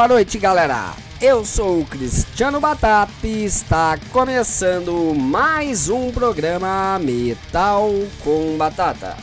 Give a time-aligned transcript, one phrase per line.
[0.00, 0.94] Boa noite, galera.
[1.20, 7.90] Eu sou o Cristiano Batata e está começando mais um programa Metal
[8.24, 9.14] com Batata.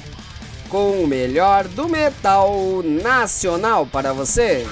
[0.69, 4.67] Com o melhor do metal nacional para você.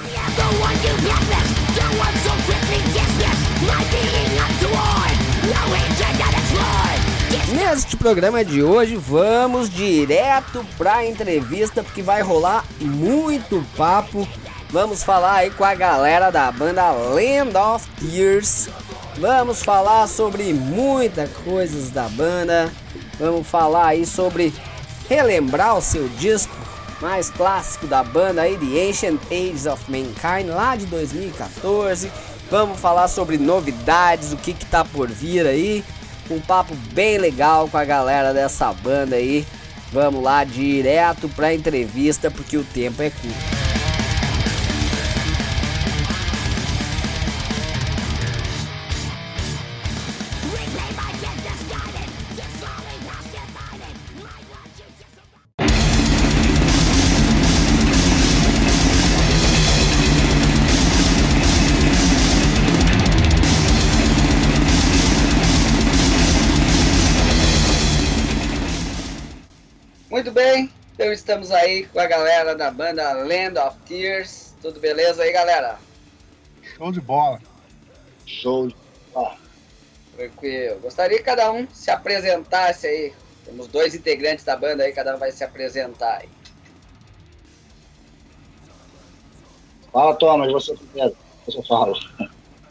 [7.52, 14.24] Neste programa de hoje vamos direto para a entrevista porque vai rolar muito papo
[14.70, 18.68] Vamos falar aí com a galera da banda Land of Tears.
[19.16, 22.70] Vamos falar sobre muitas coisas da banda.
[23.18, 24.52] Vamos falar aí sobre
[25.08, 26.54] relembrar o seu disco
[27.00, 32.10] mais clássico da banda aí, The Ancient Ages of Mankind, lá de 2014.
[32.50, 35.84] Vamos falar sobre novidades, o que que tá por vir aí.
[36.28, 39.46] Um papo bem legal com a galera dessa banda aí.
[39.92, 43.55] Vamos lá direto pra entrevista porque o tempo é curto.
[71.06, 74.56] Então estamos aí com a galera da banda Land of Tears.
[74.60, 75.78] Tudo beleza aí, galera?
[76.76, 77.40] Show de bola.
[78.26, 78.76] Show de
[79.14, 79.36] bola.
[80.16, 80.80] Tranquilo.
[80.80, 83.12] Gostaria que cada um se apresentasse aí.
[83.44, 86.28] Temos dois integrantes da banda aí, cada um vai se apresentar aí.
[89.92, 91.16] Fala, Thomas, você primeiro.
[91.46, 91.96] Você fala.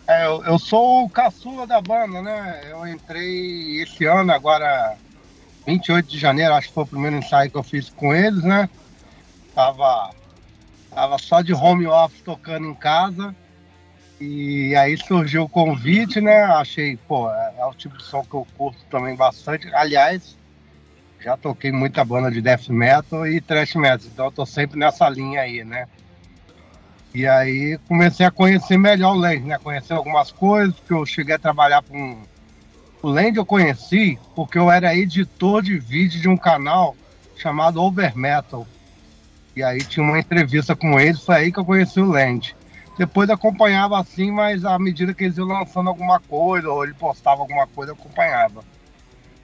[0.09, 2.67] É, eu, eu sou o caçula da banda, né?
[2.69, 4.97] Eu entrei esse ano, agora
[5.65, 8.69] 28 de janeiro, acho que foi o primeiro ensaio que eu fiz com eles, né?
[9.53, 10.11] Tava,
[10.93, 13.35] tava só de home office tocando em casa.
[14.19, 16.43] E aí surgiu o convite, né?
[16.43, 19.67] Achei, pô, é, é o tipo de som que eu curto também bastante.
[19.73, 20.37] Aliás,
[21.19, 25.09] já toquei muita banda de death metal e thrash metal, então eu tô sempre nessa
[25.09, 25.87] linha aí, né?
[27.13, 29.57] E aí comecei a conhecer melhor o Land, né?
[29.57, 32.23] Conhecer algumas coisas, porque eu cheguei a trabalhar com um
[33.05, 36.95] o Land eu conheci porque eu era editor de vídeo de um canal
[37.37, 38.65] chamado Over Metal.
[39.55, 42.55] E aí tinha uma entrevista com eles, foi aí que eu conheci o Land.
[42.97, 47.41] Depois acompanhava assim, mas à medida que eles iam lançando alguma coisa, ou ele postava
[47.41, 48.63] alguma coisa, eu acompanhava.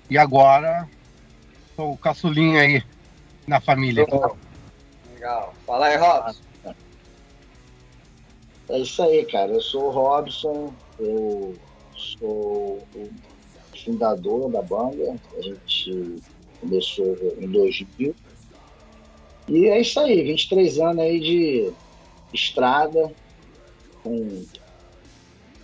[0.09, 0.89] E agora,
[1.75, 2.83] sou o caçulinha aí
[3.45, 4.07] na família.
[5.13, 5.53] Legal.
[5.67, 6.41] Fala aí, Robson.
[8.69, 9.51] É isso aí, cara.
[9.51, 11.55] Eu sou o Robson, eu
[11.95, 13.30] sou o
[13.83, 15.15] fundador da banda.
[15.37, 16.21] A gente
[16.59, 18.15] começou em 2000.
[19.47, 21.71] E é isso aí, 23 anos aí de
[22.33, 23.11] estrada,
[24.03, 24.43] com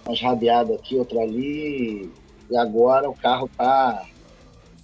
[0.05, 2.11] umas rabiadas aqui, outra ali.
[2.49, 4.05] E agora o carro tá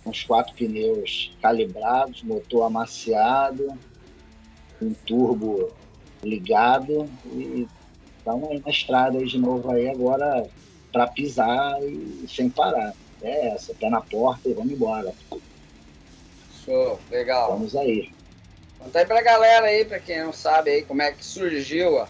[0.04, 3.68] com os quatro pneus calibrados, motor amaciado,
[4.80, 5.72] com turbo
[6.24, 7.68] ligado e
[8.26, 10.48] aí na estrada aí de novo aí agora
[10.92, 15.14] para pisar e sem parar é essa, pé na porta e vamos embora.
[16.64, 17.54] Show, legal.
[17.54, 18.12] Vamos aí.
[18.80, 22.08] Conta aí pra galera aí, pra quem não sabe aí, como é que surgiu a,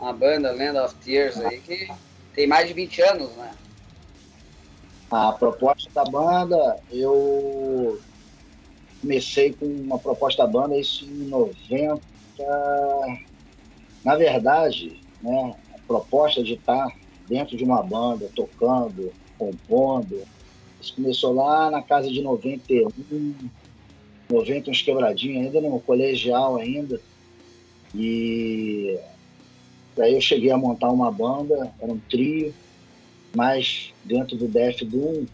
[0.00, 1.88] a banda Land of Tears aí, que
[2.34, 3.52] tem mais de 20 anos, né?
[5.10, 8.00] A proposta da banda, eu
[9.00, 12.02] comecei com uma proposta da banda isso em 90.
[14.04, 16.88] Na verdade, né, a proposta de estar
[17.28, 20.22] dentro de uma banda, tocando, compondo,
[20.86, 23.34] isso começou lá na casa de 91,
[24.30, 27.00] 90 uns quebradinhos, ainda no colegial ainda.
[27.94, 28.98] E
[29.98, 32.54] aí eu cheguei a montar uma banda, era um trio,
[33.34, 35.26] mas dentro do Death Doom,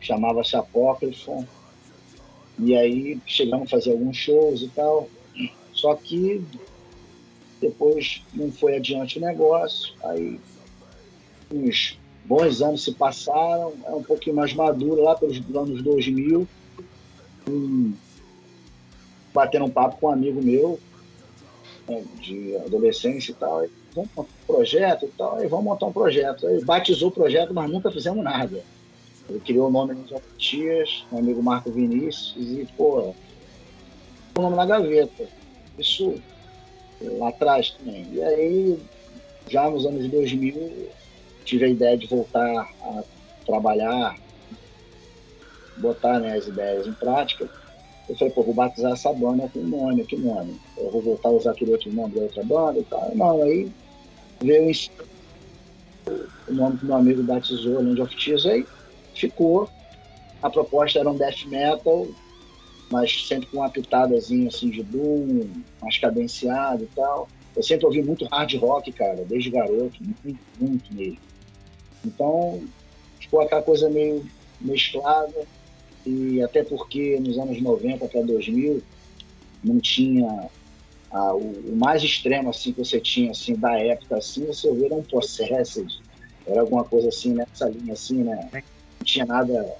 [0.00, 1.46] chamava-se Apócrifo.
[2.58, 5.08] E aí chegamos a fazer alguns shows e tal.
[5.72, 6.42] Só que
[7.60, 9.94] depois não foi adiante o negócio.
[10.02, 10.40] Aí
[11.52, 11.98] uns
[12.28, 16.46] bons anos se passaram, é um pouquinho mais maduro lá pelos anos 2000,
[17.48, 17.94] um,
[19.32, 20.78] batendo um papo com um amigo meu,
[21.88, 26.46] né, de adolescência e tal, vamos montar um projeto e tal, vamos montar um projeto.
[26.46, 28.62] Aí batizou o projeto, mas nunca fizemos nada.
[29.28, 33.14] Ele criou o nome nos Tias, meu amigo Marco Vinícius, e, pô,
[34.36, 35.26] o nome na gaveta.
[35.78, 36.14] Isso
[37.00, 38.06] lá atrás também.
[38.12, 38.78] E aí,
[39.48, 40.88] já nos anos 2000,
[41.48, 43.02] tive a ideia de voltar a
[43.46, 44.18] trabalhar,
[45.78, 47.48] botar né, as ideias em prática.
[48.06, 50.60] Eu falei, pô, vou batizar essa banda com nome, que nome?
[50.76, 53.10] Eu vou voltar a usar aquele outro nome da outra banda e tal.
[53.14, 53.70] Não, aí
[54.42, 54.70] veio
[56.46, 58.66] o nome do meu amigo batizou Land of Tears, aí
[59.14, 59.68] ficou.
[60.42, 62.06] A proposta era um death metal,
[62.90, 65.48] mas sempre com uma pitadazinha assim de doom,
[65.80, 67.28] mais cadenciado e tal.
[67.56, 71.28] Eu sempre ouvi muito hard rock, cara, desde garoto, muito, muito mesmo.
[72.04, 72.62] Então,
[73.20, 74.24] ficou aquela coisa meio
[74.60, 75.46] mesclada,
[76.06, 78.82] e até porque nos anos 90 até 2000
[79.62, 80.48] não tinha
[81.10, 84.94] ah, o, o, mais extremo assim que você tinha assim da época assim, você ouvia
[84.94, 86.00] um Possessed,
[86.46, 88.48] era alguma coisa assim nessa linha assim, né?
[88.52, 89.76] Não tinha nada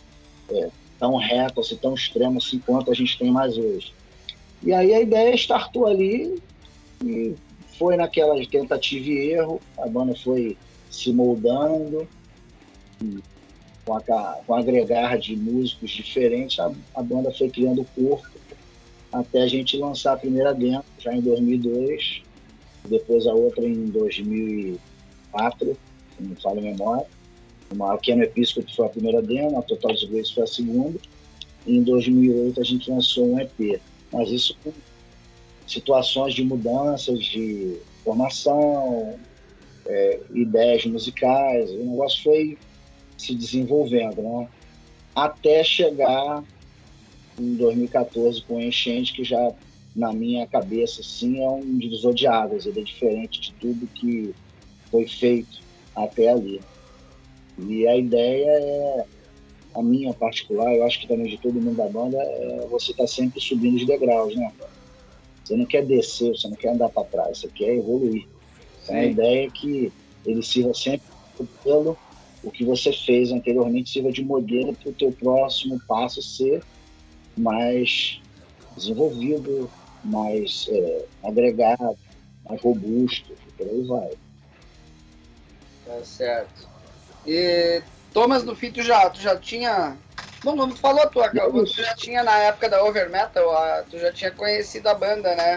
[0.51, 0.69] é,
[0.99, 3.93] tão reto, assim, tão extremo assim quanto a gente tem mais hoje.
[4.63, 6.43] E aí a ideia startou ali
[7.05, 7.35] e
[7.79, 10.59] foi naquela tentativa e erro, a banda foi
[10.91, 12.09] se moldando,
[13.85, 14.01] com, a,
[14.47, 18.39] com agregar de músicos diferentes, a, a banda foi criando corpo
[19.13, 22.23] até a gente lançar a primeira demo já em 2002,
[22.85, 25.77] depois a outra em 2004,
[26.17, 27.07] se não falo a memória.
[27.71, 30.99] Uma Alqueno Episcopal foi a primeira demo, a Total Disgrace foi a segunda.
[31.67, 33.81] E em 2008 a gente lançou um EP.
[34.13, 34.73] Mas isso com
[35.67, 39.19] situações de mudanças de formação,
[39.89, 41.71] é, ideias musicais.
[41.71, 42.59] O negócio foi
[43.17, 44.49] se desenvolvendo, né?
[45.15, 46.45] Até chegar
[47.39, 49.53] em 2014 com o Enchente, que já
[49.97, 54.33] na minha cabeça assim é um divisor de águas, ele é diferente de tudo que
[54.91, 55.61] foi feito
[55.97, 56.61] até ali.
[57.59, 59.05] E a ideia é,
[59.75, 63.05] a minha particular, eu acho que também de todo mundo da banda, é você estar
[63.05, 64.53] tá sempre subindo os degraus, né?
[65.45, 68.27] Você não quer descer, você não quer andar para trás, você quer evoluir.
[68.89, 69.93] Então, a ideia é que
[70.25, 71.03] ele sirva sempre
[71.63, 71.97] pelo
[72.43, 76.63] o que você fez anteriormente, sirva de modelo para o teu próximo passo ser
[77.37, 78.21] mais
[78.77, 79.71] desenvolvido,
[80.05, 81.99] mais é, agregado,
[82.49, 84.11] mais robusto, por aí vai.
[85.85, 86.69] Tá certo.
[87.27, 87.83] E
[88.13, 89.97] Thomas, no fim, tu já, tu já tinha.
[90.43, 93.99] Bom, não falou a tua, tu já tinha na época da Over Metal, a, tu
[93.99, 95.57] já tinha conhecido a banda, né?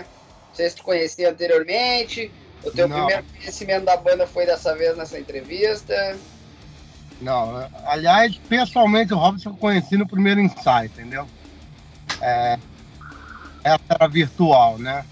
[0.49, 2.31] Não sei se tu conhecia anteriormente.
[2.63, 2.97] O teu não.
[2.97, 6.17] primeiro conhecimento da banda foi dessa vez nessa entrevista.
[7.19, 11.27] Não, aliás, pessoalmente o Robson eu conheci no primeiro ensaio, entendeu?
[12.19, 12.57] É,
[13.63, 15.05] essa era virtual, né?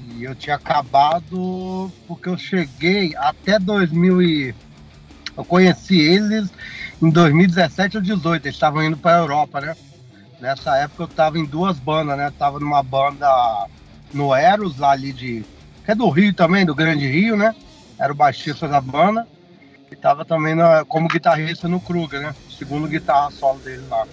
[0.00, 4.54] E eu tinha acabado porque eu cheguei até 2000 e
[5.36, 6.50] eu conheci eles
[7.02, 9.76] em 2017 ou 2018, eles estavam indo para a Europa, né?
[10.40, 12.28] Nessa época eu estava em duas bandas, né?
[12.28, 13.28] Eu tava numa banda
[14.12, 15.44] no Eros, lá ali de.
[15.90, 17.54] Que é do Rio também, do Grande Rio, né?
[17.98, 19.26] Era o baixista da banda.
[19.90, 22.34] E tava também na, como guitarrista no Kruger, né?
[22.56, 24.06] Segundo guitarra solo dele lá.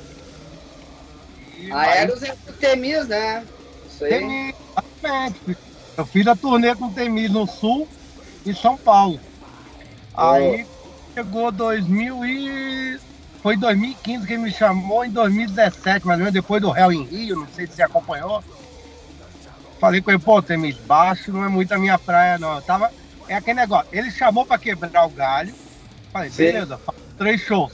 [1.60, 3.46] E, a Eros é o Temis, né?
[3.88, 4.10] Isso aí.
[4.10, 5.58] Temis, exatamente.
[5.96, 7.88] Eu fiz a turnê com o Temis no Sul
[8.44, 9.20] e São Paulo.
[10.16, 10.22] Oh.
[10.22, 10.66] Aí
[11.14, 13.00] chegou 2000 e...
[13.44, 17.04] Foi 2015 que ele me chamou, em 2017, mais ou menos, depois do Hell em
[17.04, 18.44] Rio, não sei se você acompanhou.
[19.80, 22.56] Falei com ele, pô, Temis, baixo não é muito a minha praia, não.
[22.56, 22.92] Eu tava...
[23.28, 25.54] É aquele negócio, ele chamou pra quebrar o galho.
[26.12, 26.44] Falei, Sim.
[26.44, 26.80] beleza,
[27.18, 27.74] três shows.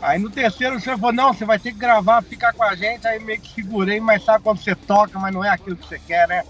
[0.00, 2.74] Aí no terceiro o senhor falou, não, você vai ter que gravar, ficar com a
[2.74, 3.06] gente.
[3.06, 5.98] Aí meio que segurei, mas sabe quando você toca, mas não é aquilo que você
[5.98, 6.44] quer, né?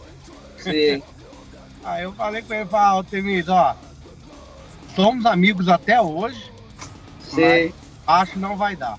[0.58, 1.02] Sim.
[1.84, 3.76] Aí eu falei com ele, falei, ó, Temis, ó,
[4.94, 6.50] somos amigos até hoje.
[7.20, 7.72] Sim.
[8.06, 8.98] acho que não vai dar.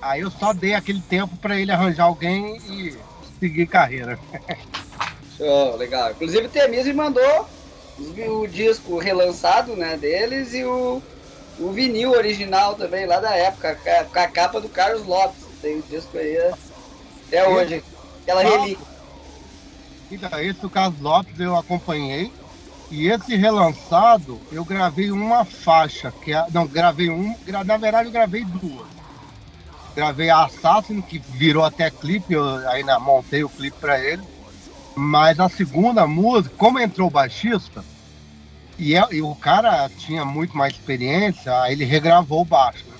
[0.00, 2.96] Aí eu só dei aquele tempo para ele arranjar alguém e
[3.40, 4.18] seguir carreira.
[5.42, 6.12] Show, legal.
[6.12, 7.48] Inclusive o Temis me mandou
[8.28, 11.02] o disco relançado né, deles e o,
[11.58, 13.76] o vinil original também, lá da época,
[14.12, 15.42] com a capa do Carlos Lopes.
[15.60, 16.36] Tem o disco aí
[17.26, 17.82] até hoje.
[18.22, 18.86] Aquela relíquia.
[20.10, 22.30] Então, esse do Carlos Lopes eu acompanhei.
[22.90, 28.12] E esse relançado, eu gravei uma faixa, que é, não, gravei um, na verdade eu
[28.12, 28.86] gravei duas.
[29.96, 34.22] Gravei a Assassin, que virou até clipe, eu ainda montei o clipe para ele.
[34.94, 37.84] Mas a segunda música, como entrou o baixista,
[38.78, 42.84] e, é, e, o cara tinha muito mais experiência, aí ele regravou o baixo.
[42.86, 42.96] Né?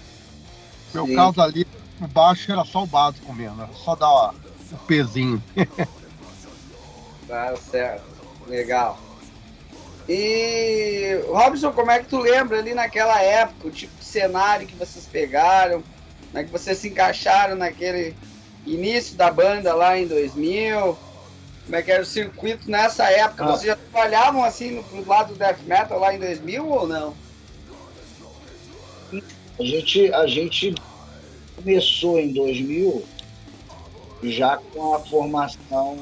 [0.94, 1.66] No meu caso ali,
[2.00, 4.32] o baixo era só o básico mesmo, só dar
[4.70, 5.42] o pezinho.
[7.26, 8.04] tá certo,
[8.46, 8.98] legal.
[10.08, 14.74] E Robson, como é que tu lembra ali naquela época, o tipo de cenário que
[14.74, 15.82] vocês pegaram,
[16.26, 18.14] como é que vocês se encaixaram naquele
[18.66, 20.96] início da banda lá em 2000?
[21.72, 23.44] Como é que era o circuito nessa época?
[23.44, 23.46] Ah.
[23.52, 27.14] Vocês já trabalhavam assim no, lado do death metal lá em 2000 ou não?
[29.58, 30.74] A gente, a gente
[31.56, 33.02] começou em 2000
[34.24, 35.96] já com a formação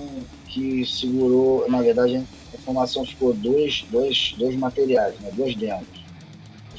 [0.49, 5.31] que segurou, na verdade, a formação ficou dois, dois, dois materiais, né?
[5.35, 5.87] dois demos.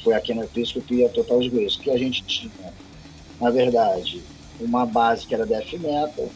[0.04, 2.74] Foi aqui no Episcopo e a Total Disgrace, que a gente tinha,
[3.40, 4.22] na verdade,
[4.60, 6.28] uma base que era death metal,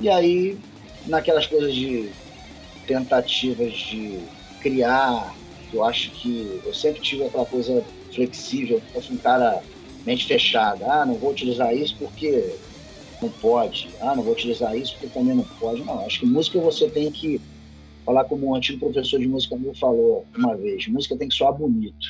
[0.00, 0.56] e aí,
[1.08, 2.12] naquelas coisas de
[2.86, 4.28] tentativas de
[4.60, 5.36] criar,
[5.72, 7.84] eu acho que eu sempre tive aquela coisa
[8.14, 9.62] flexível, eu fui um cara
[10.04, 12.58] mente fechada, ah, não vou utilizar isso porque
[13.20, 16.58] não pode, ah, não vou utilizar isso porque também não pode, não, acho que música
[16.60, 17.40] você tem que
[18.04, 21.52] falar como um antigo professor de música meu falou uma vez, música tem que soar
[21.52, 22.06] bonito.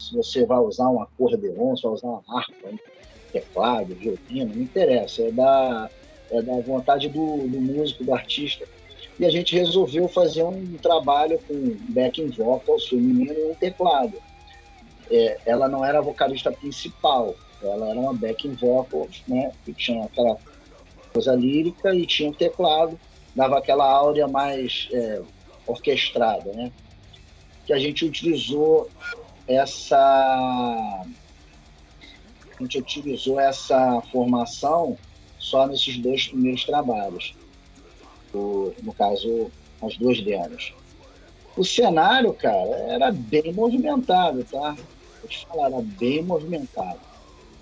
[0.00, 2.78] Se você vai usar um acordeon, se vai usar uma harpa, um
[3.32, 5.90] teclado, violino, não interessa, é da,
[6.38, 8.66] é da vontade do, do músico, do artista.
[9.18, 14.14] E a gente resolveu fazer um trabalho com backing vocals feminino e um teclado.
[15.10, 20.04] É, ela não era a vocalista principal, ela era uma backing vocals, né, que tinha
[20.04, 20.36] aquela
[21.12, 22.98] coisa lírica e tinha um teclado
[23.34, 25.20] dava aquela áurea mais é,
[25.66, 26.70] orquestrada, né?
[27.66, 28.88] Que a gente utilizou
[29.48, 29.96] essa
[32.56, 34.96] a gente utilizou essa formação
[35.44, 37.34] só nesses dois primeiros trabalhos,
[38.32, 39.50] o, no caso
[39.82, 40.72] as duas delas.
[41.56, 44.74] O cenário, cara, era bem movimentado, tá?
[45.20, 46.98] Vou te falar, era bem movimentado.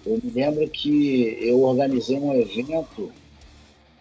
[0.06, 3.12] Eu me lembro que eu organizei um evento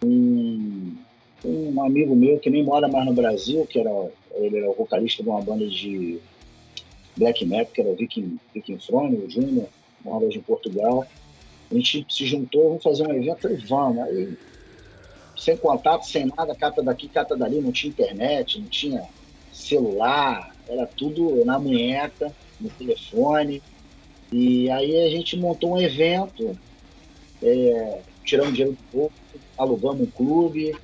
[0.04, 0.96] em
[1.44, 3.90] um amigo meu que nem mora mais no Brasil, que era
[4.34, 6.20] ele era o vocalista de uma banda de
[7.16, 9.68] black metal, que era o Viking, Viking Throne, o Júnior,
[10.04, 11.04] mora hoje em Portugal.
[11.72, 13.98] A gente se juntou, vamos fazer um evento, falei, vamos.
[14.04, 14.36] Aí,
[15.36, 19.02] sem contato, sem nada, cata daqui, cata dali, não tinha internet, não tinha
[19.52, 23.62] celular, era tudo na munheca, no telefone.
[24.30, 26.56] E aí a gente montou um evento,
[27.42, 29.12] é, tiramos dinheiro do povo,
[29.56, 30.76] alugamos um clube,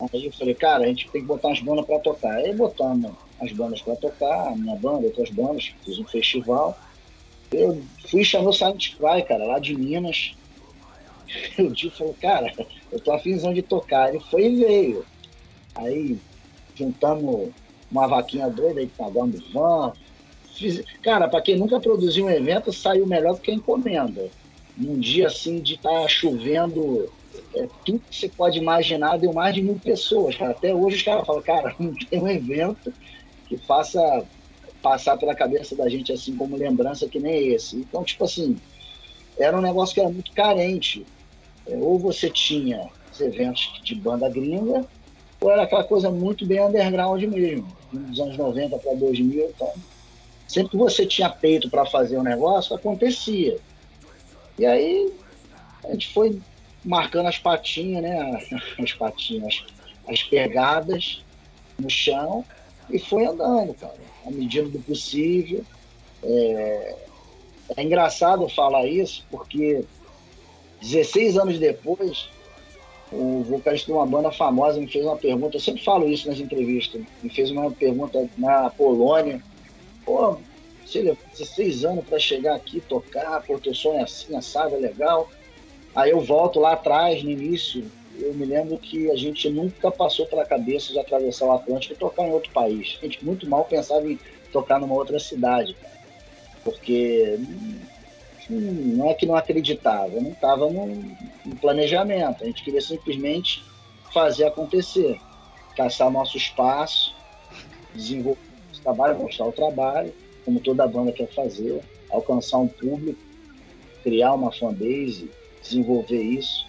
[0.00, 2.36] Aí eu falei, cara, a gente tem que botar as bandas para tocar.
[2.36, 6.78] Aí botamos as bandas para tocar, a minha banda, outras bandas, fiz um festival.
[7.52, 10.34] Eu fui chamar o Silent Cry, cara, lá de Minas.
[11.58, 12.50] O Dio falou, cara,
[12.90, 14.08] eu tô afinzão de tocar.
[14.08, 15.04] Ele foi e veio.
[15.74, 16.18] Aí
[16.74, 17.50] juntamos
[17.90, 19.92] uma vaquinha doida aí, pagamos van.
[20.54, 20.82] Fiz...
[21.02, 24.28] Cara, para quem nunca produziu um evento, saiu melhor do que a encomenda.
[24.76, 27.10] Num dia assim de estar tá chovendo
[27.54, 30.36] é, tudo que você pode imaginar deu mais de mil pessoas.
[30.36, 30.52] Cara.
[30.52, 32.92] Até hoje os caras falam, cara, não tem um evento
[33.48, 34.24] que faça
[34.88, 37.76] passar pela cabeça da gente assim como lembrança que nem esse.
[37.76, 38.56] Então, tipo assim,
[39.38, 41.04] era um negócio que era muito carente.
[41.66, 44.86] É, ou você tinha os eventos de banda gringa,
[45.40, 49.50] ou era aquela coisa muito bem underground mesmo, dos anos 90 para 2000.
[49.50, 49.72] Então,
[50.46, 53.58] sempre que você tinha peito para fazer um negócio, acontecia.
[54.58, 55.12] E aí
[55.84, 56.40] a gente foi
[56.82, 58.40] marcando as patinhas, né?
[58.82, 59.64] As patinhas,
[60.08, 61.22] as pegadas
[61.78, 62.42] no chão
[62.88, 65.64] e foi andando, cara, à medida do possível.
[66.22, 66.96] É,
[67.76, 69.84] é engraçado falar isso porque
[70.80, 72.28] 16 anos depois,
[73.12, 76.38] o vocalista de uma banda famosa me fez uma pergunta, eu sempre falo isso nas
[76.38, 79.42] entrevistas, me fez uma pergunta na Polônia,
[80.04, 80.38] pô,
[80.84, 84.78] você levou 16 anos para chegar aqui, tocar, pô, teu sonho é assim, assado, é
[84.78, 85.28] legal.
[85.94, 87.84] Aí eu volto lá atrás, no início,
[88.20, 91.96] eu me lembro que a gente nunca passou pela cabeça de atravessar o Atlântico e
[91.96, 92.98] tocar em outro país.
[93.00, 94.18] A gente muito mal pensava em
[94.52, 95.76] tocar numa outra cidade,
[96.64, 97.38] porque
[98.50, 102.42] hum, não é que não acreditava, não estava no, planejamento.
[102.42, 103.64] A gente queria simplesmente
[104.12, 105.20] fazer acontecer,
[105.76, 107.14] caçar nosso espaço,
[107.94, 108.40] desenvolver
[108.76, 110.12] o trabalho, mostrar o trabalho,
[110.44, 113.20] como toda banda quer fazer, alcançar um público,
[114.02, 115.30] criar uma fanbase,
[115.62, 116.67] desenvolver isso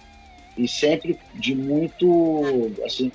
[0.57, 3.11] e sempre de muito assim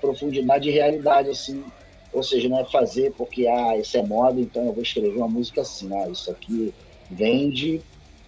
[0.00, 1.64] profundidade e realidade assim.
[2.12, 5.28] Ou seja não é fazer porque ah isso é moda então eu vou escrever uma
[5.28, 6.72] música assim ah isso aqui
[7.10, 7.80] vende.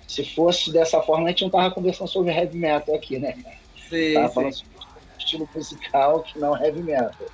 [0.07, 3.37] Se fosse dessa forma a gente não tava conversando sobre heavy metal aqui né?
[3.89, 4.35] Sim, tava sim.
[4.35, 4.79] falando sobre
[5.19, 7.29] estilo musical que não heavy metal.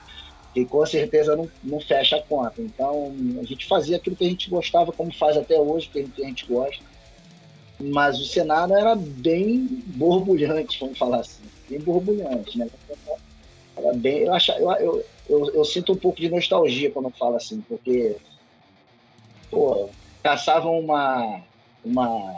[0.53, 2.63] Que com certeza não, não fecha a conta.
[2.63, 6.27] Então a gente fazia aquilo que a gente gostava como faz até hoje que a
[6.27, 6.94] gente gosta
[7.81, 12.69] mas o cenário era bem borbulhante, vamos falar assim, bem borbulhante, né?
[13.76, 17.11] Era bem, eu, acho, eu, eu, eu, eu, sinto um pouco de nostalgia quando eu
[17.11, 18.16] falo assim, porque
[19.50, 19.90] pô,
[20.23, 21.43] caçavam uma,
[21.85, 22.35] uma,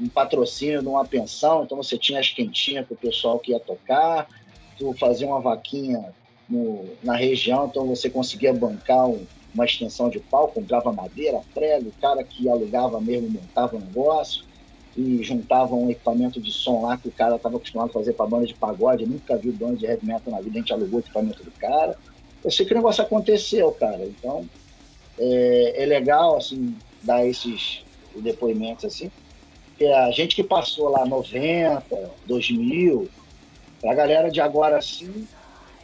[0.00, 3.58] um patrocínio de uma pensão, então você tinha as quentinhas para o pessoal que ia
[3.58, 4.28] tocar,
[4.78, 6.14] tu fazia uma vaquinha
[6.48, 11.88] no, na região, então você conseguia bancar um, uma extensão de pau, comprava madeira, prego,
[11.88, 14.44] o cara que alugava mesmo montava o negócio
[14.96, 18.26] e juntavam um equipamento de som lá que o cara estava acostumado a fazer para
[18.26, 21.02] banda de pagode, nunca viu banda de heavy metal na vida, a gente alugou o
[21.02, 21.96] equipamento do cara.
[22.42, 24.04] eu sei que o negócio aconteceu, cara.
[24.06, 24.48] Então,
[25.18, 27.84] é, é legal, assim, dar esses
[28.16, 29.10] depoimentos, assim.
[29.68, 33.08] Porque a gente que passou lá 90, 2000,
[33.80, 35.28] pra galera de agora, assim,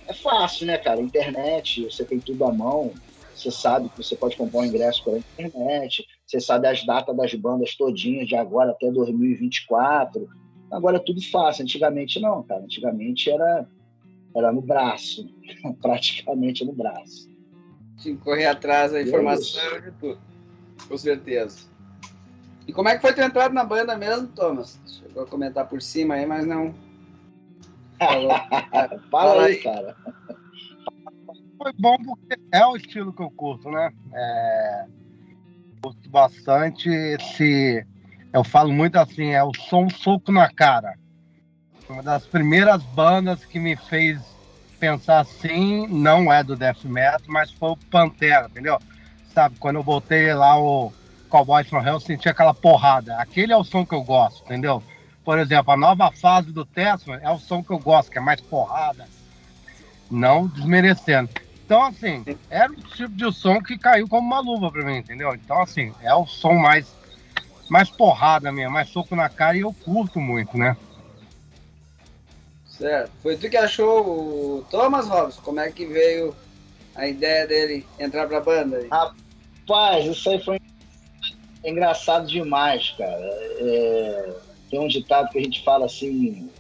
[0.09, 1.00] é fácil, né, cara?
[1.00, 2.92] Internet, você tem tudo à mão,
[3.35, 7.35] você sabe que você pode comprar um ingresso pela internet, você sabe as datas das
[7.35, 10.27] bandas todinhas de agora até 2024.
[10.71, 11.62] Agora é tudo fácil.
[11.62, 12.62] Antigamente não, cara.
[12.62, 13.69] Antigamente era,
[14.35, 15.29] era no braço,
[15.83, 17.31] praticamente no braço.
[17.99, 20.19] Tinha que correr atrás da informação de tudo.
[20.89, 21.71] Com certeza.
[22.67, 24.81] E como é que foi ter entrado na banda mesmo, Thomas?
[24.87, 26.75] Chegou a comentar por cima aí, mas não.
[29.11, 29.95] Fala aí, cara
[31.62, 33.93] foi bom porque é o estilo que eu curto, né?
[34.12, 34.87] É,
[35.83, 37.85] curto bastante esse.
[38.33, 40.95] Eu falo muito assim, é o som soco na cara.
[41.89, 44.21] Uma das primeiras bandas que me fez
[44.79, 48.79] pensar assim, não é do death metal, mas foi o Pantera, entendeu?
[49.35, 50.93] Sabe, quando eu botei lá o
[51.29, 53.17] Cowboys from Hell, eu senti aquela porrada.
[53.17, 54.83] Aquele é o som que eu gosto, entendeu?
[55.25, 58.21] Por exemplo, a nova fase do Tesla é o som que eu gosto, que é
[58.21, 59.07] mais porrada.
[60.11, 61.31] Não desmerecendo.
[61.64, 65.35] Então, assim, era o tipo de som que caiu como uma luva pra mim, entendeu?
[65.35, 66.95] Então, assim, é o som mais,
[67.69, 70.76] mais porrada mesmo, mais soco na cara e eu curto muito, né?
[72.66, 73.12] Certo.
[73.23, 75.40] Foi tu que achou o Thomas Robson?
[75.42, 76.35] Como é que veio
[76.95, 78.78] a ideia dele entrar pra banda?
[78.78, 78.88] Aí?
[78.88, 80.61] Rapaz, isso aí foi
[81.64, 83.25] engraçado demais, cara.
[83.25, 84.35] É...
[84.69, 86.50] Tem um ditado que a gente fala assim,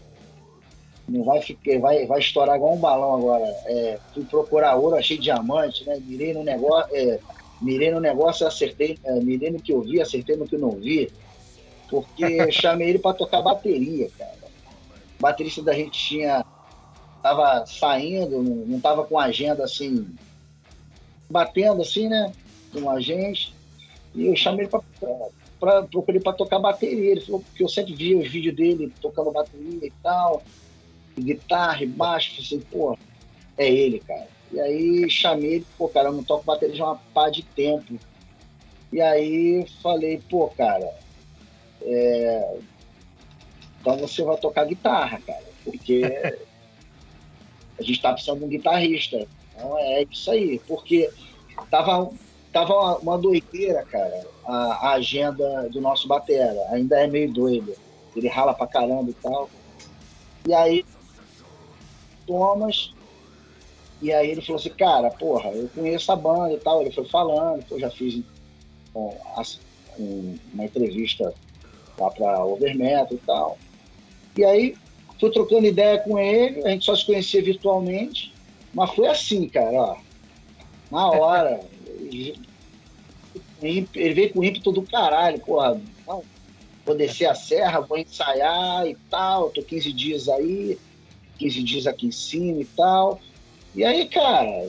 [1.12, 3.44] não vai ficar, vai, vai estourar igual um balão agora.
[3.66, 6.00] É, fui procurar ouro, achei diamante, né?
[6.02, 7.18] Mirei no negócio, é,
[7.60, 11.12] mirei no negócio, acertei, é, mirei no que eu vi, acertei no que não vi,
[11.90, 14.32] porque chamei ele para tocar bateria, cara.
[15.18, 16.44] O baterista da gente tinha
[17.22, 20.08] tava saindo, não, não tava com agenda assim,
[21.28, 22.32] batendo assim, né?
[22.72, 23.54] Com a gente.
[24.14, 24.70] E eu chamei ele
[25.60, 27.12] para procurei para tocar bateria.
[27.12, 30.42] Ele falou que eu sempre via os vídeos dele tocando bateria e tal
[31.20, 32.98] guitarra e baixo, falei assim, pô,
[33.56, 34.28] é ele, cara.
[34.52, 37.98] E aí chamei ele, pô, cara, eu não toco bateria de uma pá de tempo.
[38.92, 40.94] E aí falei, pô, cara,
[41.80, 42.56] é...
[43.80, 46.02] então você vai tocar guitarra, cara, porque
[47.78, 49.26] a gente tá precisando de um guitarrista.
[49.54, 51.10] Então é isso aí, porque
[51.70, 52.10] tava,
[52.52, 56.66] tava uma, doideira, cara, a, a agenda do nosso batera.
[56.70, 57.74] Ainda é meio doida.
[58.14, 59.48] Ele rala pra caramba e tal.
[60.46, 60.84] E aí
[62.26, 62.92] Thomas.
[64.00, 66.80] E aí ele falou assim, cara, porra, eu conheço a banda e tal.
[66.82, 68.20] Ele foi falando, eu já fiz
[68.92, 69.16] bom,
[70.52, 71.32] uma entrevista
[71.98, 73.58] lá pra Overmetal e tal.
[74.36, 74.74] E aí
[75.20, 78.32] fui trocando ideia com ele, a gente só se conhecia virtualmente,
[78.74, 79.96] mas foi assim, cara, ó.
[80.90, 81.60] Na hora.
[83.62, 85.80] ele veio com o ímpeto do caralho, porra.
[86.84, 90.76] Vou descer a serra, vou ensaiar e tal, tô 15 dias aí
[91.42, 93.20] 15 dias aqui em cima e tal.
[93.74, 94.68] E aí, cara,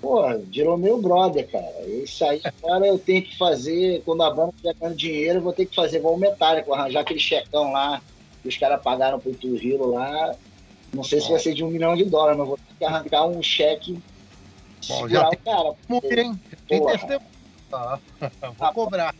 [0.00, 1.86] pô, virou meu brother, cara.
[1.86, 5.52] Isso aí agora eu tenho que fazer, quando a banda estiver ganhando dinheiro, eu vou
[5.52, 8.02] ter que fazer igual o Metallica, arranjar aquele checão lá
[8.42, 10.34] que os caras pagaram pro Turrilo lá.
[10.92, 13.26] Não sei se vai ser de um milhão de dólares, mas vou ter que arrancar
[13.26, 13.98] um cheque
[14.86, 15.38] Bom, já tem...
[15.38, 15.74] o cara.
[15.88, 17.20] Porque, tem, tem testemunho.
[17.72, 17.98] Ah,
[18.58, 19.14] vou cobrar.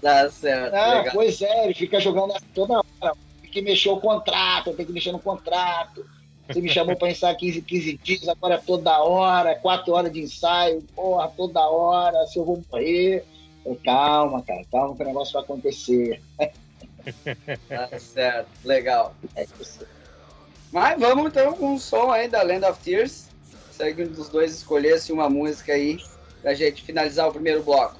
[0.00, 0.74] Tá certo.
[0.74, 3.16] Ah, pois é, ele fica jogando toda hora
[3.56, 6.04] que mexer o contrato, tem que mexer no contrato.
[6.46, 10.20] Você me chamou para ensaiar 15, 15 dias, agora é toda hora, 4 horas de
[10.20, 13.24] ensaio, porra, toda hora, se eu vou morrer.
[13.64, 16.20] Eu, calma, cara, calma que o negócio vai acontecer.
[17.68, 19.14] Tá certo, legal.
[19.34, 19.46] É
[20.70, 23.28] Mas vamos então com um som aí da Land of Tears.
[23.70, 25.98] Segue um dos dois escolhesse uma música aí
[26.42, 27.96] pra gente finalizar o primeiro bloco.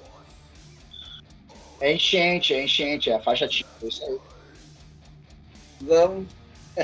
[1.80, 4.18] É enchente, é enchente, é a faixa tipo, isso aí.
[5.80, 6.26] Vamos,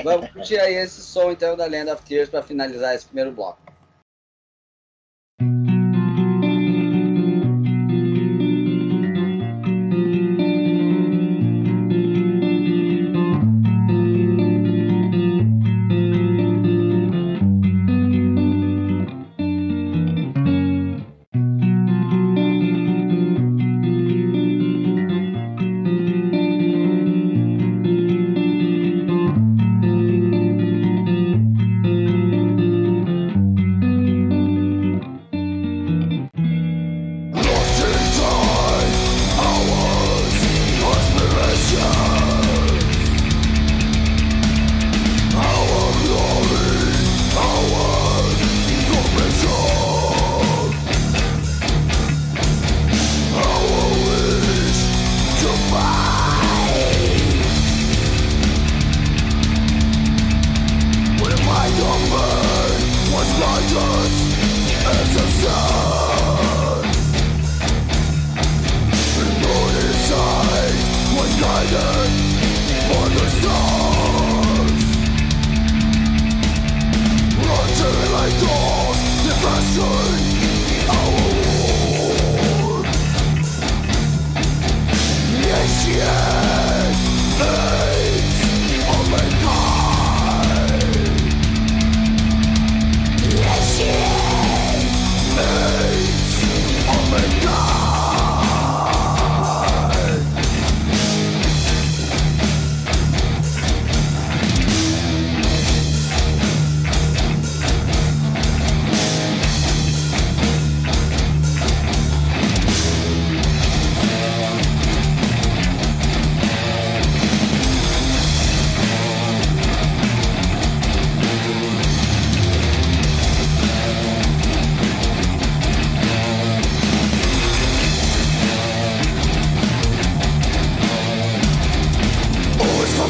[0.03, 3.62] vamos curtir aí esse som então da Land of Tears para finalizar esse primeiro bloco.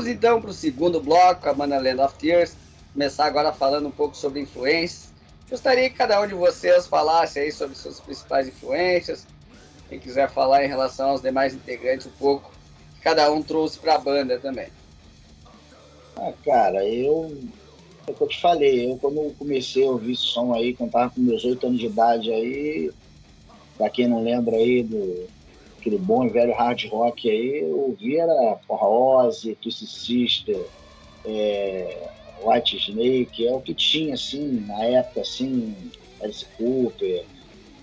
[0.00, 2.56] Voltamos então para o segundo bloco, a banda Land of Tears.
[2.94, 5.10] Começar agora falando um pouco sobre influências.
[5.50, 9.26] Gostaria que cada um de vocês falasse aí sobre suas principais influências.
[9.90, 12.50] Quem quiser falar em relação aos demais integrantes um pouco,
[12.94, 14.68] que cada um trouxe para a banda também.
[16.16, 17.36] Ah, cara, eu.
[18.06, 20.92] É o que eu te falei, eu quando comecei a ouvir esse som aí, quando
[20.92, 22.90] tava com meus oito anos de idade aí,
[23.76, 25.28] pra quem não lembra aí do
[25.80, 30.66] aquele bom e velho hard rock aí, eu ouvi era porra, Ozzy, Twisted Sister,
[31.24, 32.08] é,
[32.44, 35.74] White Snake, é o que tinha, assim, na época, assim,
[36.22, 37.24] Alice Cooper,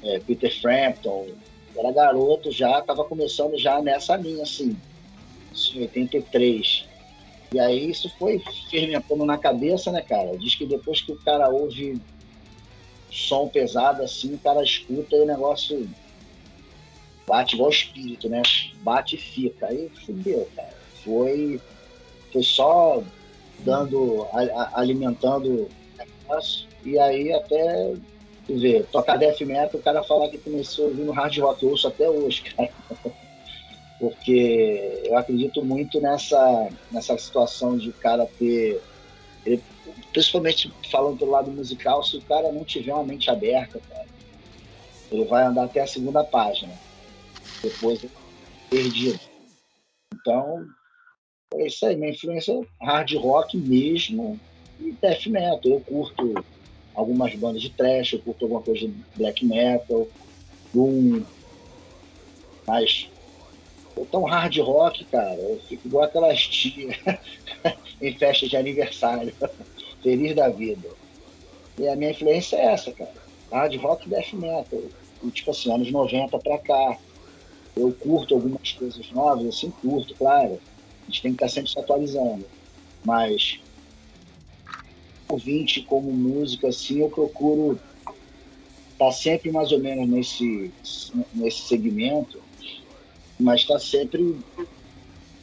[0.03, 1.27] é, Peter Frampton,
[1.75, 4.75] era garoto já, tava começando já nessa linha, assim,
[5.75, 6.87] em 83.
[7.53, 10.37] E aí isso foi fermentando na cabeça, né, cara?
[10.37, 12.01] Diz que depois que o cara ouve
[13.09, 15.89] som pesado assim, o cara escuta e o negócio
[17.27, 18.41] bate igual espírito, né?
[18.81, 19.67] Bate e fica.
[19.67, 20.73] Aí fudeu, cara.
[21.03, 21.59] Foi,
[22.31, 23.03] foi só
[23.59, 27.93] dando, a, a, alimentando negócio, e aí até
[28.47, 32.09] vê, tocar death metal, o cara falar que começou ouvindo hard rock, eu ouço até
[32.09, 32.69] hoje, cara.
[33.99, 38.79] Porque eu acredito muito nessa, nessa situação de o cara ter.
[39.43, 39.61] Ele,
[40.13, 44.05] principalmente falando pelo lado musical, se o cara não tiver uma mente aberta, cara,
[45.11, 46.71] ele vai andar até a segunda página
[47.63, 48.05] depois
[48.69, 49.19] perdido.
[50.13, 50.65] Então,
[51.53, 51.95] é isso aí.
[51.95, 54.39] Minha influência é hard rock mesmo
[54.79, 55.61] e death metal.
[55.65, 56.33] Eu curto
[56.95, 60.07] algumas bandas de trash, eu curto alguma coisa de black metal,
[60.73, 61.23] doom,
[62.67, 63.09] mas
[64.11, 66.95] tão hard rock, cara, eu fico igual aquelas tias
[68.01, 69.35] em festa de aniversário,
[70.03, 70.87] feliz da vida.
[71.79, 73.13] E a minha influência é essa, cara.
[73.51, 74.81] Hard rock e death metal.
[75.23, 76.99] E, tipo assim, anos 90 pra cá
[77.79, 80.53] Eu curto algumas coisas novas, assim, curto, claro.
[80.55, 82.45] A gente tem que estar sempre se atualizando.
[83.03, 83.61] Mas
[85.29, 87.81] ouvinte como música, assim, eu procuro
[88.93, 90.73] estar sempre mais ou menos nesse,
[91.33, 92.41] nesse segmento,
[93.39, 94.39] mas está sempre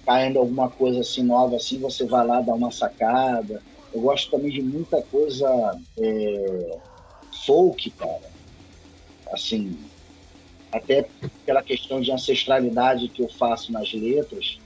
[0.04, 3.62] caindo alguma coisa assim nova, assim, você vai lá dar uma sacada.
[3.92, 5.48] Eu gosto também de muita coisa
[5.98, 6.78] é,
[7.46, 8.34] folk, cara.
[9.28, 9.88] Assim,
[10.74, 11.08] até
[11.46, 14.58] pela questão de ancestralidade que eu faço nas letras,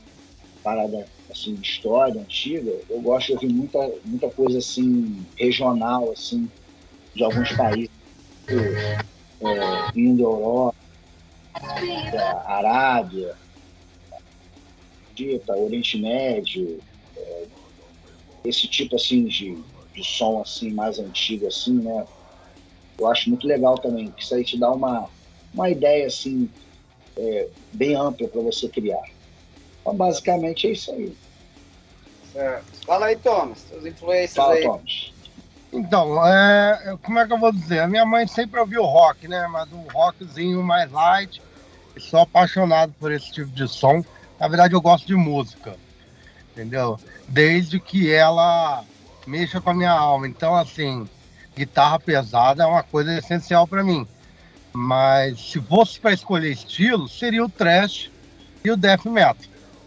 [0.62, 6.48] parada assim, de história antiga, eu gosto de ouvir muita, muita coisa assim, regional, assim,
[7.14, 7.90] de alguns países,
[8.48, 8.98] é,
[9.94, 10.74] indo Europa,
[12.46, 13.36] Arábia,
[15.14, 16.80] Dita, Oriente Médio,
[17.16, 17.44] é,
[18.44, 19.58] esse tipo assim de,
[19.92, 22.06] de som assim mais antigo assim, né?
[22.98, 25.08] Eu acho muito legal também, que isso aí te dá uma,
[25.54, 26.48] uma ideia assim
[27.16, 29.02] é, bem ampla para você criar.
[29.80, 31.16] Então, basicamente é isso aí.
[32.32, 32.86] Certo.
[32.86, 34.62] Fala aí, Thomas, as influências Fala, aí.
[34.62, 35.12] Thomas.
[35.72, 37.80] Então, é, como é que eu vou dizer?
[37.80, 39.46] A minha mãe sempre ouviu rock, né?
[39.48, 41.42] Mas um rockzinho mais light.
[41.94, 44.02] E sou apaixonado por esse tipo de som.
[44.38, 45.74] Na verdade, eu gosto de música,
[46.52, 46.98] entendeu?
[47.28, 48.84] Desde que ela
[49.26, 50.26] mexa com a minha alma.
[50.26, 51.08] Então, assim,
[51.56, 54.06] guitarra pesada é uma coisa essencial para mim.
[54.78, 58.12] Mas se fosse para escolher estilo, seria o thrash
[58.64, 59.36] e o death metal.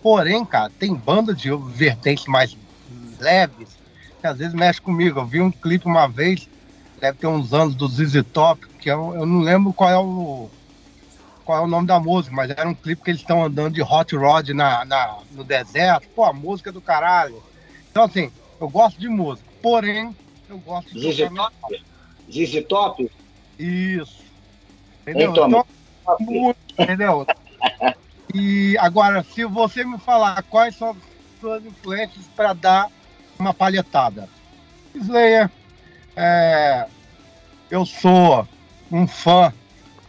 [0.04, 2.58] Porém, cara, tem banda de vertentes mais
[3.18, 3.70] leves
[4.20, 5.20] que às vezes mexe comigo.
[5.20, 6.46] Eu vi um clipe uma vez,
[7.00, 10.50] deve ter uns anos, do ZZ Top, que eu, eu não lembro qual é o
[11.46, 13.82] qual é o nome da música, mas era um clipe que eles estão andando de
[13.82, 16.06] hot rod na, na, no deserto.
[16.14, 17.42] Pô, a música é do caralho.
[17.90, 20.14] Então, assim, eu gosto de música, porém,
[20.50, 21.14] eu gosto de.
[21.14, 21.84] ZZ Top?
[22.30, 23.12] ZZ Top?
[23.58, 24.21] Isso.
[25.02, 25.32] Entendeu?
[25.32, 25.66] Então,
[26.20, 27.26] muito, entendeu?
[28.34, 30.98] E agora, se você me falar quais são as
[31.40, 32.88] suas influências para dar
[33.38, 34.30] uma palhetada.
[34.94, 35.50] Slayer,
[36.16, 36.86] é,
[37.70, 38.48] eu sou
[38.92, 39.54] um fã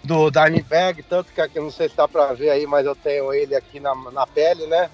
[0.05, 3.33] do Dimebag, tanto que aqui não sei se dá para ver aí, mas eu tenho
[3.33, 4.91] ele aqui na, na pele, né?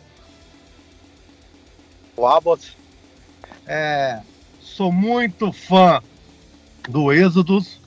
[2.17, 2.77] O Abbott.
[3.67, 4.21] É,
[4.61, 6.03] sou muito fã
[6.89, 7.78] do Êxodos,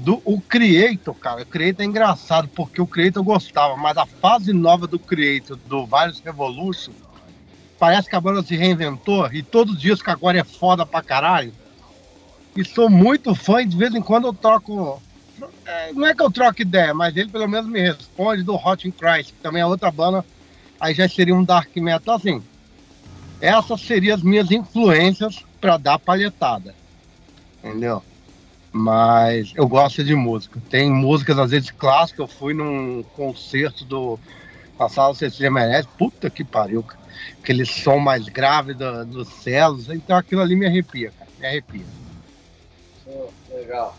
[0.00, 1.42] do o Creator, cara.
[1.42, 5.58] O Creator é engraçado, porque o Creator eu gostava, mas a fase nova do Creator,
[5.66, 6.92] do Vários Revolution,
[7.78, 11.52] parece que a banda se reinventou e todos os que agora é foda pra caralho.
[12.56, 15.00] E sou muito fã e de vez em quando eu troco.
[15.64, 18.86] É, não é que eu troco ideia, mas ele pelo menos me responde do Hot
[18.86, 20.24] in Christ, que também é outra banda,
[20.78, 22.16] aí já seria um Dark Metal.
[22.16, 22.42] Assim,
[23.40, 26.74] essas seriam as minhas influências para dar palhetada.
[27.62, 28.02] Entendeu?
[28.72, 30.60] Mas eu gosto de música.
[30.70, 32.20] Tem músicas, às vezes, clássicas.
[32.20, 34.18] Eu fui num concerto do.
[34.78, 35.88] Na sala Cecília Meirelles.
[35.98, 37.00] Puta que pariu, cara.
[37.42, 39.88] Aquele som mais grave do, dos celos.
[39.90, 41.30] Então aquilo ali me arrepia, cara.
[41.38, 41.84] Me arrepia.
[43.06, 43.96] Oh, legal.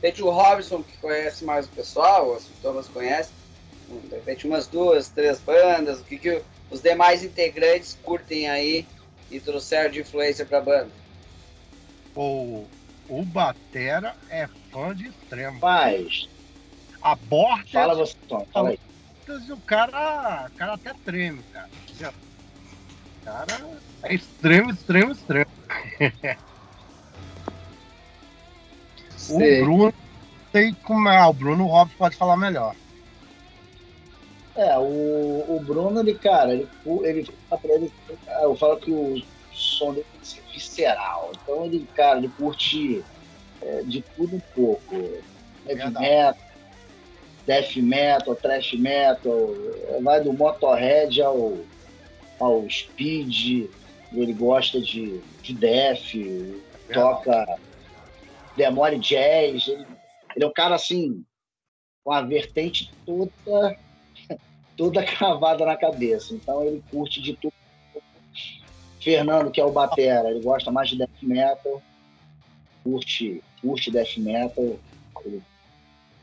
[0.00, 3.30] De repente o Robson, que conhece mais o pessoal, o Thomas conhece,
[3.88, 8.86] de repente umas duas, três bandas, o que, que os demais integrantes curtem aí
[9.30, 10.90] e trouxeram de influência para a banda?
[12.14, 12.66] O
[13.08, 15.58] o Batera é fã de extremo.
[15.60, 16.28] Mas.
[17.02, 17.72] A Borges.
[17.72, 18.78] Fala você, Tom, fala aí.
[19.50, 21.68] O cara, o cara até treme, cara.
[23.20, 25.50] O cara é extremo, extremo, extremo.
[29.30, 29.94] o Bruno,
[30.52, 31.24] sei como é.
[31.26, 32.74] O Bruno Robson pode falar melhor.
[34.56, 36.68] É, o, o Bruno, ele, cara, ele,
[37.02, 37.26] ele,
[37.64, 37.92] ele,
[38.42, 39.20] eu falo que o
[39.52, 40.13] som dele tem
[40.54, 41.32] visceral.
[41.42, 43.04] Então ele, cara, ele curte
[43.60, 44.94] é, de tudo um pouco.
[45.66, 46.36] Heavy metal,
[47.46, 49.54] death metal, thrash metal,
[50.02, 51.58] vai do Motorhead ao,
[52.38, 53.70] ao Speed,
[54.12, 56.12] ele gosta de, de death,
[56.92, 57.58] toca
[58.56, 59.86] demore jazz, ele,
[60.36, 61.24] ele é um cara assim,
[62.04, 63.76] com a vertente toda
[64.76, 66.34] toda cravada na cabeça.
[66.34, 67.54] Então ele curte de tudo
[69.04, 71.82] Fernando, que é o Batera, ele gosta mais de death metal,
[72.82, 74.78] curte, curte death metal,
[75.26, 75.42] ele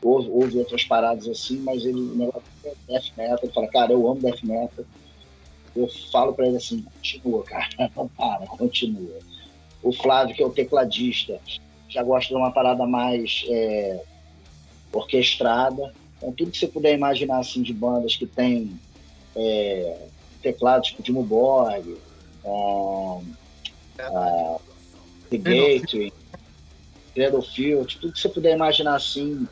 [0.02, 3.92] ouve, ouve outras paradas assim, mas ele o negócio é death metal, ele fala, cara,
[3.92, 4.84] eu amo death metal.
[5.74, 9.18] Eu falo para ele assim, continua, cara, não para, continua.
[9.80, 11.40] O Flávio, que é o tecladista,
[11.88, 14.02] já gosta de uma parada mais é,
[14.92, 15.94] orquestrada.
[16.16, 18.78] Então, tudo que você puder imaginar assim de bandas que tem
[19.36, 19.98] é,
[20.42, 21.96] teclado tipo de Muborg,
[22.44, 23.24] um,
[24.00, 24.60] uh,
[25.30, 26.12] The Gateway,
[27.14, 29.46] Cradlefield, tudo que você puder imaginar assim,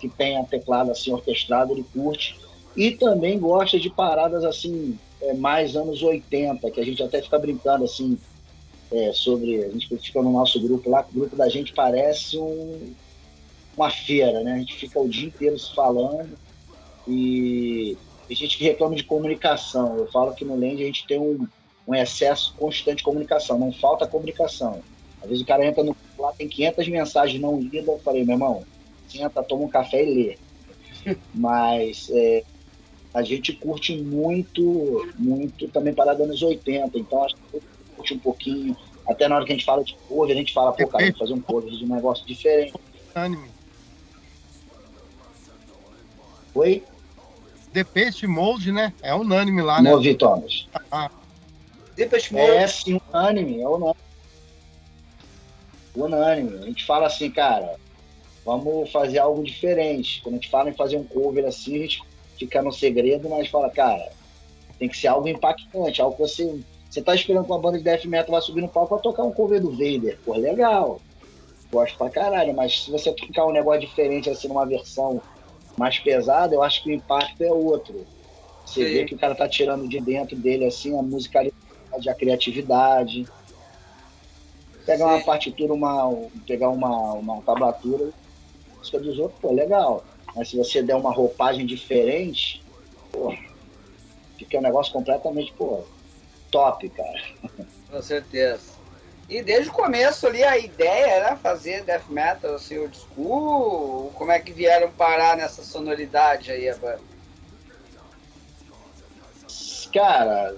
[0.00, 2.38] que tenha teclado assim orquestrado, ele curte.
[2.76, 7.38] E também gosta de paradas assim, é, mais anos 80, que a gente até fica
[7.38, 8.18] brincando assim,
[8.92, 9.64] é, sobre.
[9.64, 12.92] A gente fica no nosso grupo lá, o grupo da gente parece um,
[13.76, 14.54] uma feira, né?
[14.54, 16.36] A gente fica o dia inteiro se falando
[17.06, 17.96] e
[18.28, 19.96] tem gente que reclama de comunicação.
[19.96, 21.46] Eu falo que no Land a gente tem um,
[21.86, 24.80] um excesso constante de comunicação, não falta comunicação.
[25.22, 28.34] Às vezes o cara entra no lá, tem 500 mensagens não lidas, eu falei, meu
[28.34, 28.64] irmão,
[29.08, 30.38] senta, toma um café e lê.
[31.34, 32.44] Mas é,
[33.12, 37.62] a gente curte muito, muito também parada anos 80, então acho que
[37.96, 38.76] curte um pouquinho.
[39.06, 41.18] Até na hora que a gente fala de cover, a gente fala, pô, cara, vamos
[41.18, 42.74] fazer um cover de um negócio diferente.
[43.14, 43.50] Anime.
[46.54, 46.82] Oi?
[47.72, 48.92] Depeche Mode, né?
[49.00, 49.90] É unânime lá, né?
[49.90, 50.68] Move, Thomas.
[50.90, 51.10] Ah.
[52.00, 52.50] Depeche Mode.
[52.50, 53.96] É sim, unânime, é unânime.
[55.94, 56.58] Unânime.
[56.62, 57.76] A gente fala assim, cara,
[58.44, 60.22] vamos fazer algo diferente.
[60.22, 62.02] Quando a gente fala em fazer um cover assim, a gente
[62.38, 64.10] fica no segredo, mas fala, cara,
[64.78, 66.60] tem que ser algo impactante, algo que você.
[66.88, 69.22] Você tá esperando que uma banda de death metal vai subir no palco pra tocar
[69.22, 70.18] um cover do Vader.
[70.24, 71.00] Pô, legal.
[71.70, 75.22] Gosto pra caralho, mas se você tocar um negócio diferente assim numa versão
[75.76, 78.04] mais pesada, eu acho que o impacto é outro.
[78.64, 78.92] Você Sim.
[78.92, 81.59] vê que o cara tá tirando de dentro dele assim a musicalidade,
[81.92, 83.26] a criatividade.
[84.86, 85.14] Pegar Sim.
[85.14, 88.10] uma partitura, uma, pegar uma, uma tablatura,
[88.78, 90.04] música dos outros, pô, legal.
[90.34, 92.62] Mas se você der uma roupagem diferente,
[93.12, 93.34] pô,
[94.38, 95.84] fica um negócio completamente, pô,
[96.50, 97.22] top, cara.
[97.90, 98.80] Com certeza.
[99.28, 104.10] E desde o começo ali a ideia era fazer death metal, assim, old school.
[104.16, 106.74] Como é que vieram parar nessa sonoridade aí, a
[109.92, 110.54] Cara,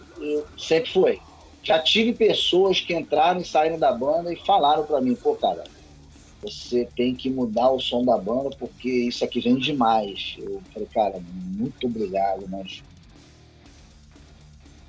[0.59, 1.21] sempre foi.
[1.63, 5.65] Já tive pessoas que entraram e saíram da banda e falaram para mim, pô, cara,
[6.43, 10.35] você tem que mudar o som da banda porque isso aqui vem demais.
[10.39, 12.83] Eu falei, cara, muito obrigado, mas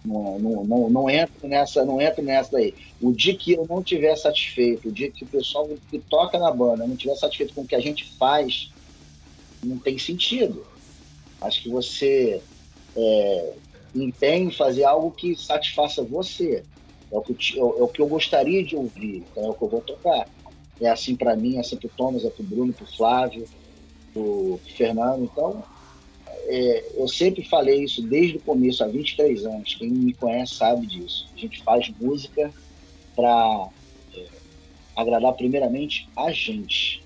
[0.04, 2.74] não, não, não, não entro nessa, não entro nessa aí.
[3.00, 6.52] O dia que eu não tiver satisfeito, o dia que o pessoal que toca na
[6.52, 8.72] banda não tiver satisfeito com o que a gente faz,
[9.64, 10.66] não tem sentido.
[11.40, 12.42] Acho que você
[12.96, 13.54] é,
[13.96, 16.64] empenhe em fazer algo que satisfaça você.
[17.12, 19.62] É o que, eu, é o que eu gostaria de ouvir, então é o que
[19.62, 20.28] eu vou tocar.
[20.82, 23.46] É assim para mim, é assim pro Thomas, é pro Bruno, pro Flávio,
[24.12, 25.24] pro Fernando.
[25.24, 25.64] Então,
[26.46, 29.76] é, eu sempre falei isso desde o começo, há 23 anos.
[29.76, 31.30] Quem me conhece sabe disso.
[31.36, 32.52] A gente faz música
[33.16, 33.70] para
[34.16, 34.26] é,
[34.96, 37.04] agradar primeiramente a gente.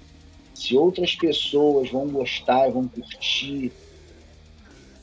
[0.53, 3.71] Se outras pessoas vão gostar, vão curtir,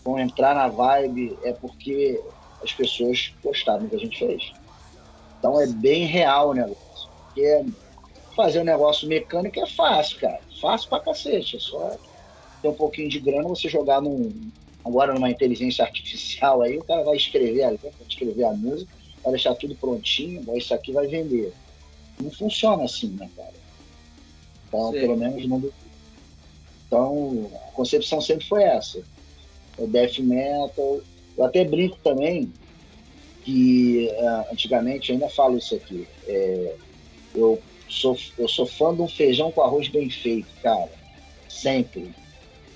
[0.05, 2.21] vão entrar na vibe, é porque
[2.63, 4.53] as pessoas gostaram do que a gente fez.
[5.39, 7.11] Então é bem real o negócio.
[7.27, 7.65] Porque
[8.37, 10.41] fazer um negócio mecânico é fácil, cara.
[10.61, 11.57] Fácil pra cacete.
[11.57, 11.97] É só
[12.61, 14.51] ter um pouquinho de grana, você jogar num,
[14.85, 18.91] agora numa inteligência artificial aí, o cara vai escrever a letra, vai escrever a música,
[19.23, 21.53] vai deixar tudo prontinho, isso aqui vai vender.
[22.21, 23.53] Não funciona assim, né, cara?
[24.69, 25.01] Então, Sim.
[25.01, 25.63] pelo menos não.
[26.87, 29.03] Então, a concepção sempre foi essa.
[29.79, 31.01] O death metal.
[31.37, 32.53] Eu até brinco também
[33.45, 36.77] que uh, antigamente, eu ainda falo isso aqui, é,
[37.35, 40.89] eu, sou, eu sou fã de um feijão com arroz bem feito, cara.
[41.49, 42.11] Sempre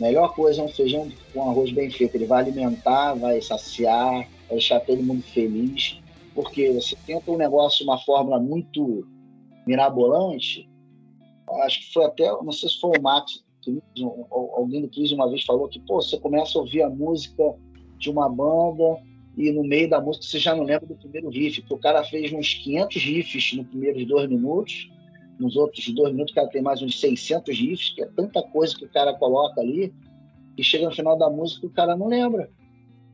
[0.00, 2.14] melhor coisa é um feijão com arroz bem feito.
[2.14, 6.00] Ele vai alimentar, vai saciar, vai deixar todo mundo feliz.
[6.34, 9.06] Porque você tenta um negócio, uma fórmula muito
[9.66, 10.68] mirabolante.
[11.62, 13.42] Acho que foi até, não sei se foi o Max,
[14.30, 17.42] alguém do Cris uma vez falou que, pô, você começa a ouvir a música
[17.98, 19.00] de uma banda
[19.36, 22.02] e no meio da música você já não lembra do primeiro riff, porque o cara
[22.04, 24.88] fez uns 500 riffs nos primeiros dois minutos
[25.38, 28.76] nos outros dois minutos o cara tem mais uns 600 riffs, que é tanta coisa
[28.76, 29.94] que o cara coloca ali,
[30.56, 32.50] e chega no final da música o cara não lembra.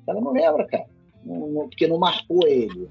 [0.02, 0.86] O cara não lembra, cara.
[1.24, 2.88] Não, não, porque não marcou ele.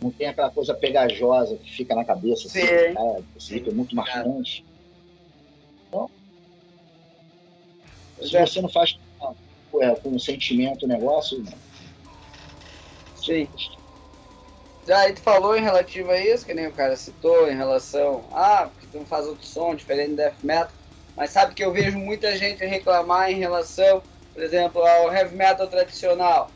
[0.00, 2.48] Não tem aquela coisa pegajosa que fica na cabeça.
[2.48, 4.64] Assim, cara, esse riff é muito marcante.
[8.22, 8.98] Se você não faz
[9.70, 11.42] com, é, com sentimento o negócio.
[13.16, 13.48] Sim.
[14.86, 18.24] Já aí tu falou em relativo a isso, que nem o cara citou, em relação.
[18.32, 20.72] Ah, porque tu não faz outro som diferente do death metal.
[21.16, 24.02] Mas sabe que eu vejo muita gente reclamar em relação,
[24.32, 26.50] por exemplo, ao heavy metal tradicional.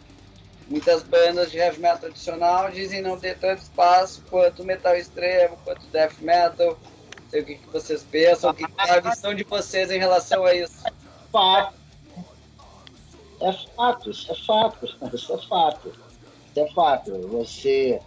[0.66, 5.86] Muitas bandas de heavy metal tradicional dizem não ter tanto espaço quanto metal extremo, quanto
[5.86, 6.76] death metal.
[6.76, 9.98] Não sei o que, que vocês pensam, o que é a visão de vocês em
[9.98, 10.82] relação a isso.
[11.36, 11.74] Fato.
[13.42, 15.92] É fato, isso é fato, isso é fato.
[16.48, 17.28] Isso é fato.
[17.28, 18.00] Você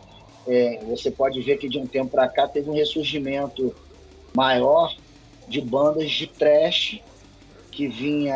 [0.47, 3.75] é, você pode ver que de um tempo para cá teve um ressurgimento
[4.35, 4.91] maior
[5.47, 6.99] de bandas de trash
[7.71, 8.35] que vinha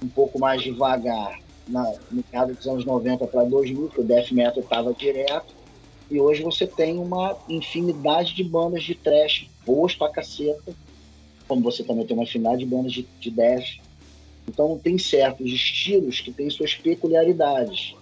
[0.00, 4.62] um pouco mais devagar na meada dos anos 90 para 2000, que o death metal
[4.62, 5.52] estava direto,
[6.08, 10.72] e hoje você tem uma infinidade de bandas de trash boas pra caceta,
[11.48, 13.85] como você também tem uma infinidade de bandas de, de death.
[14.48, 17.94] Então tem certos estilos que têm suas peculiaridades.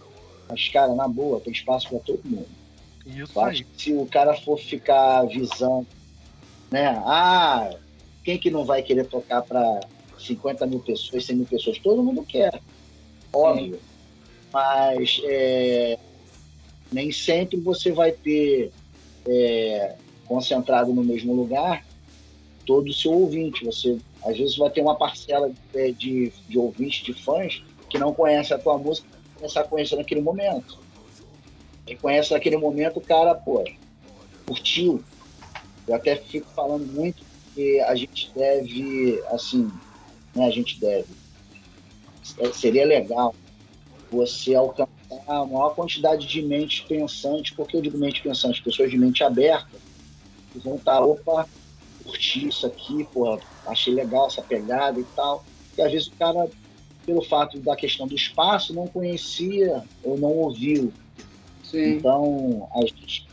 [0.49, 2.49] Mas, cara, na boa, tem espaço para todo mundo.
[3.07, 3.67] Isso aí.
[3.77, 5.87] se o cara for ficar visando,
[6.71, 7.03] né?
[7.05, 7.71] Ah,
[8.23, 9.81] quem que não vai querer tocar para
[10.19, 11.79] 50 mil pessoas, 100 mil pessoas?
[11.79, 12.61] Todo mundo quer,
[13.33, 13.75] óbvio.
[13.75, 13.81] Sim.
[14.53, 15.99] Mas é,
[16.93, 18.71] nem sempre você vai ter
[19.29, 21.85] é, concentrado no mesmo lugar
[22.65, 23.65] todo o seu ouvinte.
[23.65, 28.13] Você às vezes vai ter uma parcela de, de, de ouvintes, de fãs, que não
[28.13, 29.07] conhece a tua música,
[29.37, 30.79] começar a conhecer naquele momento.
[31.87, 33.63] Quem conhece naquele momento, o cara, pô,
[34.47, 35.05] curtiu.
[35.87, 37.23] Eu até fico falando muito
[37.55, 39.71] que a gente deve, assim,
[40.35, 41.07] né, a gente deve.
[42.39, 43.35] É, seria legal
[44.11, 44.89] você alcançar
[45.27, 49.77] a maior quantidade de mentes pensantes, porque eu digo mente pensante, pessoas de mente aberta,
[50.53, 51.47] que vão estar, opa,
[52.03, 55.45] curti isso aqui, pô, achei legal essa pegada e tal.
[55.77, 56.49] E às vezes o cara,
[57.05, 60.93] pelo fato da questão do espaço, não conhecia ou não ouviu.
[61.63, 61.97] Sim.
[61.97, 63.27] Então, a gente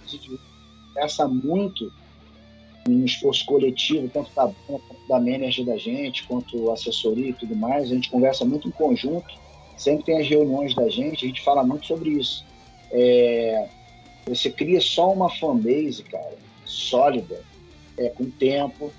[0.93, 1.91] conversa muito
[2.87, 7.91] em esforço coletivo, tanto da quanto da manager da gente, quanto assessoria e tudo mais.
[7.91, 9.33] A gente conversa muito em conjunto,
[9.77, 12.45] sempre tem as reuniões da gente, a gente fala muito sobre isso.
[12.91, 13.67] É,
[14.25, 17.43] você cria só uma fanbase, cara, sólida,
[17.97, 18.91] é, com tempo,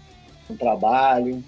[0.52, 1.42] com trabalho.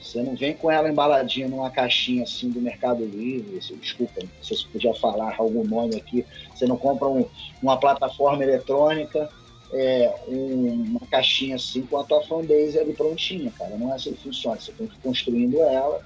[0.00, 3.58] Você não vem com ela embaladinha numa caixinha assim do Mercado Livre.
[3.80, 6.24] Desculpa, não sei se podia falar algum nome aqui.
[6.54, 7.24] Você não compra um,
[7.62, 9.28] uma plataforma eletrônica,
[9.72, 13.76] é, um, uma caixinha assim com a tua fanbase ali prontinha, cara.
[13.76, 14.58] Não é assim que funciona.
[14.60, 16.00] Você tem que ir construindo ela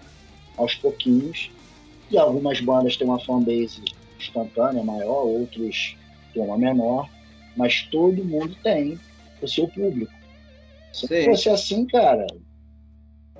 [0.56, 1.50] aos pouquinhos.
[2.10, 3.82] E algumas bandas têm uma fanbase
[4.18, 5.96] instantânea maior, outros
[6.32, 7.08] têm uma menor,
[7.56, 8.98] mas todo mundo tem
[9.40, 10.12] o seu público.
[10.92, 11.24] Se Sim.
[11.24, 12.26] fosse assim, cara.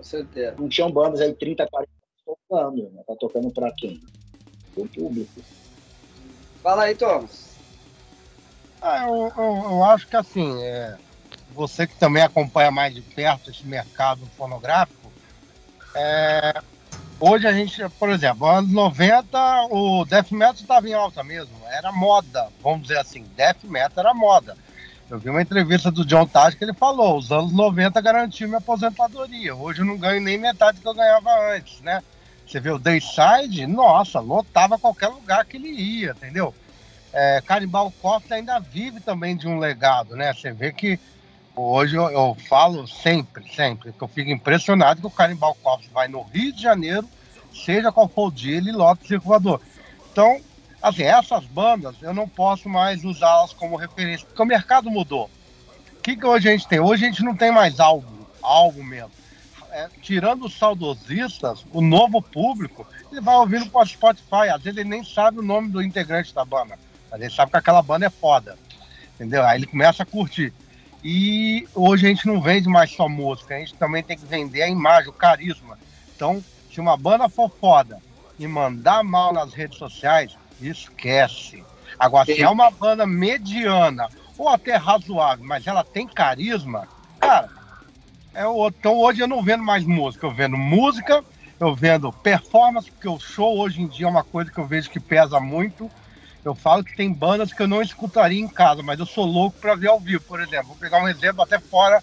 [0.03, 0.57] Com certeza.
[0.59, 1.89] Não tinham bandas aí 30, 40
[2.27, 2.91] tocando.
[2.91, 3.03] Né?
[3.07, 4.03] Tá tocando pra quem?
[4.75, 5.41] O público.
[6.61, 7.53] Fala aí, Thomas.
[8.81, 10.99] Ah, eu, eu, eu, acho que assim, é,
[11.55, 15.13] você que também acompanha mais de perto esse mercado fonográfico,
[15.95, 16.53] é,
[17.21, 19.39] hoje a gente, por exemplo, anos 90
[19.71, 24.13] o death metal estava em alta mesmo, era moda, vamos dizer assim, death metal era
[24.13, 24.57] moda.
[25.13, 28.57] Eu vi uma entrevista do John Taj que ele falou: os anos 90 garantiu minha
[28.57, 29.55] aposentadoria.
[29.55, 32.03] Hoje eu não ganho nem metade que eu ganhava antes, né?
[32.47, 36.55] Você vê o Dayside, nossa, lotava qualquer lugar que ele ia, entendeu?
[37.13, 37.93] É, Canibal
[38.31, 40.33] ainda vive também de um legado, né?
[40.33, 40.99] Você vê que
[41.55, 46.09] hoje eu, eu, falo sempre, sempre, que eu fico impressionado que o Canibal Corpse vai
[46.09, 47.07] no Rio de Janeiro,
[47.53, 49.61] seja qual for o dia, ele lota o circulador.
[50.11, 50.41] Então,
[50.83, 55.31] assim, essas bandas eu não posso mais usá-las como referência, porque o mercado mudou.
[55.99, 56.81] O que, que hoje a gente tem?
[56.81, 59.13] Hoje a gente não tem mais álbum, álbum mesmo.
[59.71, 64.89] É, tirando os saudosistas, o novo público, ele vai ouvindo por Spotify, às vezes ele
[64.89, 66.79] nem sabe o nome do integrante da banda,
[67.11, 68.59] mas ele sabe que aquela banda é foda,
[69.15, 69.45] entendeu?
[69.45, 70.53] Aí ele começa a curtir.
[71.03, 74.63] E hoje a gente não vende mais só música, a gente também tem que vender
[74.63, 75.79] a imagem, o carisma.
[76.15, 77.99] Então, se uma banda for foda
[78.39, 81.65] e mandar mal nas redes sociais, Esquece.
[81.99, 82.37] Agora, Sim.
[82.37, 86.89] se é uma banda mediana ou até razoável, mas ela tem carisma,
[87.21, 87.51] cara,
[88.35, 91.25] é o, então hoje eu não vendo mais música, eu vendo música,
[91.61, 94.91] eu vendo performance, porque o show hoje em dia é uma coisa que eu vejo
[94.91, 95.91] que pesa muito.
[96.45, 99.57] Eu falo que tem bandas que eu não escutaria em casa, mas eu sou louco
[99.61, 100.69] para ver ao vivo, por exemplo.
[100.69, 102.03] Vou pegar um exemplo até fora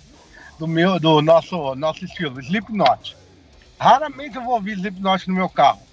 [0.58, 3.18] do meu, do nosso, nosso estilo, Slipknot.
[3.78, 5.89] Raramente eu vou ouvir Slipknot no meu carro.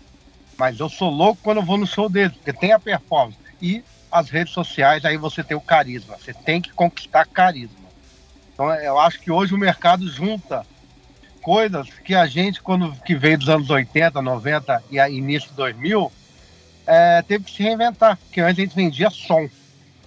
[0.57, 3.39] Mas eu sou louco quando eu vou no show deles, porque tem a performance.
[3.61, 6.17] E as redes sociais, aí você tem o carisma.
[6.17, 7.87] Você tem que conquistar carisma.
[8.53, 10.65] Então eu acho que hoje o mercado junta
[11.43, 16.11] coisas que a gente, quando que veio dos anos 80, 90 e início de 2000,
[16.87, 18.17] é, teve que se reinventar.
[18.17, 19.49] Porque antes a gente vendia som,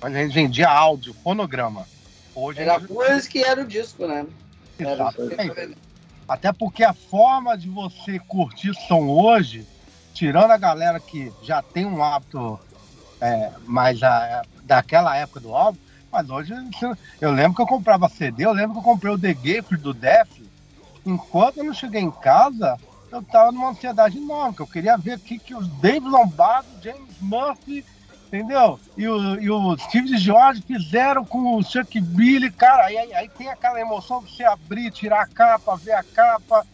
[0.01, 1.87] antes a gente vendia áudio, fonograma.
[2.33, 2.87] Hoje era gente...
[2.87, 4.25] coisa que era o disco, né?
[4.77, 5.77] Exatamente.
[6.27, 9.65] Até porque a forma de você curtir som hoje
[10.13, 12.59] tirando a galera que já tem um hábito
[13.21, 15.79] é, mais a, daquela época do álbum,
[16.11, 16.53] mas hoje
[17.21, 19.93] eu lembro que eu comprava CD, eu lembro que eu comprei o The Gift do
[19.93, 20.29] Def.
[21.05, 22.79] Enquanto eu não cheguei em casa,
[23.11, 26.69] eu tava numa ansiedade enorme, que eu queria ver o que, que os Dave Lombardo,
[26.81, 27.85] James Murphy,
[28.27, 28.79] entendeu?
[28.95, 33.49] E o, e o Steve George fizeram com o Chuck Billy, cara, aí, aí tem
[33.49, 36.65] aquela emoção de você abrir, tirar a capa, ver a capa,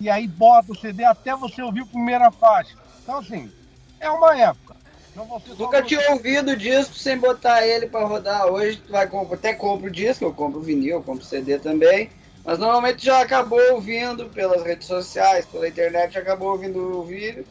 [0.00, 2.74] e aí bota o CD até você ouvir a primeira faixa.
[3.02, 3.52] Então, assim,
[4.00, 4.74] é uma época.
[5.10, 8.46] Então Nunca tinha ouvido disco sem botar ele para rodar.
[8.46, 12.10] Hoje tu vai comprar, até compro disco, eu compro vinil, eu compro CD também.
[12.44, 17.44] Mas normalmente já acabou ouvindo pelas redes sociais, pela internet, acabou ouvindo o vídeo.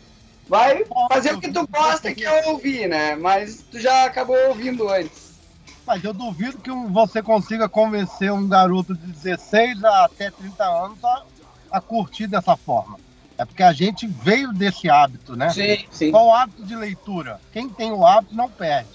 [0.48, 3.16] Vai fazer o que tu gosta que é ouvir, né?
[3.16, 5.38] Mas tu já acabou ouvindo antes.
[5.86, 11.04] Mas eu duvido que você consiga convencer um garoto de 16 a até 30 anos
[11.04, 11.24] a,
[11.72, 13.00] a curtir dessa forma.
[13.38, 15.50] É porque a gente veio desse hábito, né?
[15.50, 16.12] Sim, sim.
[16.12, 17.40] Qual o hábito de leitura?
[17.54, 18.90] Quem tem o hábito não perde.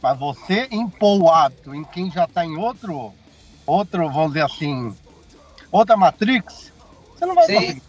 [0.00, 3.12] Mas você impor o hábito em quem já está em outro,
[3.66, 4.96] outro, vamos dizer assim,
[5.70, 6.72] outra Matrix,
[7.14, 7.54] você não vai sim.
[7.54, 7.82] conseguir.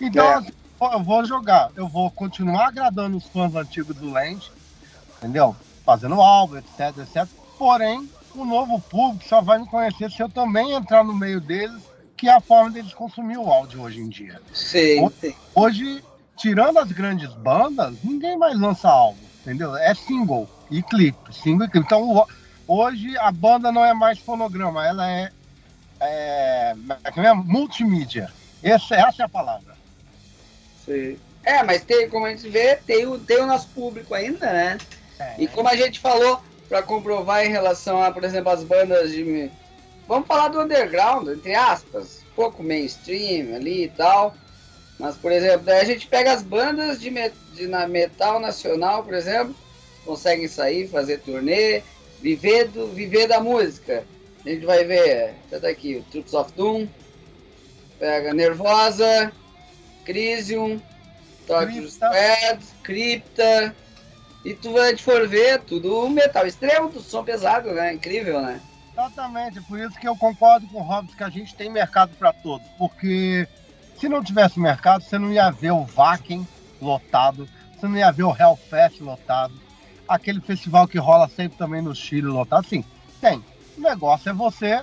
[0.00, 0.34] Então, é.
[0.34, 4.50] assim, eu vou jogar, eu vou continuar agradando os fãs antigos do Land,
[5.18, 5.54] entendeu?
[5.84, 7.26] Fazendo álbum, etc, etc.
[7.58, 11.82] Porém, o novo público só vai me conhecer se eu também entrar no meio deles
[12.20, 14.42] que é a forma deles consumir o áudio hoje em dia.
[14.52, 16.04] Sim, hoje, hoje,
[16.36, 19.74] tirando as grandes bandas, ninguém mais lança álbum, entendeu?
[19.74, 21.86] É single e clipe, single e clipe.
[21.86, 22.26] Então,
[22.68, 25.32] hoje a banda não é mais fonograma, ela é,
[25.98, 28.30] é, é, é multimídia.
[28.62, 29.74] Essa, essa é a palavra.
[30.84, 31.18] Sim.
[31.42, 34.76] É, mas tem, como a gente vê, tem o, tem o nosso público ainda, né?
[35.18, 39.10] É, e como a gente falou, para comprovar em relação a, por exemplo, as bandas
[39.10, 39.50] de
[40.10, 44.34] vamos falar do underground, entre aspas, pouco mainstream ali e tal.
[44.98, 49.04] Mas, por exemplo, daí a gente pega as bandas de, met de na metal nacional,
[49.04, 49.54] por exemplo,
[50.04, 51.84] conseguem sair, fazer turnê,
[52.20, 54.04] viver, do, viver da música.
[54.44, 56.88] A gente vai ver, tá daqui, o Troops of Doom,
[58.00, 59.32] pega Nervosa,
[60.04, 60.82] Crisium,
[61.46, 63.76] Torture Squad, Crypta,
[64.44, 67.94] e tu vai for ver tudo metal extremo, tudo som pesado, né?
[67.94, 68.60] Incrível, né?
[68.92, 72.32] Exatamente, por isso que eu concordo com o Robson que a gente tem mercado para
[72.32, 73.48] todos, porque
[73.96, 76.46] se não tivesse mercado, você não ia ver o Vakin
[76.80, 79.54] lotado, você não ia ver o Hellfest lotado,
[80.08, 82.84] aquele festival que rola sempre também no Chile lotado, sim,
[83.20, 83.42] tem.
[83.78, 84.82] O negócio é você,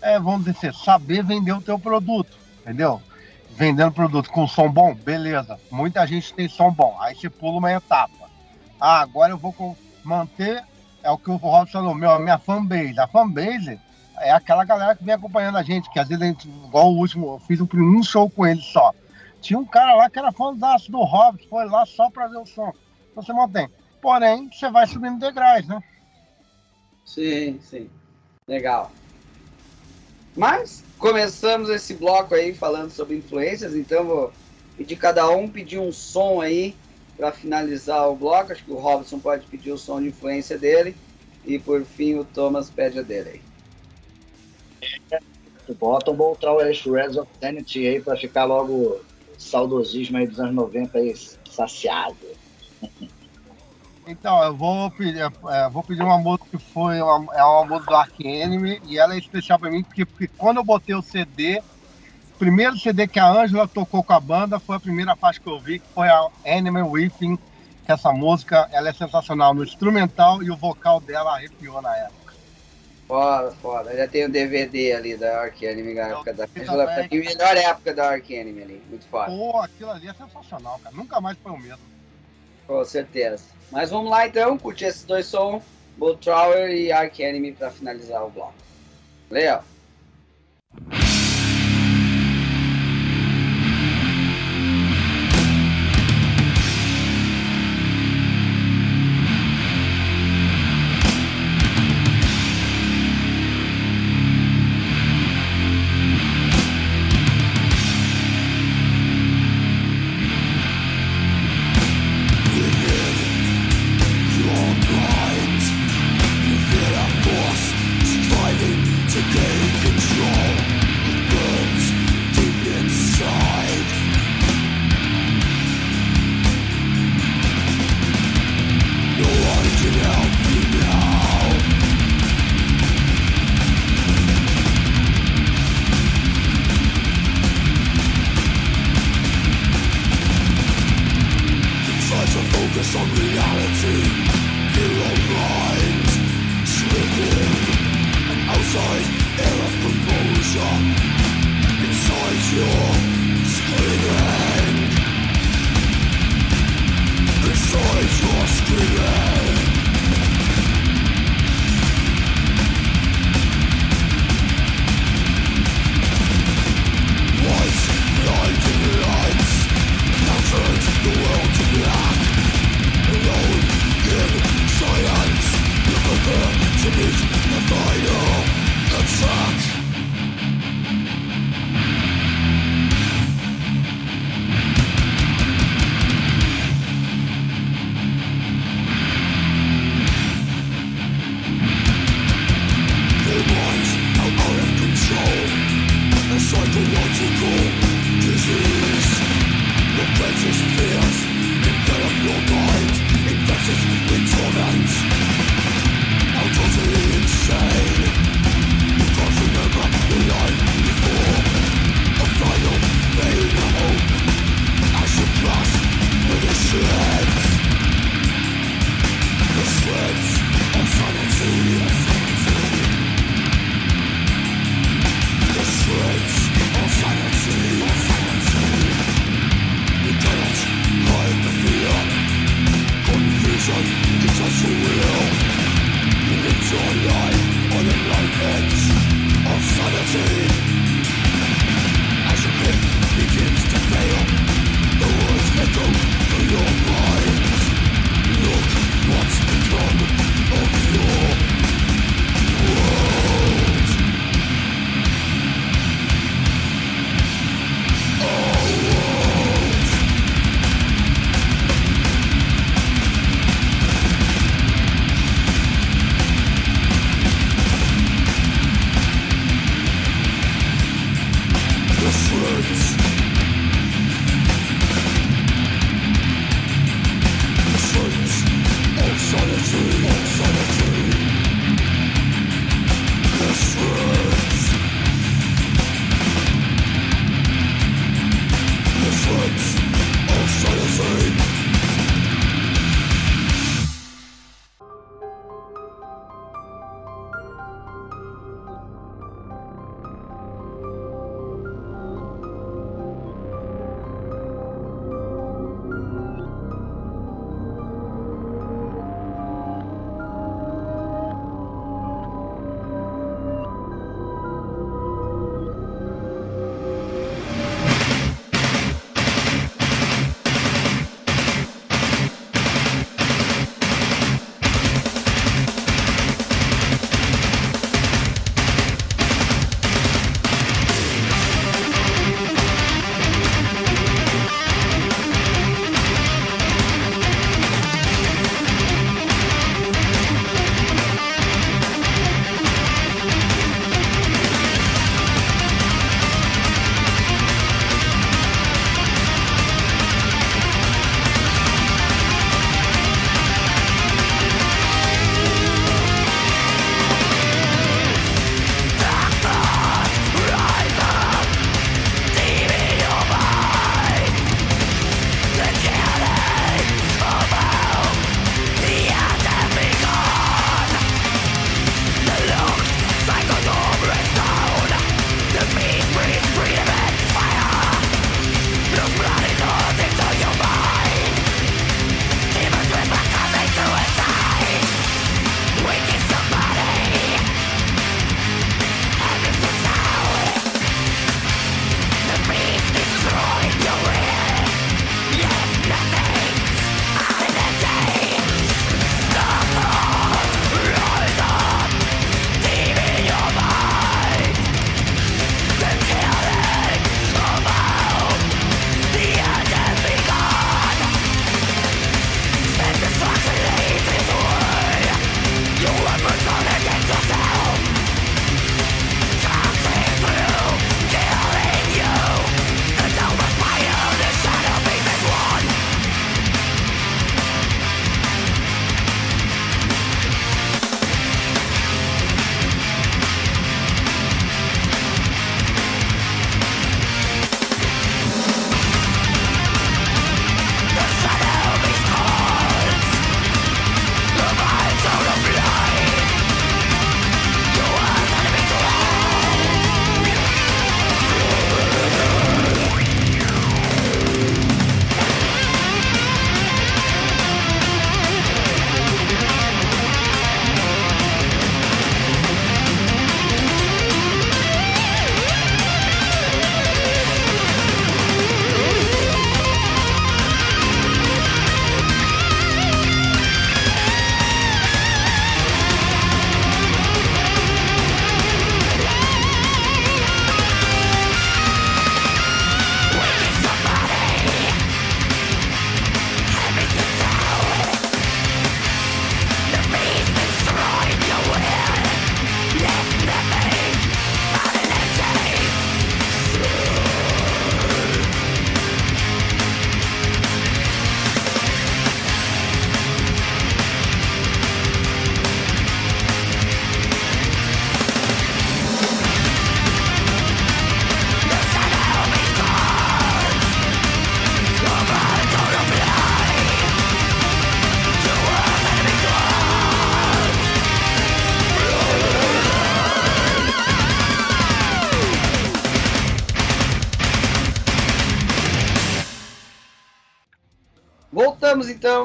[0.00, 3.00] é, vamos dizer, saber vender o teu produto, entendeu?
[3.50, 5.60] Vendendo produto com som bom, beleza.
[5.70, 8.30] Muita gente tem som bom, aí você pula uma etapa.
[8.80, 10.64] Ah, agora eu vou manter
[11.02, 12.98] é o que o Robson falou, meu, a minha fanbase.
[12.98, 13.78] A fanbase
[14.18, 16.98] é aquela galera que vem acompanhando a gente, que às vezes a gente, igual o
[16.98, 18.94] último, eu fiz um, show com ele só.
[19.40, 22.46] Tinha um cara lá que era fãzaço do Robson, foi lá só pra ver o
[22.46, 22.72] som.
[23.10, 23.68] Então você mantém.
[24.00, 25.82] Porém, você vai subindo degraus, né?
[27.04, 27.90] Sim, sim.
[28.46, 28.90] Legal.
[30.36, 34.32] Mas começamos esse bloco aí falando sobre influências, então vou
[34.76, 36.74] pedir cada um pedir um som aí
[37.16, 40.96] para finalizar o bloco, acho que o Robson pode pedir o som de influência dele.
[41.44, 43.42] E por fim o Thomas pede a dele
[44.80, 45.12] aí.
[45.78, 49.00] Bota um bom Tower Shreds of Sanity aí para ficar logo
[49.38, 51.14] saudosismo aí dos anos 90 aí
[51.50, 52.16] saciado.
[54.06, 57.90] Então, eu vou pedir, é, vou pedir uma música que foi uma, é uma música
[57.90, 61.02] do Ark Enemy e ela é especial para mim porque, porque quando eu botei o
[61.02, 61.62] CD,
[62.42, 65.60] primeiro CD que a Ângela tocou com a banda foi a primeira faixa que eu
[65.60, 67.36] vi, que foi a Animal Weeping,
[67.86, 72.34] que essa música ela é sensacional no instrumental e o vocal dela arrepiou na época.
[73.06, 73.96] Foda, foda.
[73.96, 76.84] Já tem o DVD ali da Ark Anime na época da Ângela.
[76.84, 78.82] Pra mim, melhor época da Ark Anime ali.
[78.88, 79.26] Muito foda.
[79.26, 80.96] Pô, aquilo ali é sensacional, cara.
[80.96, 81.84] Nunca mais foi o mesmo.
[82.66, 83.44] Com certeza.
[83.70, 85.62] Mas vamos lá então, curtir esses dois sons,
[85.96, 88.54] Bull Trower e Ark Anime pra finalizar o bloco.
[89.30, 89.62] Legal.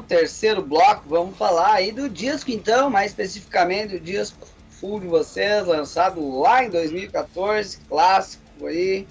[0.08, 4.47] Terceiro bloco, vamos falar aí do disco então, mais especificamente do disco
[4.80, 9.08] Full de vocês, lançado lá em 2014, clássico aí,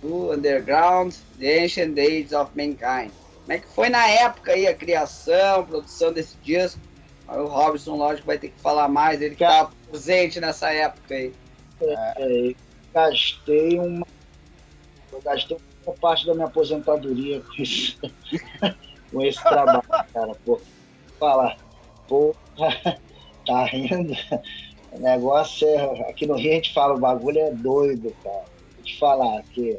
[0.00, 3.10] do Underground, The Ancient Days of Mankind.
[3.42, 6.80] Como é que foi na época aí a criação, produção desse disco?
[7.28, 11.32] O Robson, lógico, vai ter que falar mais, ele que estava presente nessa época aí.
[11.82, 12.54] É,
[12.92, 14.06] gastei uma.
[15.12, 17.98] Eu gastei uma parte da minha aposentadoria com, isso,
[19.14, 20.34] com esse trabalho, cara.
[20.44, 20.60] Pô,
[21.18, 21.56] falar,
[22.08, 22.34] pô,
[23.46, 24.14] tá rindo?
[24.92, 26.10] O negócio é.
[26.10, 28.44] Aqui no Rio a gente fala, o bagulho é doido, cara.
[28.74, 29.78] Vou te falar que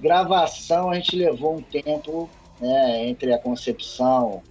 [0.00, 2.28] gravação a gente levou um tempo
[2.60, 4.42] né, entre a concepção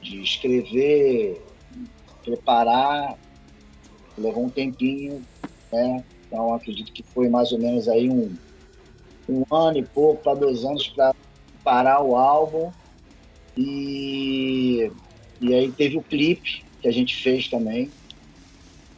[0.00, 1.42] de escrever,
[2.24, 3.16] preparar,
[4.16, 5.22] levou um tempinho,
[5.72, 6.04] né?
[6.26, 8.34] Então acredito que foi mais ou menos aí um,
[9.28, 11.14] um ano e pouco para dois anos para
[11.66, 12.70] parar o álbum
[13.56, 14.88] e,
[15.40, 17.90] e aí teve o clipe que a gente fez também.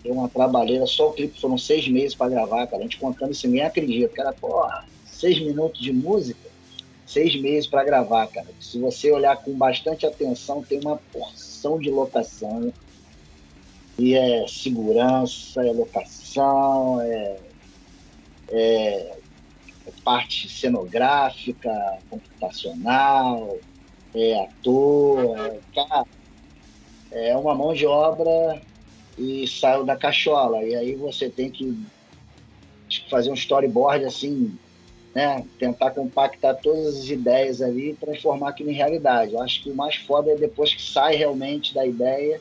[0.05, 2.81] Deu uma trabalheira, só o clipe foram seis meses para gravar, cara.
[2.81, 4.09] A gente contando isso, ninguém acredita.
[4.15, 6.47] Cara, porra, seis minutos de música,
[7.07, 8.49] seis meses para gravar, cara.
[8.61, 12.71] Se você olhar com bastante atenção, tem uma porção de locação.
[13.99, 17.37] E é segurança, é locação, é,
[18.51, 19.18] é
[20.09, 23.59] parte cenográfica, computacional,
[24.15, 26.07] é ator, é, cara,
[27.13, 28.59] é uma mão de obra
[29.19, 30.65] e saiu da cachola.
[30.65, 31.79] E aí você tem que
[33.11, 34.57] fazer um storyboard assim
[35.15, 39.35] né, tentar compactar todas as ideias ali e transformar aquilo em realidade.
[39.35, 42.41] Eu acho que o mais foda é depois que sai realmente da ideia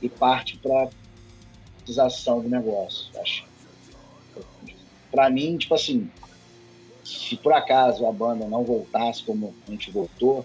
[0.00, 3.04] e parte para a do negócio.
[3.20, 3.44] Acho.
[5.10, 6.10] Para mim, tipo assim,
[7.04, 10.44] se por acaso a banda não voltasse como a gente voltou,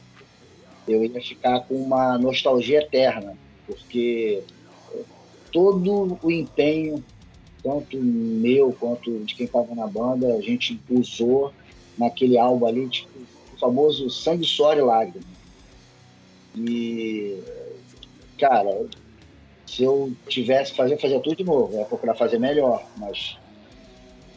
[0.87, 4.41] eu ia ficar com uma nostalgia eterna, porque
[5.51, 7.03] todo o empenho,
[7.61, 11.53] tanto meu quanto de quem estava na banda, a gente usou
[11.97, 13.09] naquele álbum ali, tipo,
[13.53, 15.25] o famoso sangue, suor e lágrima.
[16.55, 17.39] E,
[18.39, 18.85] cara,
[19.65, 23.37] se eu tivesse que fazer, fazer tudo de novo, ia procurar fazer melhor, mas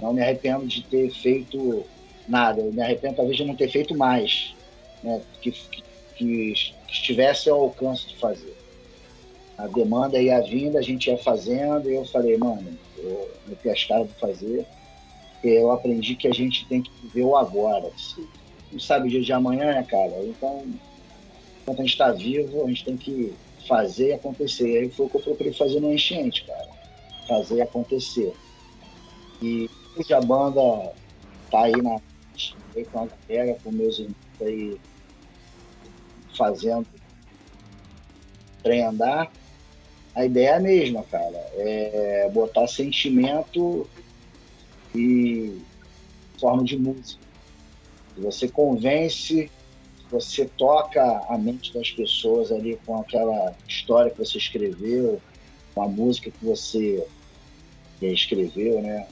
[0.03, 1.85] não me arrependo de ter feito
[2.31, 2.61] nada.
[2.61, 4.55] Eu me arrependo, talvez, de não ter feito mais,
[5.03, 5.83] né, que, que,
[6.17, 6.55] que
[6.89, 8.57] estivesse ao alcance de fazer.
[9.59, 13.85] A demanda ia vindo, a gente ia fazendo, e eu falei, mano, eu meti as
[13.85, 14.67] caras de fazer
[15.43, 17.91] eu aprendi que a gente tem que viver o agora.
[18.71, 20.23] Não sabe o dia de amanhã, né, cara?
[20.25, 20.65] Então,
[21.63, 23.33] enquanto a gente está vivo, a gente tem que
[23.67, 24.69] fazer acontecer.
[24.69, 26.69] E aí foi o que eu procurei fazer no Enchente, cara.
[27.27, 28.35] Fazer acontecer.
[29.43, 30.93] E hoje a banda
[31.51, 31.99] tá aí na
[32.75, 34.81] aí com a galera, com meus irmãos aí
[36.37, 36.87] fazendo
[38.63, 39.31] trem andar.
[40.15, 41.37] A ideia é a mesma, cara.
[41.55, 43.89] É botar sentimento
[44.95, 45.61] e
[46.39, 47.21] forma de música.
[48.17, 49.51] Você convence,
[50.11, 55.21] você toca a mente das pessoas ali com aquela história que você escreveu,
[55.75, 57.07] com a música que você
[58.03, 59.07] escreveu, né?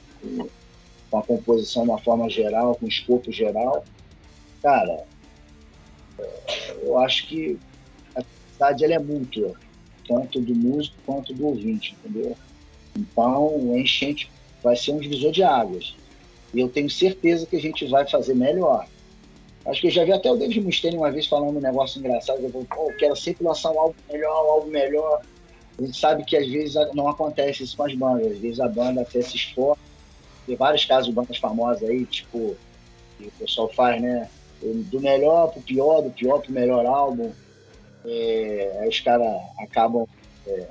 [1.09, 3.83] Com a composição de uma forma geral, com escopo geral.
[4.61, 5.05] Cara,
[6.81, 7.57] eu acho que
[8.15, 9.53] a cidade ela é mútua,
[10.07, 12.35] tanto do músico quanto do ouvinte, entendeu?
[12.95, 14.29] Então, o enchente
[14.63, 15.95] vai ser um divisor de águas.
[16.53, 18.87] E eu tenho certeza que a gente vai fazer melhor.
[19.65, 22.39] Acho que eu já vi até o David Mustaine uma vez falando um negócio engraçado.
[22.41, 25.21] Eu, eu quero sempre lançar um álbum melhor, um álbum melhor.
[25.77, 28.31] A gente sabe que às vezes não acontece isso com as bandas.
[28.31, 29.88] Às vezes a banda até se esforça.
[30.49, 32.57] Tem vários casos de bandas famosas aí, tipo,
[33.19, 34.27] que o pessoal faz, né?
[34.63, 37.31] Do melhor pro pior, do pior pro melhor álbum.
[38.03, 40.07] É, aí os caras acabam
[40.47, 40.67] é,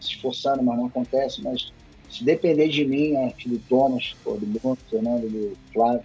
[0.00, 1.40] se esforçando, mas não acontece.
[1.42, 1.72] Mas
[2.10, 6.02] se depender de mim, né, do Thomas, do Bruno, do Fernando, do Flávio,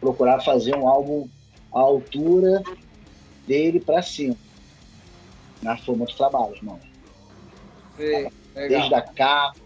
[0.00, 1.28] procurar fazer um álbum
[1.70, 2.62] à altura
[3.46, 4.36] dele para cima.
[5.60, 6.80] Na forma de trabalho, irmão.
[8.54, 9.58] Desde a capa,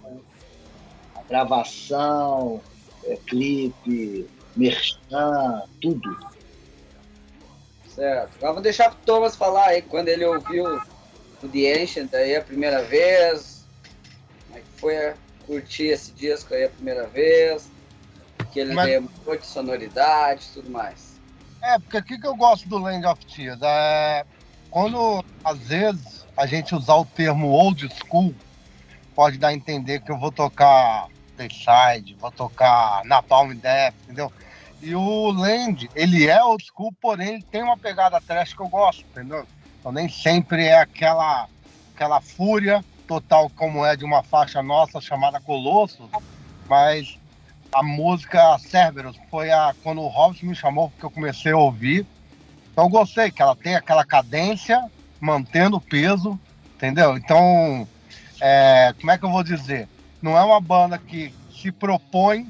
[1.28, 2.60] gravação,
[3.04, 6.16] é, clipe, merchan, tudo.
[7.88, 8.36] Certo.
[8.36, 10.80] Agora vou deixar pro Thomas falar aí quando ele ouviu
[11.42, 13.64] o The Ancient aí a primeira vez.
[14.46, 15.14] Como é que foi a
[15.46, 17.70] curti esse disco aí a primeira vez,
[18.52, 19.00] que ele Mas...
[19.00, 21.16] muito de sonoridade e tudo mais.
[21.62, 23.60] É, porque o que, que eu gosto do Land of Tears?
[23.62, 24.24] É,
[24.70, 28.34] quando, às vezes, a gente usar o termo old school,
[29.14, 34.32] pode dar a entender que eu vou tocar Dayside, vou tocar Napalm Death, entendeu?
[34.80, 38.68] E o Land, ele é old school, porém ele tem uma pegada trash que eu
[38.68, 39.46] gosto, entendeu?
[39.78, 41.48] Então nem sempre é aquela,
[41.94, 46.10] aquela fúria total como é de uma faixa nossa chamada Colosso,
[46.68, 47.18] mas
[47.74, 52.08] a música Cerberus foi a quando o Robson me chamou porque eu comecei a ouvir.
[52.72, 54.80] Então eu gostei que ela tem aquela cadência,
[55.20, 56.40] mantendo o peso,
[56.74, 57.16] entendeu?
[57.16, 57.88] Então,
[58.42, 59.90] é, como é que eu vou dizer?
[60.22, 62.46] Não é uma banda que se propõe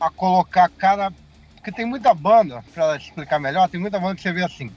[0.00, 1.10] a colocar cada.
[1.54, 4.70] Porque tem muita banda, para explicar melhor, tem muita banda que você vê assim.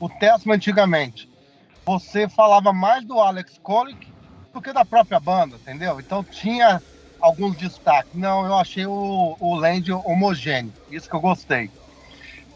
[0.00, 1.28] O Testament antigamente,
[1.86, 4.14] você falava mais do Alex Kolick
[4.52, 6.00] do que da própria banda, entendeu?
[6.00, 6.82] Então tinha
[7.20, 8.12] alguns destaques.
[8.14, 11.70] Não, eu achei o, o Land homogêneo, isso que eu gostei.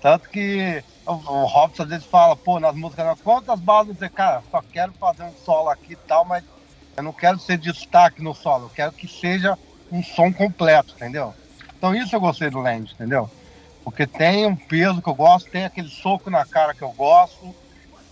[0.01, 4.43] Tanto que o, o Robson às vezes fala, pô, nas músicas, quantas balas você, cara,
[4.51, 6.45] só quero fazer um solo aqui e tal, mas
[7.01, 9.59] eu não quero ser destaque no solo, eu quero que seja
[9.91, 11.35] um som completo, entendeu?
[11.77, 13.29] Então isso eu gostei do Land, entendeu?
[13.83, 17.55] Porque tem um peso que eu gosto, tem aquele soco na cara que eu gosto,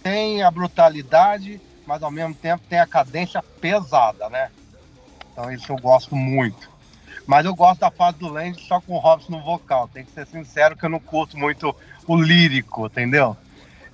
[0.03, 4.51] tem a brutalidade, mas ao mesmo tempo tem a cadência pesada, né?
[5.33, 6.71] Então isso eu gosto muito.
[7.27, 9.87] Mas eu gosto da fase do Land só com o Robson no vocal.
[9.89, 11.77] Tem que ser sincero que eu não curto muito
[12.07, 13.37] o lírico, entendeu?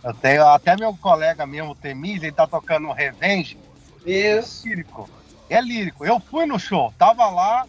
[0.04, 3.58] Eu tenho até meu colega mesmo, o Temis, ele tá tocando Revenge.
[4.04, 4.66] Isso.
[4.66, 5.10] É lírico.
[5.48, 6.04] É lírico.
[6.04, 7.66] Eu fui no show, tava lá,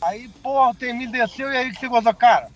[0.00, 2.14] aí, porra, o Temis desceu e aí que você gostou.
[2.14, 2.48] Cara,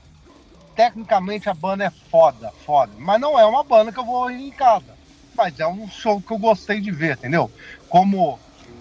[0.75, 2.93] tecnicamente a banda é foda, foda.
[2.99, 4.99] Mas não é uma banda que eu vou ir em casa.
[5.37, 7.51] Mas é um show que eu gostei de ver, entendeu?
[7.89, 8.39] Como,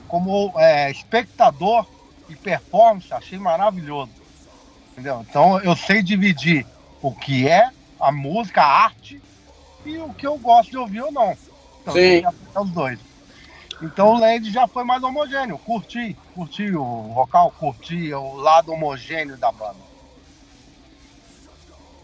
[0.08, 1.86] como é, espectador
[2.28, 4.12] e performance, achei maravilhoso.
[4.92, 5.26] Entendeu?
[5.28, 6.66] Então eu sei dividir
[7.02, 7.70] o que é
[8.00, 9.22] a música, a arte
[9.86, 11.38] e o que eu gosto de ouvir ou não.
[11.82, 12.22] Então, Sim.
[12.56, 13.09] os dois.
[13.82, 15.57] Então o Land já foi mais homogêneo.
[15.57, 19.89] Curti, curti o vocal, curti o lado homogêneo da banda.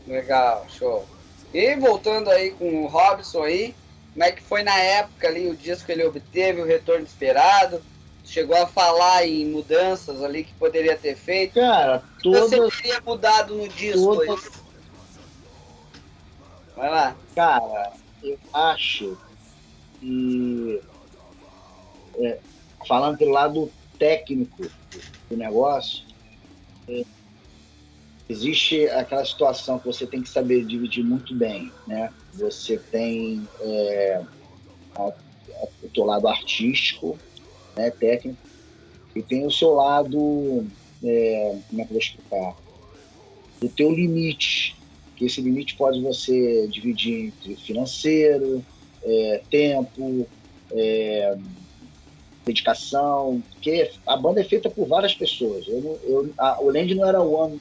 [0.08, 1.06] Legal, show.
[1.54, 3.76] E voltando aí com o Robson aí,
[4.14, 7.82] como é que foi na época ali o disco que ele obteve, o retorno esperado?
[8.24, 11.56] Chegou a falar em mudanças ali que poderia ter feito?
[11.56, 12.50] Cara, O que todas.
[12.50, 14.28] Você teria mudado no disco aí?
[14.28, 14.66] todas
[16.76, 17.16] Vai lá.
[17.36, 19.18] Cara, eu acho
[20.00, 20.82] que.
[22.24, 22.42] É,
[22.88, 24.74] falando pelo lado técnico
[25.30, 26.06] do negócio,
[26.90, 27.04] é,
[28.30, 32.14] existe aquela situação que você tem que saber dividir muito bem, né?
[32.34, 34.18] Você tem é,
[34.96, 37.22] a- a- o teu lado artístico,
[37.78, 38.40] né, técnico,
[39.16, 40.72] e tem o seu lado,
[41.04, 42.58] é, como é que eu vou explicar?
[43.62, 44.82] O teu limite,
[45.16, 48.66] que esse limite pode você dividir entre financeiro,
[49.04, 50.30] é, tempo,
[50.72, 51.36] é,
[52.46, 55.68] dedicação, porque a banda é feita por várias pessoas.
[55.68, 57.60] Eu, eu, a, o Land não era one,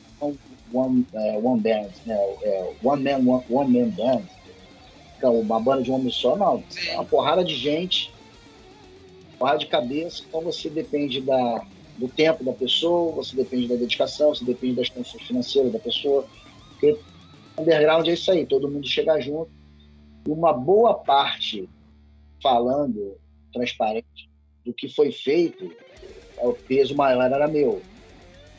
[0.73, 2.15] one, é, one band, né?
[2.43, 4.23] É, one man, one, one man band.
[5.17, 6.63] Então, uma banda de um homem só, não.
[6.87, 8.13] É uma porrada de gente,
[9.39, 11.65] porrada de cabeça, então você depende da,
[11.97, 16.27] do tempo da pessoa, você depende da dedicação, você depende das condições financeiras da pessoa.
[16.71, 16.99] Porque
[17.59, 19.51] underground é isso aí, todo mundo chega junto.
[20.27, 21.69] E uma boa parte,
[22.43, 23.17] falando
[23.53, 24.29] transparente,
[24.65, 25.71] do que foi feito,
[26.39, 27.83] o peso maior era meu.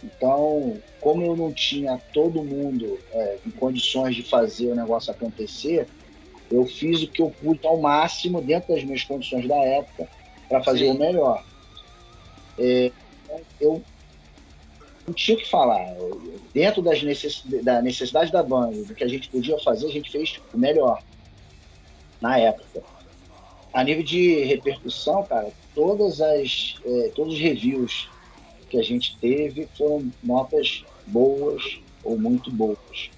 [0.03, 5.87] Então, como eu não tinha todo mundo é, em condições de fazer o negócio acontecer,
[6.51, 10.07] eu fiz o que eu pude ao máximo dentro das minhas condições da época
[10.47, 10.91] para fazer Sim.
[10.91, 11.43] o melhor.
[12.59, 12.91] É,
[13.59, 13.81] eu
[15.07, 15.95] não tinha o que falar.
[16.53, 17.43] Dentro das necess...
[17.63, 21.01] da necessidade da banda, do que a gente podia fazer, a gente fez o melhor
[22.21, 22.83] na época.
[23.75, 28.09] A nível de repercussão, cara, todas as, é, todos os reviews
[28.69, 33.09] que a gente teve foram notas boas ou muito boas.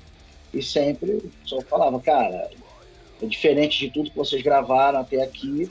[0.52, 2.50] E sempre pessoal falava, cara,
[3.22, 5.70] é diferente de tudo que vocês gravaram até aqui.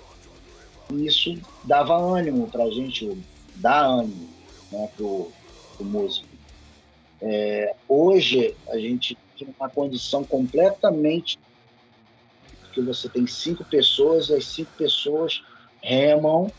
[0.92, 3.10] E isso dava ânimo pra gente,
[3.56, 4.28] dá ânimo
[4.70, 5.32] né, pro,
[5.76, 6.28] pro músico.
[7.20, 11.40] É, hoje a gente tem uma condição completamente
[12.76, 15.42] que você tem cinco pessoas e as cinco pessoas
[15.82, 16.52] remam,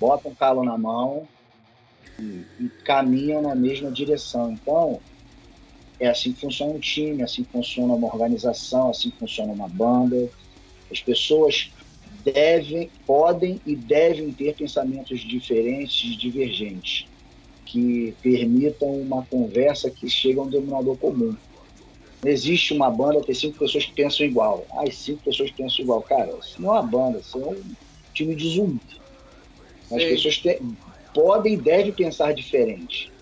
[0.00, 1.28] botam calo na mão
[2.18, 4.50] e, e caminham na mesma direção.
[4.50, 5.00] Então,
[6.00, 9.68] é assim que funciona um time, é assim funciona uma organização, é assim funciona uma
[9.68, 10.28] banda.
[10.90, 11.70] As pessoas
[12.24, 17.06] devem, podem e devem ter pensamentos diferentes, divergentes,
[17.64, 21.36] que permitam uma conversa que chegue a um denominador comum.
[22.24, 24.64] Não existe uma banda ter cinco pessoas que pensam igual.
[24.78, 26.00] As cinco pessoas que pensam igual.
[26.00, 27.62] Cara, isso não é uma banda, isso é um
[28.14, 28.80] time de zumbi.
[29.92, 30.58] As pessoas te-
[31.12, 33.12] podem e devem pensar diferente.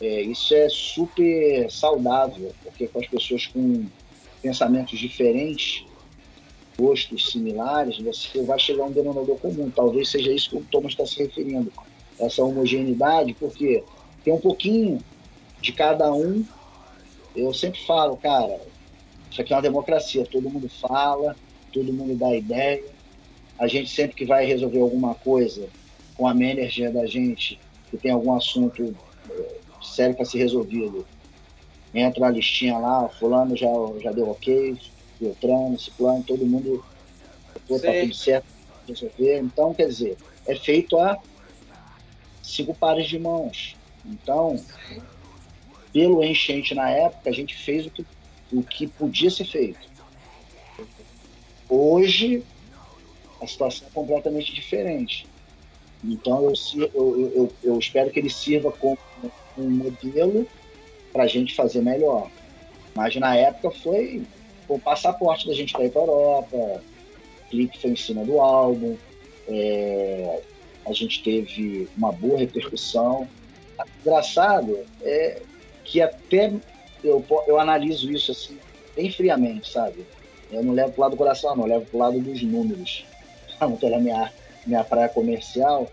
[0.00, 3.86] É, isso é super saudável, porque com as pessoas com
[4.42, 5.84] pensamentos diferentes,
[6.76, 9.70] gostos similares, você vai chegar a um denominador comum.
[9.70, 11.72] Talvez seja isso que o Thomas está se referindo.
[12.18, 13.84] Essa homogeneidade, porque
[14.24, 14.98] tem um pouquinho
[15.60, 16.44] de cada um.
[17.34, 18.60] Eu sempre falo, cara,
[19.30, 21.36] isso aqui é uma democracia, todo mundo fala,
[21.72, 22.82] todo mundo dá ideia.
[23.58, 25.68] A gente sempre que vai resolver alguma coisa
[26.16, 27.58] com a manager da gente,
[27.90, 28.94] que tem algum assunto
[29.30, 31.06] eh, sério para ser resolvido,
[31.94, 33.68] entra a listinha lá, fulano já,
[34.02, 34.76] já deu ok,
[35.20, 36.84] Beltrano, Ciclano, todo mundo
[37.66, 38.46] pô, tá tudo certo
[38.88, 39.38] resolver.
[39.38, 40.16] Então, quer dizer,
[40.46, 41.18] é feito a
[42.42, 43.76] cinco pares de mãos.
[44.04, 44.58] Então,
[45.92, 48.06] pelo enchente na época, a gente fez o que,
[48.52, 49.80] o que podia ser feito.
[51.68, 52.42] Hoje,
[53.40, 55.26] a situação é completamente diferente.
[56.04, 58.98] Então, eu, eu, eu, eu espero que ele sirva como
[59.56, 60.46] um modelo
[61.12, 62.30] para a gente fazer melhor.
[62.94, 64.22] Mas na época foi
[64.68, 66.80] o passaporte da gente para ir para Europa, o
[67.50, 68.96] clipe foi em cima do álbum,
[69.48, 70.42] é,
[70.86, 73.28] a gente teve uma boa repercussão.
[74.00, 75.42] Engraçado é
[75.84, 76.52] que até
[77.02, 78.58] eu, eu analiso isso assim,
[78.94, 80.06] bem friamente, sabe?
[80.50, 82.42] Eu não levo para o lado do coração, não, eu levo para o lado dos
[82.42, 83.04] números.
[83.60, 84.32] Não estou na minha,
[84.66, 85.90] minha praia comercial,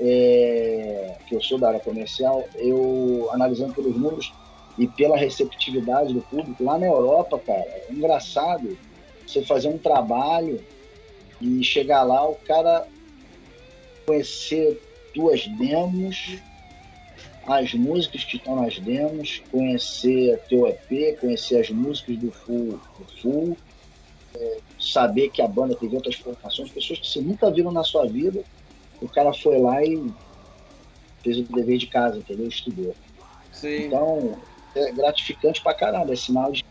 [0.00, 4.32] é, que eu sou da área comercial, eu analisando pelos números
[4.78, 8.78] e pela receptividade do público, lá na Europa, cara, é engraçado
[9.26, 10.64] você fazer um trabalho
[11.40, 12.86] e chegar lá, o cara
[14.06, 14.80] conhecer
[15.14, 16.38] duas demos,
[17.48, 23.22] as músicas que estão nas demos, conhecer teu EP, conhecer as músicas do full, do
[23.22, 23.56] full
[24.34, 28.06] é, saber que a banda teve outras formações, pessoas que você nunca viram na sua
[28.06, 28.44] vida,
[29.00, 30.12] o cara foi lá e
[31.22, 32.46] fez o dever de casa, entendeu?
[32.48, 32.94] Estudou.
[33.52, 33.86] Sim.
[33.86, 34.38] Então,
[34.74, 36.64] é gratificante pra caramba, é sinal de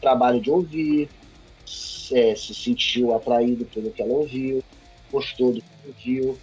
[0.00, 1.08] trabalho de ouvir,
[2.12, 4.64] é, se sentiu atraído pelo que ela ouviu,
[5.12, 6.38] gostou do que ouviu.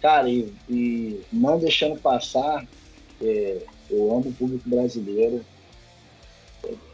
[0.00, 2.66] Cara, e, e não deixando passar,
[3.22, 5.44] é, eu amo o público brasileiro.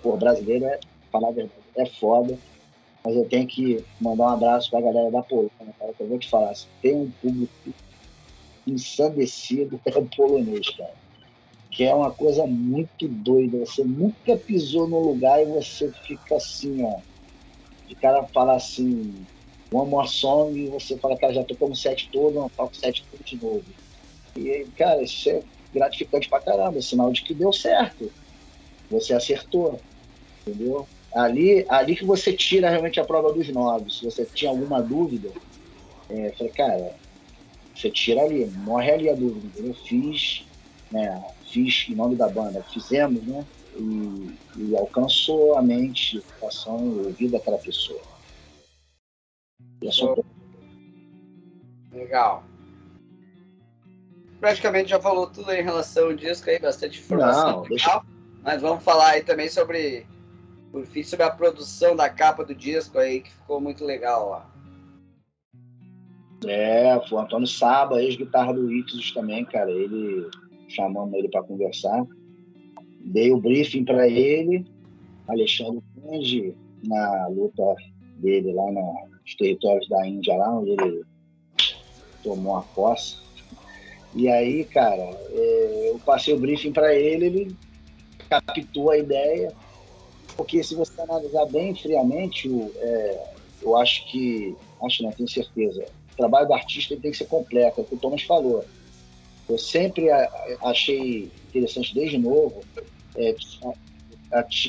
[0.03, 0.79] Por brasileiro, é,
[1.11, 2.39] falar a verdade, é foda.
[3.05, 6.19] Mas eu tenho que mandar um abraço pra galera da Polônia, cara, que eu vou
[6.19, 7.53] te falar, se tem um público
[8.67, 10.95] ensandecido, é o polonês, cara.
[11.71, 13.59] Que é uma coisa muito doida.
[13.59, 17.01] Você nunca pisou no lugar e você fica assim, ó.
[17.87, 19.25] De cara falar assim,
[19.73, 23.23] one more song, e você fala, cara, já tocamos sete todo, não toco sete tudo
[23.23, 23.65] de novo.
[24.37, 25.43] E, cara, isso é
[25.77, 28.11] gratificante pra caramba, sinal de que deu certo.
[28.91, 29.79] Você acertou,
[30.47, 30.87] entendeu?
[31.15, 33.91] Ali, ali que você tira realmente a prova dos nove.
[33.91, 35.31] Se você tinha alguma dúvida,
[36.09, 36.95] é, falei, cara,
[37.75, 39.75] você tira ali, morre ali a dúvida, entendeu?
[39.75, 40.45] Fiz,
[40.91, 41.25] né?
[41.51, 43.45] Fiz em nome da banda, fizemos, né?
[43.77, 48.01] E, e alcançou a mente, o coração e o ouvido daquela pessoa.
[49.83, 50.17] E é só...
[51.93, 52.45] Legal.
[54.41, 57.63] Praticamente já falou tudo em relação ao disco aí, bastante informação.
[57.63, 58.03] Não, deixa...
[58.43, 60.07] Mas vamos falar aí também sobre
[60.77, 64.51] por fim, sobre a produção da capa do disco aí, que ficou muito legal lá.
[66.47, 69.71] É, foi o Antônio Saba, ex-guitarra do Ictus também, cara.
[69.71, 70.29] Ele
[70.69, 72.05] chamamos ele para conversar.
[73.01, 74.67] Dei o briefing para ele,
[75.27, 77.63] Alexandre Kunge, na luta
[78.19, 81.05] dele lá nos territórios da Índia, lá onde ele
[82.23, 83.17] tomou a posse.
[84.17, 87.57] E aí, cara, é, eu passei o briefing para ele, ele
[88.31, 89.53] captou a ideia,
[90.35, 92.49] porque se você analisar bem friamente,
[92.79, 93.25] é,
[93.61, 97.79] eu acho que, acho não, tenho certeza, o trabalho do artista tem que ser completo,
[97.79, 98.65] é o que o Thomas falou.
[99.47, 100.07] Eu sempre
[100.63, 102.65] achei interessante, desde novo,
[103.17, 103.37] é,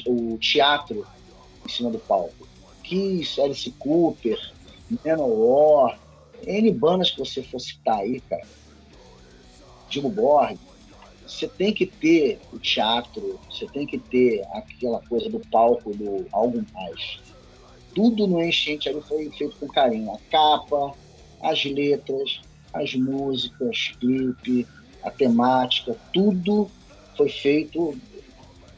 [0.08, 1.08] o teatro
[1.66, 2.46] em cima do palco.
[2.84, 4.38] Kiss, Alice Cooper,
[5.06, 5.98] Manowar,
[6.46, 8.46] N bandas que você for citar aí, cara.
[9.90, 10.58] Digo Borg,
[11.26, 16.26] você tem que ter o teatro, você tem que ter aquela coisa do palco, do
[16.32, 17.20] algo mais.
[17.94, 20.12] Tudo no Enchente ali foi feito com carinho.
[20.12, 20.94] A capa,
[21.42, 22.40] as letras,
[22.74, 24.68] as músicas, clipe,
[25.04, 26.70] a temática, tudo
[27.16, 27.98] foi feito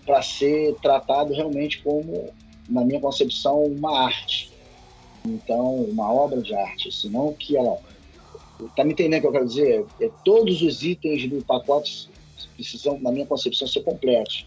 [0.06, 2.34] para ser tratado realmente como,
[2.68, 4.52] na minha concepção, uma arte.
[5.26, 7.78] Então, uma obra de arte, senão que ela.
[8.76, 9.86] Tá me entendendo o que eu quero dizer?
[10.02, 12.10] É, todos os itens do pacote
[12.56, 14.46] precisam, na minha concepção, ser completos.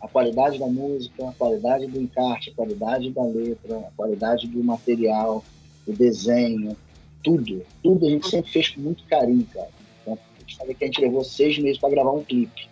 [0.00, 4.62] A qualidade da música, a qualidade do encarte, a qualidade da letra, a qualidade do
[4.62, 5.42] material,
[5.86, 6.76] o desenho,
[7.22, 7.64] tudo.
[7.82, 9.70] Tudo a gente sempre fez com muito carinho, cara.
[10.02, 12.68] Então, eu te falei que a gente levou seis meses para gravar um clipe.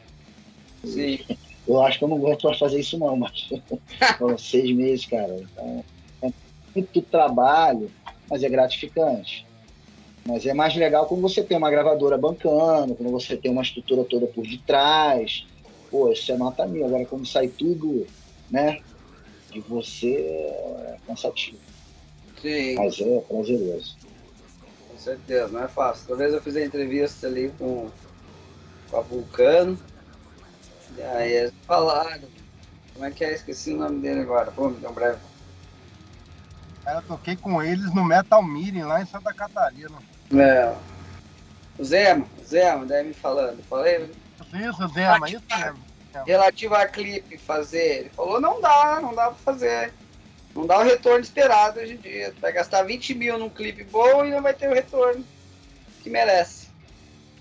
[0.84, 1.18] Sim.
[1.66, 3.48] Eu acho que eu não aguento mais fazer isso não, mas
[4.38, 5.34] seis meses, cara.
[5.40, 5.84] Então,
[6.22, 6.32] é
[6.74, 7.90] muito trabalho,
[8.28, 9.46] mas é gratificante.
[10.26, 14.04] Mas é mais legal quando você tem uma gravadora bancando, quando você tem uma estrutura
[14.04, 15.46] toda por detrás.
[15.90, 16.86] Pô, isso é nota mil.
[16.86, 18.06] Agora, quando sai tudo,
[18.50, 18.80] né,
[19.50, 21.58] de você, é cansativo.
[22.40, 22.74] Sim.
[22.76, 23.96] Mas é prazeroso.
[24.90, 26.06] Com certeza, não é fácil.
[26.08, 27.90] Talvez eu fiz a entrevista ali com,
[28.90, 29.78] com a Vulcano.
[30.96, 32.28] E aí eles falaram.
[32.92, 33.32] Como é que é?
[33.32, 34.50] Esqueci o nome dele agora.
[34.52, 35.18] Pô, me deu um breve.
[36.86, 39.98] Eu toquei com eles no Metal Meeting lá em Santa Catarina.
[40.38, 40.74] É.
[41.78, 43.62] O Zema, o Zema, daí me falando.
[43.64, 44.08] Falei,
[44.54, 45.78] Isso, Zema, isso mesmo.
[46.26, 48.00] relativo a clipe fazer.
[48.00, 49.92] Ele falou, não dá, não dá pra fazer.
[50.54, 52.32] Não dá o retorno esperado hoje em dia.
[52.32, 55.24] Tu vai gastar 20 mil num clipe bom e não vai ter o retorno
[56.02, 56.68] que merece.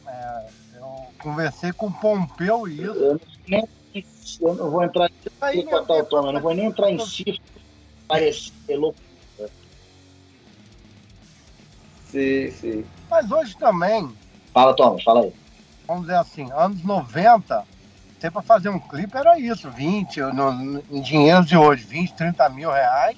[0.07, 3.19] É, eu conversei com o Pompeu e isso.
[4.41, 5.09] Eu, não vou entrar
[5.53, 7.41] em tom, eu não vou nem entrar em si.
[8.07, 8.97] Parecer louco.
[12.11, 12.85] Sim, sim.
[13.09, 14.13] Mas hoje também,
[14.53, 15.33] Fala, Thomas, fala aí.
[15.87, 17.65] vamos dizer assim, anos 90,
[18.19, 22.13] você para fazer um clipe era isso, 20, no, no- em dinheiro de hoje, 20,
[22.15, 23.17] 30 mil reais.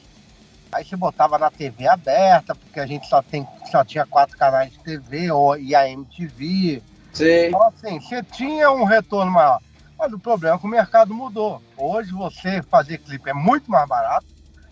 [0.71, 4.71] Aí você botava na TV aberta, porque a gente só, tem, só tinha quatro canais
[4.73, 6.83] de TV ou, e a MTV.
[7.13, 9.59] Sim, Então, assim, você tinha um retorno maior.
[9.99, 11.61] Mas o problema é que o mercado mudou.
[11.77, 14.25] Hoje você fazer clipe é muito mais barato.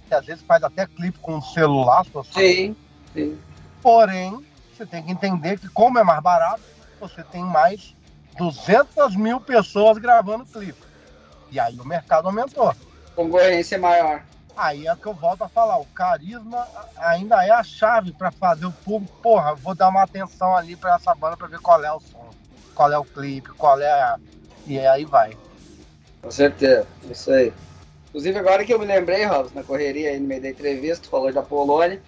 [0.07, 2.03] Você às vezes faz até clipe com um celular.
[2.05, 2.75] se você- sim,
[3.13, 3.39] sim.
[3.81, 6.61] Porém, você tem que entender que como é mais barato,
[6.99, 7.95] você tem mais
[8.37, 10.81] 200 mil pessoas gravando clipe.
[11.51, 12.73] E aí o mercado aumentou.
[13.15, 14.23] Concorrência é maior.
[14.55, 16.67] Aí é que eu volto a falar, o carisma
[16.97, 20.95] ainda é a chave para fazer o público, porra, vou dar uma atenção ali para
[20.95, 22.29] essa banda para ver qual é o som,
[22.75, 24.19] qual é o clipe, qual é a...
[24.67, 25.37] E aí vai.
[26.21, 27.51] Com certeza, isso aí.
[28.09, 31.31] Inclusive, agora que eu me lembrei, Robson, na correria aí no meio da entrevista, falou
[31.31, 32.01] da Polônia.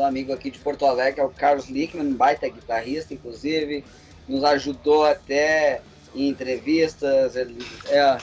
[0.00, 3.84] Um amigo aqui de Porto Alegre, é o Carlos Lickman, baita guitarrista, inclusive,
[4.26, 5.82] nos ajudou até
[6.14, 8.18] em entrevistas, ele é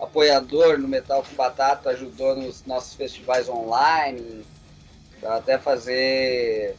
[0.00, 4.44] apoiador no Metal com Batata, ajudou nos nossos festivais online,
[5.22, 6.76] até fazer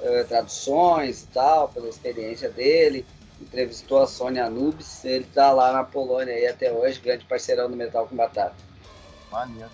[0.00, 3.04] eh, traduções e tal, pela experiência dele
[3.40, 7.76] entrevistou a Sônia Anubis, ele tá lá na Polônia aí até hoje, grande parceirão do
[7.76, 8.54] Metal com Batata.
[9.30, 9.70] Maneiro.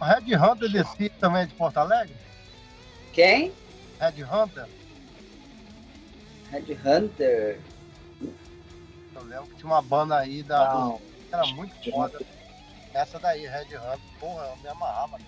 [0.00, 2.14] O Red Hunter desse também é de Porto Alegre?
[3.14, 3.52] Quem?
[4.00, 4.66] Red Hunter?
[6.50, 7.60] Red Hunter.
[9.14, 10.74] Eu lembro que tinha uma banda aí da.
[10.74, 11.00] Não,
[11.32, 12.20] era muito foda.
[12.92, 14.00] Essa daí, Red Hunter.
[14.18, 15.18] Porra, eu me amarrava.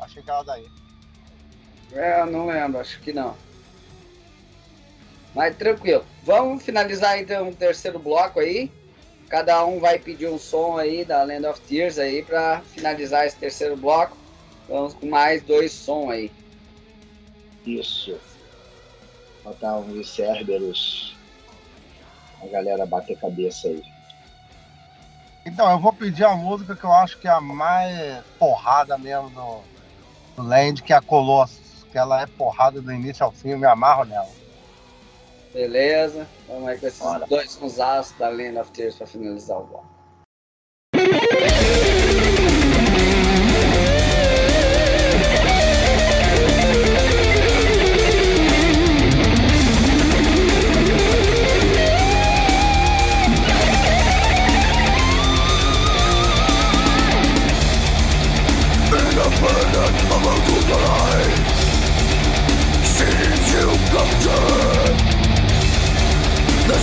[0.00, 0.66] Achei que era daí.
[1.92, 3.36] É, eu não lembro, acho que não.
[5.34, 6.04] Mas tranquilo.
[6.22, 8.72] Vamos finalizar então o terceiro bloco aí.
[9.28, 13.36] Cada um vai pedir um som aí da Land of Tears aí pra finalizar esse
[13.36, 14.16] terceiro bloco.
[14.66, 16.32] Vamos com mais dois sons aí.
[17.66, 18.18] Isso.
[19.42, 21.16] Botar uns Cerberus.
[22.42, 23.82] A galera bater cabeça aí.
[25.44, 29.30] Então, eu vou pedir a música que eu acho que é a mais porrada mesmo
[29.30, 29.60] do,
[30.36, 31.84] do Land, que é a Colossus.
[31.90, 34.28] Que ela é porrada do início ao fim, eu me amarro nela.
[35.54, 36.28] Beleza?
[36.46, 37.26] Vamos aí com esses Bora.
[37.26, 39.86] dois aços da Land of Tears pra finalizar o bloco.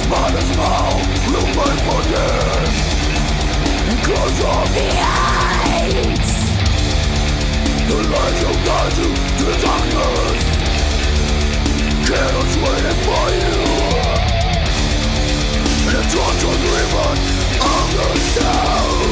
[0.09, 0.89] man is now
[1.27, 2.79] human bondage
[3.89, 6.31] Because of the eyes
[7.89, 10.43] The light will guide you to the darkness
[12.63, 13.55] waiting for you
[15.91, 17.17] The tortured ribbon
[17.59, 19.02] of the sound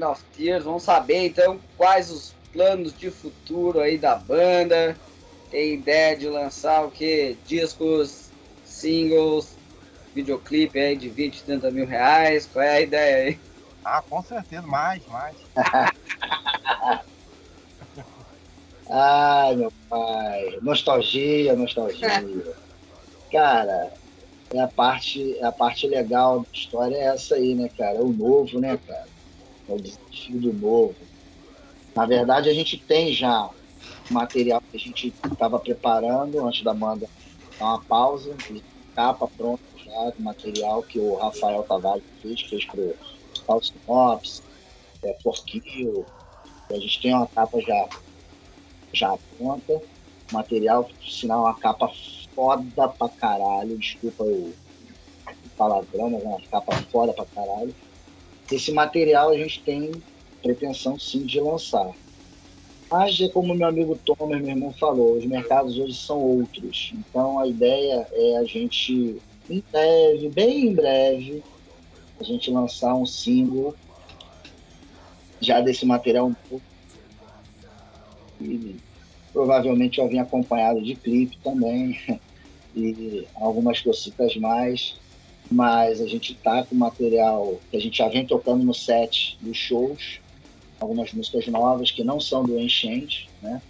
[0.00, 0.64] Land of Tears.
[0.64, 4.96] Vamos saber então quais os planos de futuro aí da banda.
[5.50, 7.36] Tem ideia de lançar o que?
[7.44, 8.30] Discos,
[8.64, 9.56] singles,
[10.14, 12.48] videoclipe aí de 20, 30 mil reais?
[12.50, 13.38] Qual é a ideia aí?
[13.84, 15.36] Ah, com certeza, mais, mais.
[18.90, 20.58] Ai, meu pai.
[20.62, 22.08] Nostalgia, nostalgia.
[23.30, 23.92] cara,
[24.52, 27.98] é a parte, é a parte legal da história é essa aí, né, cara?
[27.98, 29.09] É o novo, né, cara?
[29.70, 30.96] É desafio do novo.
[31.94, 33.48] Na verdade, a gente tem já
[34.10, 37.08] material que a gente estava preparando antes da banda
[37.58, 38.36] dar uma pausa,
[38.94, 42.96] capa pronta já, material que o Rafael Tavares fez, fez para o
[43.46, 44.42] False Ops,
[45.04, 46.06] é, Forquillo.
[46.70, 47.88] A gente tem uma capa já,
[48.92, 49.80] já pronta,
[50.32, 51.88] material, sinal, uma capa
[52.34, 54.52] foda pra caralho, desculpa o
[55.56, 57.74] palavrão, mas é uma capa foda pra caralho.
[58.50, 59.90] Esse material a gente tem
[60.42, 61.90] pretensão sim de lançar.
[62.90, 66.92] Mas é como meu amigo Thomas, meu irmão, falou, os mercados hoje são outros.
[66.94, 69.16] Então a ideia é a gente,
[69.48, 71.42] em breve, bem em breve,
[72.18, 73.76] a gente lançar um single
[75.40, 76.64] já desse material um pouco.
[78.40, 78.76] E
[79.32, 81.98] provavelmente já vim acompanhado de clipe também
[82.74, 84.96] e algumas cositas mais.
[85.50, 89.56] Mas a gente tá com material que a gente já vem tocando no set dos
[89.56, 90.20] shows,
[90.78, 93.60] algumas músicas novas que não são do Enchente, né?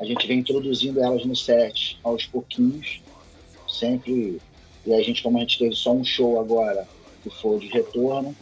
[0.00, 3.00] A gente vem introduzindo elas no set aos pouquinhos,
[3.68, 4.40] sempre.
[4.84, 6.88] E a gente, como a gente teve só um show agora,
[7.22, 8.34] que foi de retorno,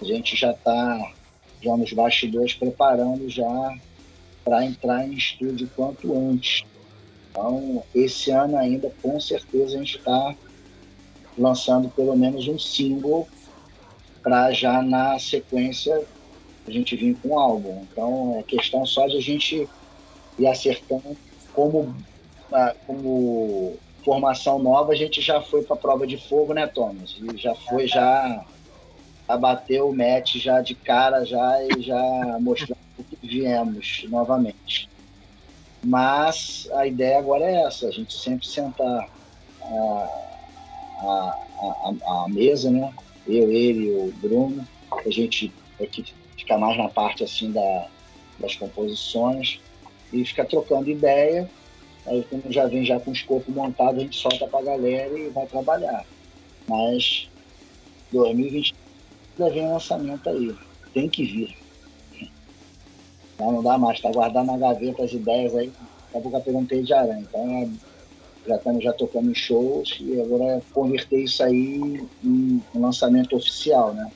[0.00, 1.12] a gente já está
[1.60, 3.76] já nos bastidores preparando já
[4.44, 6.64] para entrar em estúdio quanto antes.
[7.30, 10.36] Então, esse ano ainda, com certeza, a gente está
[11.36, 13.28] lançando pelo menos um single
[14.22, 16.02] para já na sequência
[16.66, 17.86] a gente vir com um álbum.
[17.90, 19.68] Então, é questão só de a gente
[20.38, 21.16] ir acertando
[21.52, 21.94] como,
[22.52, 27.16] ah, como formação nova, a gente já foi para a prova de fogo, né, Thomas?
[27.20, 28.44] E já foi, já
[29.26, 34.88] abateu o match já de cara já e já mostrando o que viemos novamente.
[35.82, 39.08] Mas a ideia agora é essa, a gente sempre sentar
[39.62, 40.33] a,
[41.10, 42.92] a, a, a mesa, né?
[43.26, 46.04] Eu, ele e o Bruno, a gente é que
[46.36, 47.86] fica mais na parte assim da,
[48.38, 49.60] das composições
[50.12, 51.48] e fica trocando ideia.
[52.06, 55.30] Aí quando já vem já com o escopo montado, a gente solta pra galera e
[55.30, 56.04] vai trabalhar.
[56.68, 57.28] Mas
[58.12, 58.74] 2020
[59.38, 60.54] já vem um lançamento aí.
[60.92, 61.56] Tem que vir.
[63.38, 65.66] Não, não dá mais, tá guardando na gaveta as ideias aí.
[65.66, 67.20] Daqui a pouco eu perguntei de aranha.
[67.28, 67.72] Então
[68.46, 73.94] já estamos já tocando em shows e agora converter isso aí em um lançamento oficial,
[73.94, 74.10] né?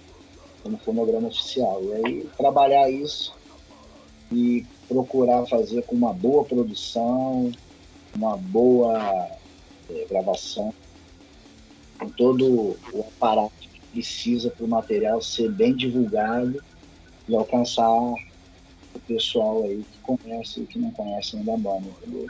[0.63, 1.83] Como fonograma oficial.
[1.83, 3.35] E aí trabalhar isso
[4.31, 7.51] e procurar fazer com uma boa produção,
[8.15, 9.29] uma boa
[9.91, 10.75] é, gravação,
[11.99, 16.63] com todo o aparato que precisa para o material ser bem divulgado
[17.29, 22.29] e alcançar o pessoal aí que conhece e que não conhece ainda a banda, entendeu?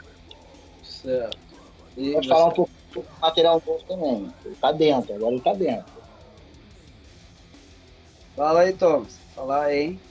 [0.83, 1.48] Certo.
[1.97, 4.33] E Pode você- falar um pouco do material novo também.
[4.45, 5.99] Ele tá dentro, agora ele tá dentro.
[8.35, 9.17] Fala aí, Thomas.
[9.35, 10.01] Fala aí, hein?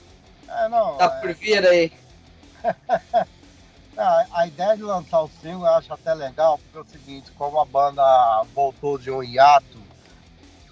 [0.49, 1.93] É, não, Tá é- por vir aí.
[3.97, 7.33] a, a ideia de lançar o single eu acho até legal, porque é o seguinte,
[7.33, 8.03] como a banda
[8.55, 9.79] voltou de um hiato,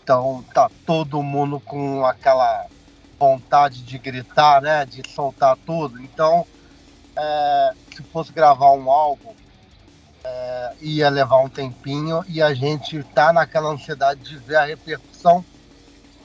[0.03, 2.67] então tá todo mundo com aquela
[3.19, 4.85] vontade de gritar, né?
[4.85, 6.01] De soltar tudo.
[6.03, 6.47] Então,
[7.17, 9.35] é, se fosse gravar um álbum,
[10.27, 15.45] é, ia levar um tempinho e a gente tá naquela ansiedade de ver a repercussão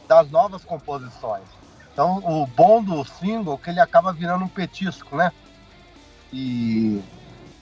[0.08, 1.48] das novas composições.
[1.94, 5.32] Então, o bom do single é que ele acaba virando um petisco, né?
[6.34, 7.04] E,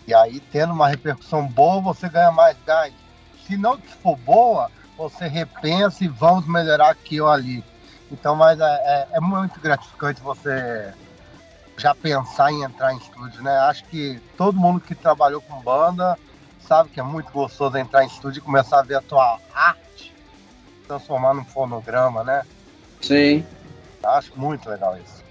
[0.07, 2.93] e aí, tendo uma repercussão boa, você ganha mais gás.
[3.45, 7.63] Se não for boa, você repensa e vamos melhorar aqui ou ali.
[8.11, 10.93] Então, mas é, é- é muito gratificante você
[11.77, 13.57] já pensar em entrar em estúdio, né?
[13.59, 16.17] Acho que todo mundo que trabalhou com banda
[16.69, 20.13] sabe que é muito gostoso entrar em estúdio e começar a ver a tua arte
[20.85, 22.43] transformar num fonograma, né?
[23.01, 23.43] Sim,
[24.03, 25.23] Acho muito legal isso.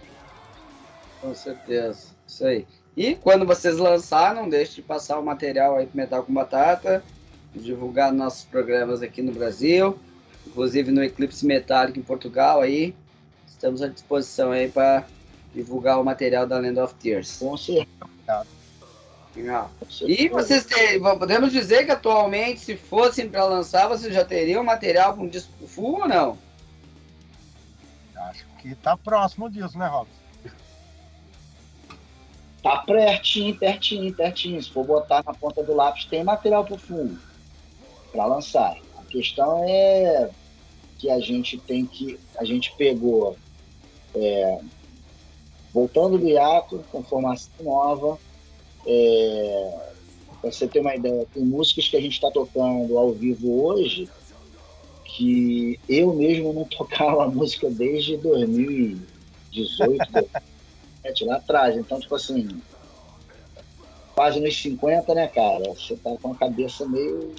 [1.21, 2.09] com certeza.
[2.27, 2.67] Isso aí.
[2.97, 7.05] E quando vocês lançar, não deixe de passar o material aí pro Metal com Batata,
[7.55, 9.97] divulgar nossos programas aqui no Brasil,
[10.47, 12.95] inclusive no Eclipse Metálico em Portugal aí.
[13.47, 15.05] Estamos à disposição aí para
[15.55, 17.39] divulgar o material da Land of Tears.
[17.39, 17.89] Com certeza.
[19.39, 19.71] Legal.
[20.03, 25.15] E vocês têm, podemos dizer que atualmente, se fossem para lançar, vocês já teriam material
[25.15, 26.39] com disco full ou não?
[28.59, 30.13] que tá próximo disso, né, Robson?
[32.61, 34.61] Tá pertinho, pertinho, pertinho.
[34.61, 37.19] Se for botar na ponta do lápis, tem material pro fundo
[38.11, 38.77] para lançar.
[38.99, 40.29] A questão é
[40.99, 42.19] que a gente tem que.
[42.37, 43.37] A gente pegou.
[44.15, 44.61] É,
[45.73, 48.19] voltando do hiato, com formação nova.
[48.91, 49.79] É,
[50.41, 54.09] para você ter uma ideia, tem músicas que a gente está tocando ao vivo hoje
[55.19, 61.77] que eu mesmo não tocava a música desde 2018, 2017, lá atrás.
[61.77, 62.63] Então, tipo assim,
[64.15, 65.65] quase nos 50, né, cara?
[65.71, 67.35] Você tá com a cabeça meio.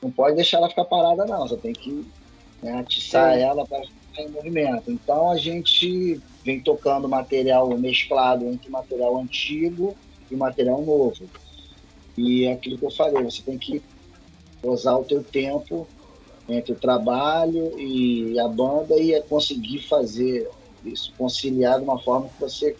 [0.00, 1.46] Não pode deixar ela ficar parada, não.
[1.46, 2.04] Você tem que
[2.62, 3.42] né, atiçar Sim.
[3.42, 4.90] ela para ficar em movimento.
[4.90, 9.96] Então, a gente vem tocando material mesclado entre material antigo
[10.32, 11.28] e material novo.
[12.16, 13.82] E é aquilo que eu falei, você tem que
[14.62, 15.86] usar o teu tempo
[16.48, 20.48] entre o trabalho e a banda e é conseguir fazer
[20.84, 22.76] isso, conciliar de uma forma que você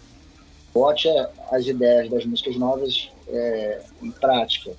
[0.74, 1.08] bote
[1.50, 4.72] as ideias das músicas novas é, em prática.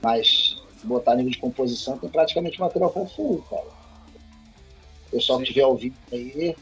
[0.00, 3.82] Mas botar nível de composição tem praticamente material full, cara.
[5.06, 6.56] O pessoal que estiver ouvindo aí,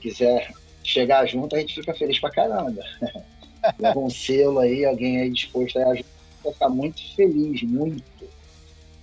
[0.00, 0.52] quiser
[0.82, 2.82] chegar junto, a gente fica feliz pra caramba.
[3.78, 6.08] Leva um selo aí, alguém aí disposto a ajudar,
[6.44, 8.28] vai ficar muito feliz, muito.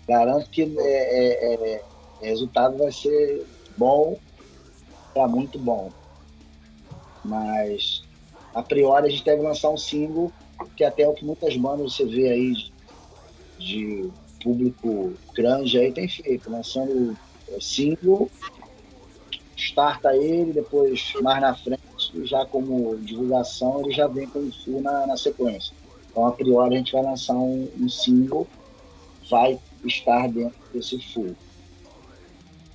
[0.07, 1.83] Garanto que é, é, é,
[2.21, 3.45] o resultado vai ser
[3.77, 4.17] bom
[5.13, 5.91] para muito bom.
[7.23, 8.03] Mas
[8.53, 10.31] a priori a gente deve lançar um single,
[10.75, 12.71] que até é o que muitas bandas você vê aí de,
[13.57, 14.11] de
[14.43, 17.17] público grande aí tem feito, lançando
[17.59, 18.29] single,
[19.57, 21.81] starta ele, depois mais na frente,
[22.23, 25.73] já como divulgação, ele já vem com o full na, na sequência.
[26.09, 28.47] Então a priori a gente vai lançar um, um single,
[29.29, 31.35] vai estar dentro desse full.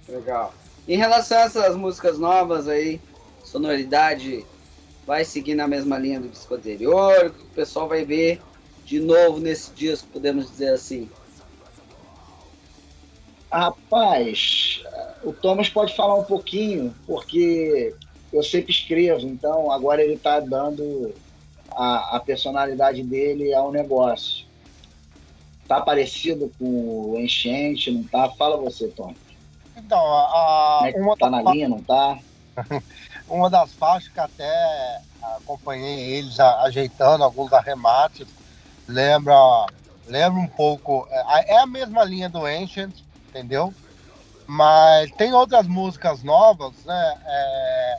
[0.08, 0.52] Legal.
[0.86, 3.00] Em relação a essas músicas novas aí,
[3.44, 4.44] sonoridade
[5.06, 8.40] vai seguir na mesma linha do disco anterior, o pessoal vai ver
[8.84, 11.08] de novo nesse disco, podemos dizer assim.
[13.50, 14.82] Rapaz,
[15.24, 17.94] o Thomas pode falar um pouquinho, porque
[18.32, 21.14] eu sempre escrevo, então agora ele está dando
[21.72, 24.46] a, a personalidade dele ao negócio.
[25.66, 28.28] Tá parecido com o Enchente, não tá?
[28.30, 29.14] Fala você, Tom.
[29.76, 32.18] Então, a, é uma tá na linha, não tá?
[33.28, 35.00] uma das faixas que até
[35.36, 38.26] acompanhei eles ajeitando alguns arremates,
[38.88, 39.34] lembra,
[40.06, 42.94] lembra um pouco, é, é a mesma linha do Ancient,
[43.28, 43.72] entendeu?
[44.46, 47.18] Mas tem outras músicas novas, né?
[47.24, 47.98] É,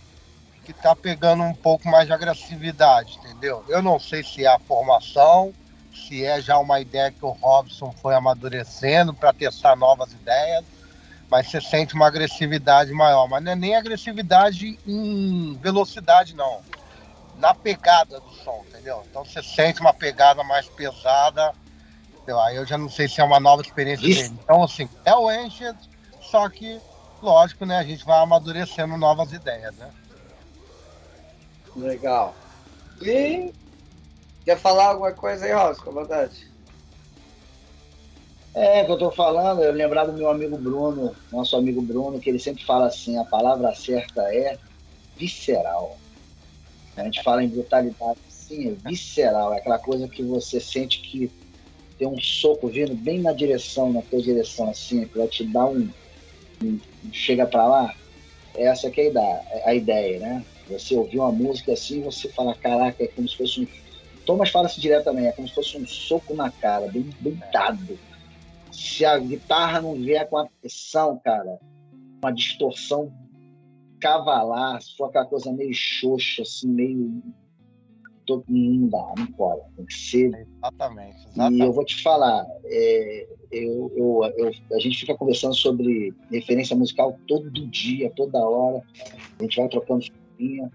[0.64, 3.64] que tá pegando um pouco mais de agressividade, entendeu?
[3.68, 5.54] Eu não sei se é a formação,
[5.94, 10.64] se é já uma ideia que o Robson foi amadurecendo para testar novas ideias,
[11.30, 13.28] mas você sente uma agressividade maior.
[13.28, 16.62] Mas não é nem agressividade em velocidade, não.
[17.38, 19.04] Na pegada do som, entendeu?
[19.10, 21.54] Então você sente uma pegada mais pesada.
[22.46, 24.22] Aí eu já não sei se é uma nova experiência Isso.
[24.24, 24.40] dele.
[24.44, 25.76] Então, assim, é o Ancient,
[26.22, 26.80] só que,
[27.22, 27.78] lógico, né?
[27.78, 29.90] A gente vai amadurecendo novas ideias, né?
[31.76, 32.36] Legal.
[33.02, 33.52] E
[34.44, 36.36] Quer falar alguma coisa aí, Rosa, com vontade?
[38.54, 42.30] É, que eu tô falando, eu lembrar do meu amigo Bruno, nosso amigo Bruno, que
[42.30, 44.58] ele sempre fala assim, a palavra certa é
[45.16, 45.98] visceral.
[46.98, 51.32] A gente fala em brutalidade, sim, é visceral, é aquela coisa que você sente que
[51.98, 55.68] tem um soco vindo bem na direção, na tua direção, assim, que vai te dar
[55.68, 55.90] um,
[56.62, 56.80] um
[57.14, 57.94] chega para lá.
[58.56, 59.12] Essa que é
[59.64, 60.46] a ideia, né?
[60.72, 63.68] Você ouvir uma música assim, você fala, caraca, é como se fosse um
[64.26, 67.40] Thomas fala isso direto também, é como se fosse um soco na cara, bem, bem
[67.52, 67.98] dado.
[68.72, 71.60] Se a guitarra não vier com a pressão, cara,
[72.24, 73.12] uma distorção
[74.00, 77.22] cavalar, se for aquela coisa meio xoxa, assim, meio.
[78.48, 79.62] Não dá, não pode.
[79.76, 80.48] Tem que ser.
[80.62, 81.18] Exatamente.
[81.18, 81.62] exatamente.
[81.62, 86.74] E eu vou te falar, é, eu, eu, eu, a gente fica conversando sobre referência
[86.74, 88.82] musical todo dia, toda hora.
[89.38, 90.06] A gente vai trocando
[90.42, 90.72] figurinha.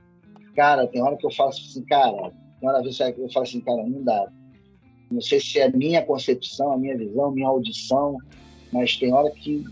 [0.54, 2.32] Cara, tem hora que eu falo assim, cara,
[2.62, 4.32] uma vez eu falo assim, cara, não dá.
[5.10, 8.16] Não sei se é a minha concepção, a minha visão, a minha audição,
[8.72, 9.62] mas tem hora que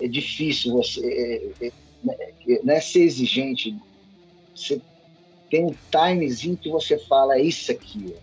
[0.00, 1.54] é difícil você.
[1.60, 1.72] É, é,
[2.48, 3.74] é, não é ser exigente.
[4.54, 4.80] Você
[5.50, 8.14] tem um timezinho que você fala, é isso aqui.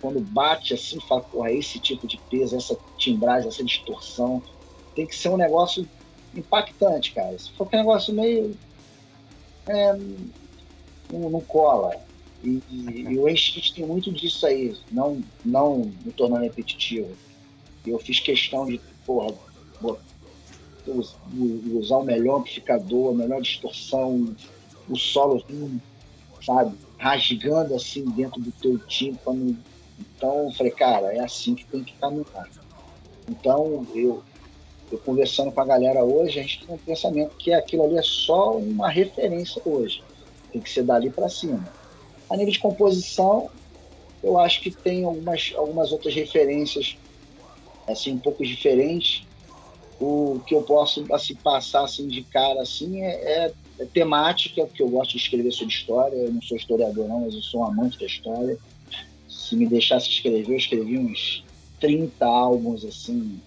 [0.00, 4.40] Quando bate assim, fala, porra, é esse tipo de peso, essa timbragem, essa distorção.
[4.94, 5.88] Tem que ser um negócio
[6.34, 7.36] impactante, cara.
[7.38, 8.56] Se for um negócio meio.
[9.68, 9.92] É,
[11.12, 11.94] não, não cola.
[12.42, 17.10] E, e, e o Enchente tem muito disso aí, não, não me tornando repetitivo.
[17.86, 19.34] Eu fiz questão de, porra,
[20.86, 24.34] usar o melhor amplificador, a melhor distorção,
[24.88, 25.80] o solo vindo,
[26.42, 29.58] sabe, rasgando assim dentro do teu tímpano.
[29.98, 32.48] Então, eu falei, cara, é assim que tem que caminhar.
[33.28, 34.22] Então, eu,
[34.90, 38.02] eu conversando com a galera hoje, a gente tem um pensamento que aquilo ali é
[38.02, 40.02] só uma referência hoje.
[40.52, 41.68] Tem que ser dali para cima.
[42.30, 43.50] A nível de composição,
[44.22, 46.96] eu acho que tem algumas, algumas outras referências
[47.86, 49.26] assim um pouco diferentes.
[50.00, 54.82] O que eu posso assim, passar assim de cara assim é, é, é temática, porque
[54.82, 56.16] eu gosto de escrever sobre história.
[56.16, 58.56] Eu não sou historiador não, mas eu sou um amante da história.
[59.28, 61.44] Se me deixasse escrever, eu escrevi uns
[61.80, 63.40] 30 álbuns assim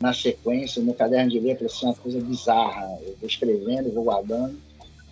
[0.00, 2.98] na sequência, no caderno de letra, assim, uma coisa bizarra.
[3.02, 4.58] Eu vou escrevendo, vou guardando.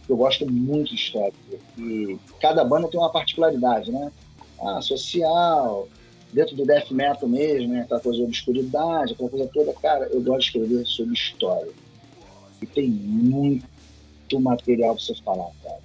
[0.09, 1.35] Eu gosto muito de história.
[1.77, 4.11] E cada banda tem uma particularidade, né?
[4.59, 5.87] Ah, social,
[6.33, 7.83] dentro do death metal mesmo, né?
[7.83, 9.73] aquela coisa de obscuridade, aquela coisa toda.
[9.75, 11.73] Cara, eu gosto de escrever sobre história.
[12.63, 13.69] E tem muito
[14.41, 15.79] material para você falar, cara.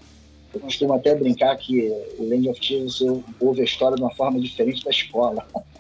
[0.54, 4.14] Eu costumo até brincar que o Land of Tears você ouve a história de uma
[4.14, 5.46] forma diferente da escola.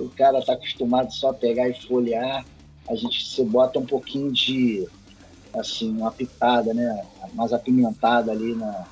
[0.00, 2.44] o cara está acostumado só a pegar e folhear,
[2.88, 4.88] a gente se bota um pouquinho de
[5.54, 7.04] assim, uma pitada, né,
[7.34, 8.86] mais apimentada ali na,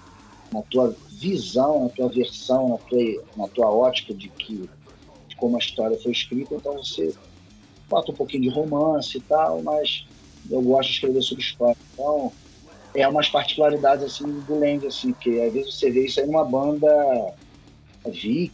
[0.53, 4.69] na tua visão, na tua versão, na tua, na tua ótica de que
[5.29, 7.15] de como a história foi escrita, então você
[7.89, 10.07] bota um pouquinho de romance e tal, mas
[10.51, 11.77] eu gosto de escrever sobre história.
[11.93, 12.33] Então,
[12.95, 16.45] é umas particularidades assim do Land, assim, que às vezes você vê isso aí numa
[16.45, 17.35] banda
[18.07, 18.53] viking,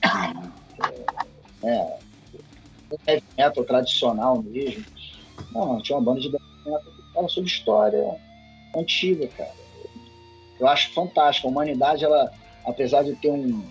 [1.63, 1.99] é, né,
[3.07, 4.85] heavy metal tradicional mesmo.
[5.53, 8.17] Não, tinha uma banda de heavy metal que fala sobre história
[8.77, 9.55] antiga, cara.
[10.59, 11.49] Eu acho fantástico.
[11.49, 12.33] A humanidade, ela,
[12.65, 13.63] apesar de ter um,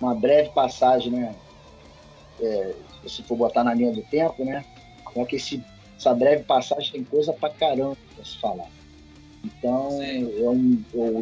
[0.00, 1.34] uma breve passagem, né?
[2.40, 2.74] É,
[3.06, 4.64] se for botar na linha do tempo, né?
[5.12, 5.62] Só que esse,
[5.96, 8.68] essa breve passagem tem coisa pra caramba pra se falar.
[9.44, 11.20] Então, é um, o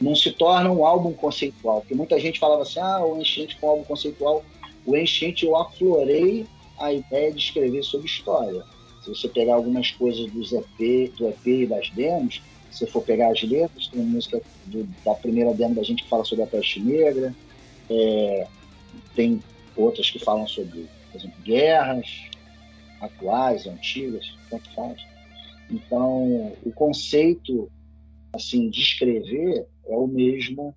[0.00, 3.66] não se torna um álbum conceitual, porque muita gente falava assim, ah, o Enchente com
[3.66, 4.44] um álbum conceitual
[4.86, 6.46] o Enchente eu aflorei
[6.78, 8.64] a ideia de escrever sobre história.
[9.02, 13.02] Se você pegar algumas coisas dos EP, do EP e das demos, se você for
[13.02, 16.46] pegar as letras, tem música do, da primeira demo da gente que fala sobre a
[16.46, 17.34] peste negra,
[17.88, 18.46] é,
[19.14, 19.42] tem
[19.76, 22.06] outras que falam sobre, por exemplo, guerras
[23.00, 25.00] atuais, antigas, tanto faz.
[25.70, 27.70] Então, o conceito
[28.32, 30.74] assim de escrever é o mesmo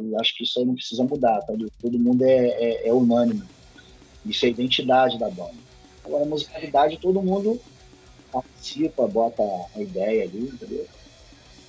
[0.00, 1.52] eu acho que isso aí não precisa mudar, tá?
[1.80, 3.44] Todo mundo é, é, é unânime.
[4.26, 5.54] Isso é a identidade da banda.
[6.04, 7.60] Agora, a musicalidade, todo mundo
[8.32, 9.42] participa, bota
[9.74, 10.86] a ideia ali, entendeu?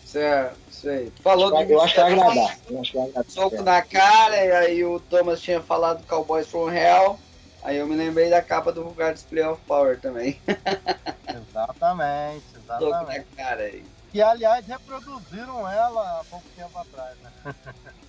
[0.06, 1.12] Certo, sei.
[1.22, 2.60] Falou eu, eu acho que vai agradar.
[2.70, 3.30] Eu acho que vai agradar.
[3.30, 7.20] Soco na cara, e aí o Thomas tinha falado do Cowboys from Hell.
[7.64, 10.40] Aí eu me lembrei da capa do Vulgar Display of Power também.
[11.28, 12.80] exatamente, exatamente.
[12.80, 13.84] Soco na cara aí.
[14.12, 17.32] Que aliás reproduziram ela há pouco tempo atrás, né?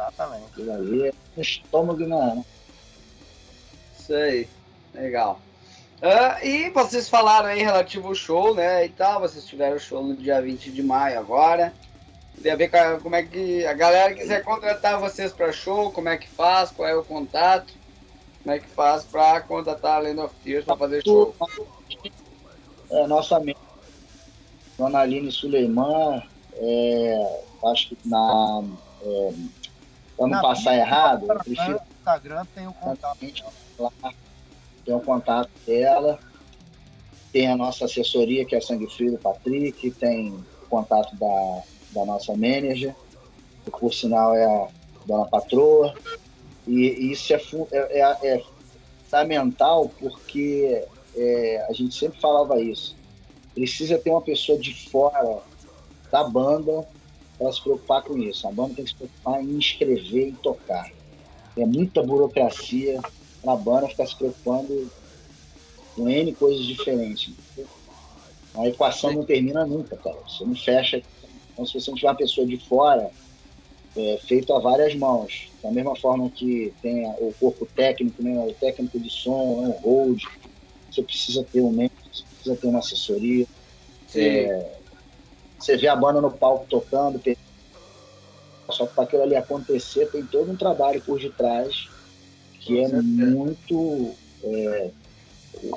[0.00, 0.46] Exatamente.
[0.52, 2.42] Aquilo ali é estômago na.
[3.98, 4.48] Isso aí,
[4.94, 5.40] legal.
[5.98, 8.86] Uh, e vocês falaram aí relativo ao show, né?
[8.86, 11.74] E tal, vocês tiveram o show no dia 20 de maio agora.
[12.34, 12.70] Queria ver
[13.02, 16.88] como é que a galera quiser contratar vocês para show, como é que faz, qual
[16.88, 17.74] é o contato,
[18.42, 21.34] como é que faz para contratar a Land of Tears para fazer show.
[22.90, 23.60] É, nossa amiga,
[24.78, 26.22] Dona Aline Suleiman,
[26.54, 28.64] é, acho que na
[29.02, 29.34] é,
[30.20, 31.72] para não passar errado, prefiro.
[31.72, 33.18] No Instagram tem o contato.
[34.84, 36.18] Tem o contato dela.
[37.32, 41.62] Tem a nossa assessoria, que é a Sangue Frio do Patrick, tem o contato da,
[41.92, 42.94] da nossa manager,
[43.64, 44.68] que por sinal é a
[45.06, 45.94] dona patroa.
[46.66, 47.40] E, e isso é,
[47.72, 48.44] é, é, é
[49.04, 50.84] fundamental porque
[51.16, 52.94] é, a gente sempre falava isso.
[53.54, 55.38] Precisa ter uma pessoa de fora
[56.10, 56.86] da banda
[57.40, 58.46] para se preocupar com isso.
[58.46, 60.92] A banda tem que se preocupar em escrever e tocar.
[61.56, 63.00] É muita burocracia
[63.40, 64.90] para a banda ficar se preocupando
[65.96, 67.32] com N coisas diferentes.
[68.54, 70.18] A equação não termina nunca, cara.
[70.28, 71.02] Você não fecha.
[71.52, 73.10] Então, se você não tiver uma pessoa de fora,
[73.96, 78.52] é, feito a várias mãos, da mesma forma que tem o corpo técnico, né, o
[78.52, 80.22] técnico de som, né, o hold,
[80.90, 83.46] você precisa ter um membro, você precisa ter uma assessoria.
[84.14, 84.79] É,
[85.60, 87.20] você vê a banda no palco tocando,
[88.70, 91.88] só que para aquilo ali acontecer tem todo um trabalho por detrás
[92.60, 94.14] que é muito
[94.44, 94.90] é,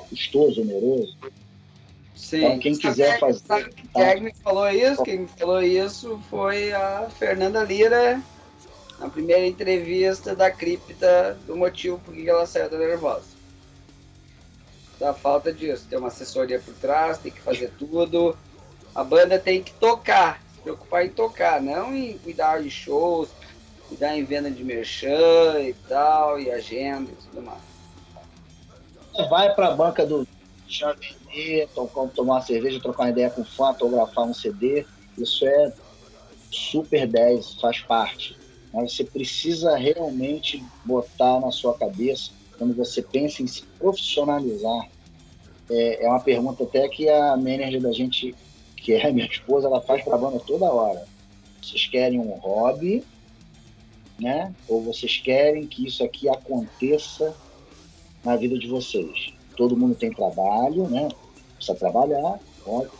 [0.08, 1.16] custoso, oneroso.
[2.14, 2.44] Sim.
[2.44, 3.42] Então, quem quiser fazer.
[3.94, 8.22] O técnico falou isso, quem falou isso foi a Fernanda Lira,
[8.98, 13.26] na primeira entrevista da cripta, do motivo por que ela saiu da nervosa.
[15.00, 15.86] dá falta disso.
[15.88, 18.36] Tem uma assessoria por trás, tem que fazer tudo.
[18.94, 23.28] A banda tem que tocar, se preocupar em tocar, não em cuidar de shows,
[23.88, 27.74] cuidar em venda de merchan e tal, e agenda e tudo mais.
[29.28, 30.26] Vai pra banca do
[31.34, 34.86] vender, tomar uma cerveja, trocar uma ideia com fã, autografar um CD.
[35.18, 35.72] Isso é
[36.50, 38.36] super 10, faz parte.
[38.72, 44.88] Mas você precisa realmente botar na sua cabeça, quando você pensa em se profissionalizar,
[45.70, 48.34] é, é uma pergunta até que a manager da gente,
[48.84, 51.06] que é minha esposa, ela faz para a banda toda hora.
[51.62, 53.02] Vocês querem um hobby,
[54.20, 54.54] né?
[54.68, 57.34] Ou vocês querem que isso aqui aconteça
[58.22, 59.32] na vida de vocês?
[59.56, 61.08] Todo mundo tem trabalho, né?
[61.56, 62.92] Precisa trabalhar, óbvio.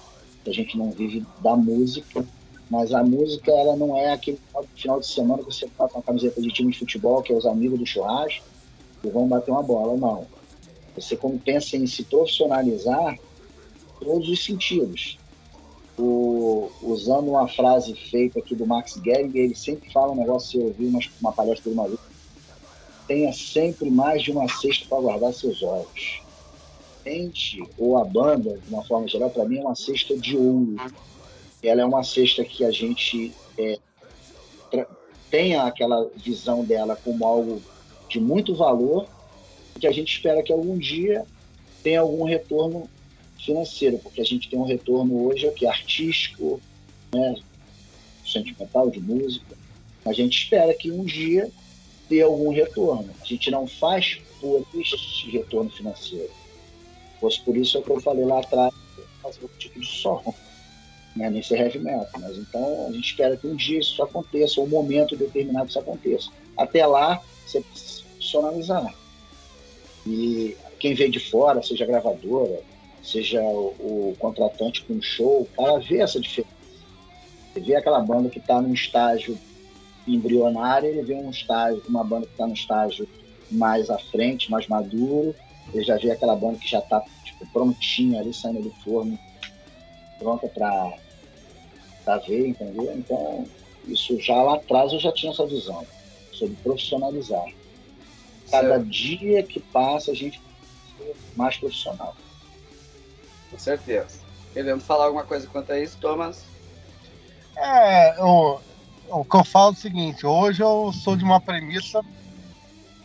[0.46, 2.24] A gente não vive da música,
[2.70, 4.40] mas a música ela não é aquele
[4.74, 7.36] final de semana que você tá com a camiseta de time de futebol, que é
[7.36, 8.46] os amigos do churrasco,
[9.04, 10.26] e vão bater uma bola, não.
[10.96, 13.18] Você como pensa em se profissionalizar,
[14.00, 15.18] todos os sentidos.
[15.96, 20.66] O, usando uma frase feita aqui do Max Gehrig, ele sempre fala um negócio, eu
[20.66, 22.00] ouvi uma, uma palestra de uma vez,
[23.06, 26.22] tenha sempre mais de uma cesta para guardar seus olhos.
[27.04, 30.76] Gente, ou a banda, de uma forma geral, para mim é uma cesta de ouro
[31.68, 33.78] ela é uma cesta que a gente é,
[35.30, 37.62] tem aquela visão dela como algo
[38.08, 39.06] de muito valor,
[39.80, 41.24] que a gente espera que algum dia
[41.82, 42.88] tenha algum retorno
[43.44, 46.60] financeiro, porque a gente tem um retorno hoje aqui artístico,
[47.12, 47.36] né,
[48.26, 49.56] sentimental, de música.
[50.04, 51.50] A gente espera que um dia
[52.08, 53.10] dê algum retorno.
[53.20, 56.30] A gente não faz por este retorno financeiro.
[57.20, 58.74] Fosse por isso é que eu falei lá atrás,
[59.22, 60.34] fazer outro tipo de som
[61.16, 62.20] né, nesse heavy metal.
[62.20, 66.30] Mas então a gente espera que um dia isso aconteça, um momento determinado isso aconteça.
[66.56, 68.94] Até lá, você precisa profissionalizar.
[70.06, 72.60] E quem vem de fora, seja gravadora,
[73.04, 76.54] seja o, o contratante com show, o cara vê essa diferença.
[77.54, 79.38] Ele vê aquela banda que está num estágio
[80.08, 83.08] embrionário, ele vê um estágio, uma banda que está no estágio
[83.50, 85.34] mais à frente, mais maduro,
[85.72, 89.18] ele já vê aquela banda que já está tipo, prontinha ali, saindo do forno,
[90.18, 90.98] pronta para
[92.04, 92.92] para ver, entendeu?
[92.94, 93.46] Então,
[93.86, 95.86] isso já lá atrás eu já tinha essa visão
[96.32, 97.46] sobre profissionalizar.
[98.50, 98.84] Cada certo.
[98.90, 100.38] dia que passa a gente
[100.98, 102.14] ser mais profissional.
[103.54, 104.18] Com certeza.
[104.52, 106.44] Querendo falar alguma coisa quanto a isso, Thomas?
[107.56, 108.60] É, o,
[109.08, 112.00] o que eu falo é o seguinte, hoje eu sou de uma premissa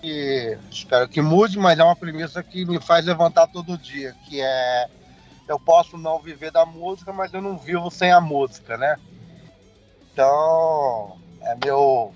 [0.01, 4.41] que espero que mude, mas é uma premissa que me faz levantar todo dia, que
[4.41, 4.89] é
[5.47, 8.97] eu posso não viver da música, mas eu não vivo sem a música, né?
[10.11, 12.11] Então, é meu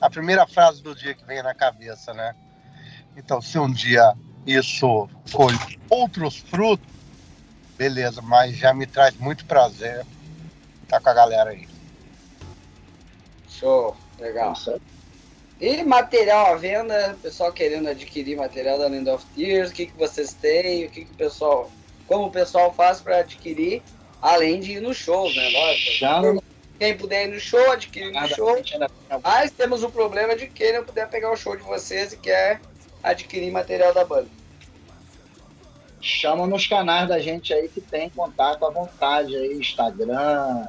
[0.00, 2.34] a primeira frase do dia que vem na cabeça, né?
[3.16, 4.12] Então, se um dia
[4.44, 5.52] isso for
[5.88, 6.95] outros frutos,
[7.76, 10.04] beleza, mas já me traz muito prazer
[10.82, 11.68] estar com a galera aí.
[13.48, 14.54] Show, legal.
[15.60, 19.96] E material à venda, pessoal querendo adquirir material da Land of Tears, o que, que
[19.96, 21.70] vocês têm, o que, que o pessoal
[22.06, 23.82] como o pessoal faz para adquirir,
[24.22, 25.48] além de ir nos shows, né?
[25.50, 26.44] Lógico.
[26.78, 28.56] Quem puder ir no show, adquirir no show.
[29.22, 32.60] Mas temos o problema de quem não puder pegar o show de vocês e quer
[33.02, 34.28] adquirir material da banda.
[36.00, 40.66] Chama nos canais da gente aí que tem contato à vontade aí, Instagram,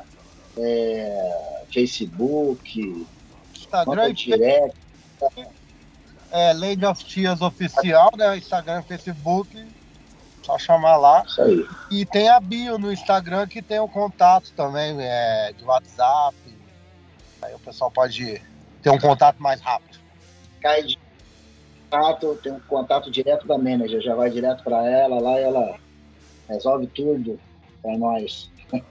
[0.58, 3.06] é, Facebook,
[3.56, 4.78] Instagram direct.
[6.32, 8.38] É, Lady of Tears Oficial, né?
[8.38, 9.68] Instagram, Facebook
[10.48, 11.24] só chamar lá.
[11.28, 11.68] Isso aí.
[11.92, 16.36] E tem a bio no Instagram que tem o contato também, é, de WhatsApp.
[17.42, 18.42] Aí o pessoal pode
[18.82, 20.00] ter um contato mais rápido.
[20.62, 20.98] Cai de
[21.90, 25.80] contato, tem um contato direto da manager, já vai direto para ela lá e ela
[26.50, 27.40] resolve tudo
[27.82, 28.50] para nós.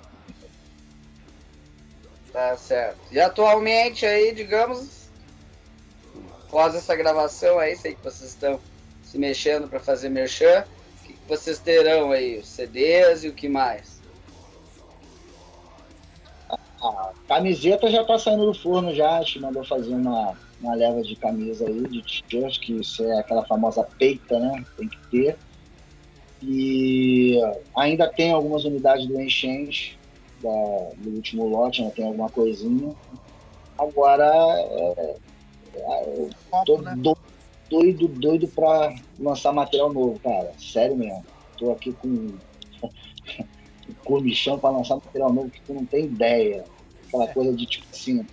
[2.33, 2.99] Tá certo.
[3.11, 5.09] E atualmente aí, digamos,
[6.45, 8.61] após essa gravação aí, sei que vocês estão
[9.03, 10.67] se mexendo para fazer merchan
[11.29, 12.39] vocês terão aí?
[12.39, 14.01] Os CDs e o que mais?
[16.81, 21.03] A camiseta já tá saindo do forno já, a gente mandou fazer uma, uma leva
[21.03, 24.65] de camisa aí, de t-shirt, que isso é aquela famosa peita, né?
[24.77, 25.37] Tem que ter.
[26.43, 27.41] E
[27.77, 29.99] ainda tem algumas unidades do Enchente,
[30.41, 32.95] do último lote, ainda tem alguma coisinha.
[33.79, 35.17] Agora, é,
[35.77, 36.31] é, eu
[36.65, 36.95] tô né?
[37.71, 40.53] doido, doido pra lançar material novo, cara.
[40.59, 41.25] Sério mesmo.
[41.59, 42.35] Tô aqui com
[44.05, 46.65] comichão pra lançar material novo que tu não tem ideia.
[47.09, 47.33] Aquela é.
[47.33, 48.27] coisa de tipo assim.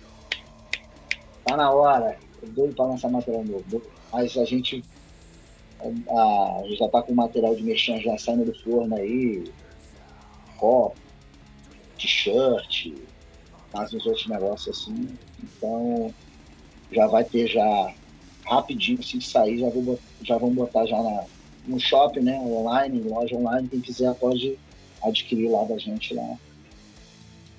[1.44, 2.18] Tá na hora.
[2.40, 3.82] Tô doido pra lançar material novo.
[4.12, 4.82] Mas a gente
[6.08, 9.44] a, a já tá com material de mexer já saindo do forno aí,
[10.56, 10.96] copo,
[11.98, 12.94] t-shirt,
[13.72, 15.08] mais uns outros negócios assim.
[15.42, 16.12] Então
[16.90, 17.94] já vai ter já
[18.46, 21.24] rapidinho, se sair, já, vou, já vamos botar já na,
[21.66, 22.38] no shopping, né?
[22.38, 24.58] Online, loja online, quem quiser pode
[25.02, 26.36] adquirir lá da gente lá.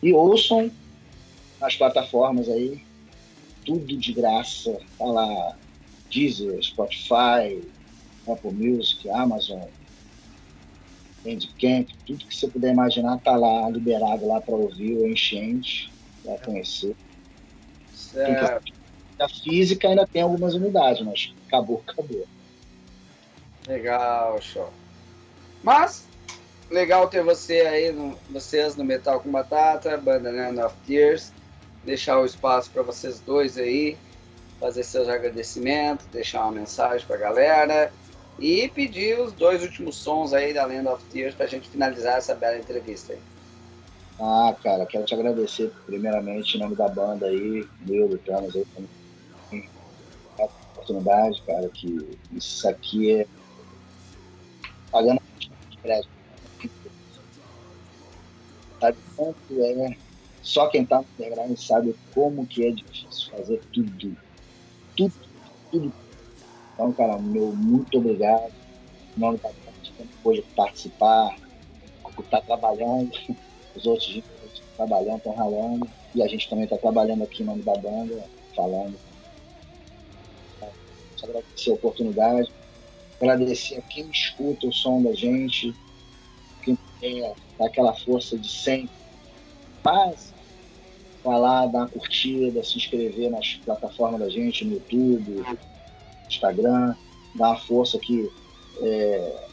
[0.01, 0.71] E ouçam
[1.59, 2.81] nas plataformas aí,
[3.65, 5.55] tudo de graça, tá lá,
[6.09, 7.61] Deezer, Spotify,
[8.27, 9.63] Apple Music, Amazon,
[11.23, 15.91] Bandcamp, tudo que você puder imaginar tá lá liberado lá para ouvir o enchente,
[16.23, 16.95] para conhecer.
[17.93, 18.73] Certo.
[19.17, 22.25] A física ainda tem algumas unidades, mas acabou, acabou.
[23.67, 24.71] Legal, show.
[25.63, 26.07] Mas,
[26.69, 31.33] legal ter você aí, no, vocês no Metal com Batata, banda Land of Tears.
[31.85, 33.95] Deixar o espaço para vocês dois aí,
[34.59, 37.93] fazer seus agradecimentos, deixar uma mensagem para a galera
[38.39, 42.17] e pedir os dois últimos sons aí da Land of Tears para a gente finalizar
[42.17, 43.19] essa bela entrevista aí.
[44.19, 49.69] Ah, cara, quero te agradecer primeiramente em nome da banda aí, meu, do Thanos aí,
[50.39, 53.27] a oportunidade, cara, que isso aqui é
[54.91, 55.21] pagando
[55.69, 56.09] de crédito.
[58.79, 60.04] Sabe quanto é?
[60.45, 64.15] Só quem tá no underground sabe como que é difícil fazer tudo.
[64.95, 65.13] Tudo,
[65.71, 65.93] tudo.
[66.73, 68.53] Então, cara, meu muito obrigado.
[69.17, 71.35] Em nome da gente pôde participar,
[72.29, 73.11] tá trabalhando,
[73.75, 74.25] os outros estão
[74.77, 78.23] trabalhando, estão ralando, e a gente também está trabalhando aqui em nome da banda,
[78.55, 78.95] falando.
[81.17, 82.49] Só agradecer a oportunidade
[83.21, 85.73] agradecer a quem escuta o som da gente,
[86.63, 88.89] quem tem aquela força de sempre.
[89.83, 90.33] Mas,
[91.25, 95.43] vai lá, dar uma curtida, se inscrever nas plataformas da gente, no YouTube,
[96.27, 96.95] Instagram,
[97.35, 98.29] dar uma força que
[98.81, 99.45] é,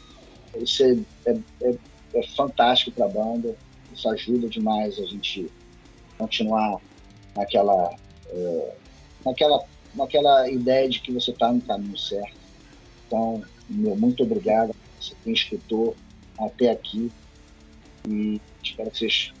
[0.59, 1.77] isso é, é, é,
[2.13, 3.55] é fantástico para a banda,
[3.91, 5.51] isso ajuda demais a gente
[6.17, 6.79] continuar
[7.35, 7.95] naquela,
[8.29, 8.75] é,
[9.25, 9.63] naquela,
[9.95, 12.37] naquela ideia de que você está no caminho certo.
[13.07, 15.95] Então, meu muito obrigado você quem escutou
[16.39, 17.11] até aqui
[18.07, 19.33] e espero que vocês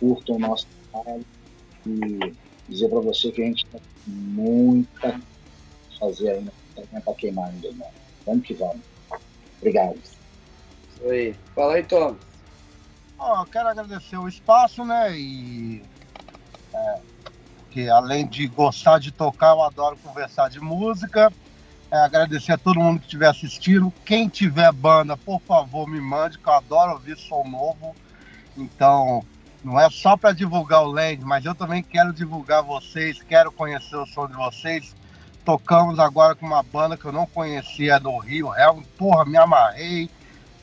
[0.00, 1.24] curtam o nosso trabalho
[1.86, 2.34] e
[2.68, 6.52] dizer para você que a gente tem muita a fazer ainda
[7.04, 7.90] para queimar ainda, irmão.
[8.26, 8.80] Vamos que vamos.
[9.58, 9.96] Obrigado.
[9.96, 11.34] Isso aí.
[11.54, 12.16] Fala aí, Tom.
[13.18, 15.16] Oh, quero agradecer o espaço, né?
[15.16, 15.82] E
[16.72, 16.98] é,
[17.70, 21.32] que além de gostar de tocar, eu adoro conversar de música.
[21.90, 23.92] É, agradecer a todo mundo que estiver assistindo.
[24.04, 27.94] Quem tiver banda, por favor, me mande, que eu adoro ouvir som novo.
[28.56, 29.24] Então,
[29.64, 33.96] não é só para divulgar o Land, mas eu também quero divulgar vocês, quero conhecer
[33.96, 34.94] o som de vocês.
[35.44, 38.54] Tocamos agora com uma banda que eu não conhecia do Rio.
[38.54, 38.66] É,
[38.96, 40.10] porra, me amarrei.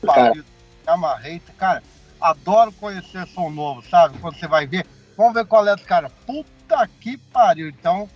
[0.04, 1.40] Pariu, me amarrei.
[1.56, 1.82] Cara,
[2.20, 4.18] adoro conhecer som novo, sabe?
[4.18, 4.86] Quando você vai ver.
[5.16, 6.10] Vamos ver qual é do cara.
[6.26, 7.68] Puta que pariu.
[7.68, 8.08] Então,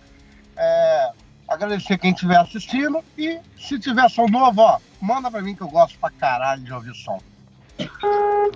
[0.57, 1.11] é,
[1.47, 5.69] Agradecer quem estiver assistindo e se tiver som novo, ó, manda pra mim que eu
[5.69, 7.19] gosto pra caralho de ouvir som.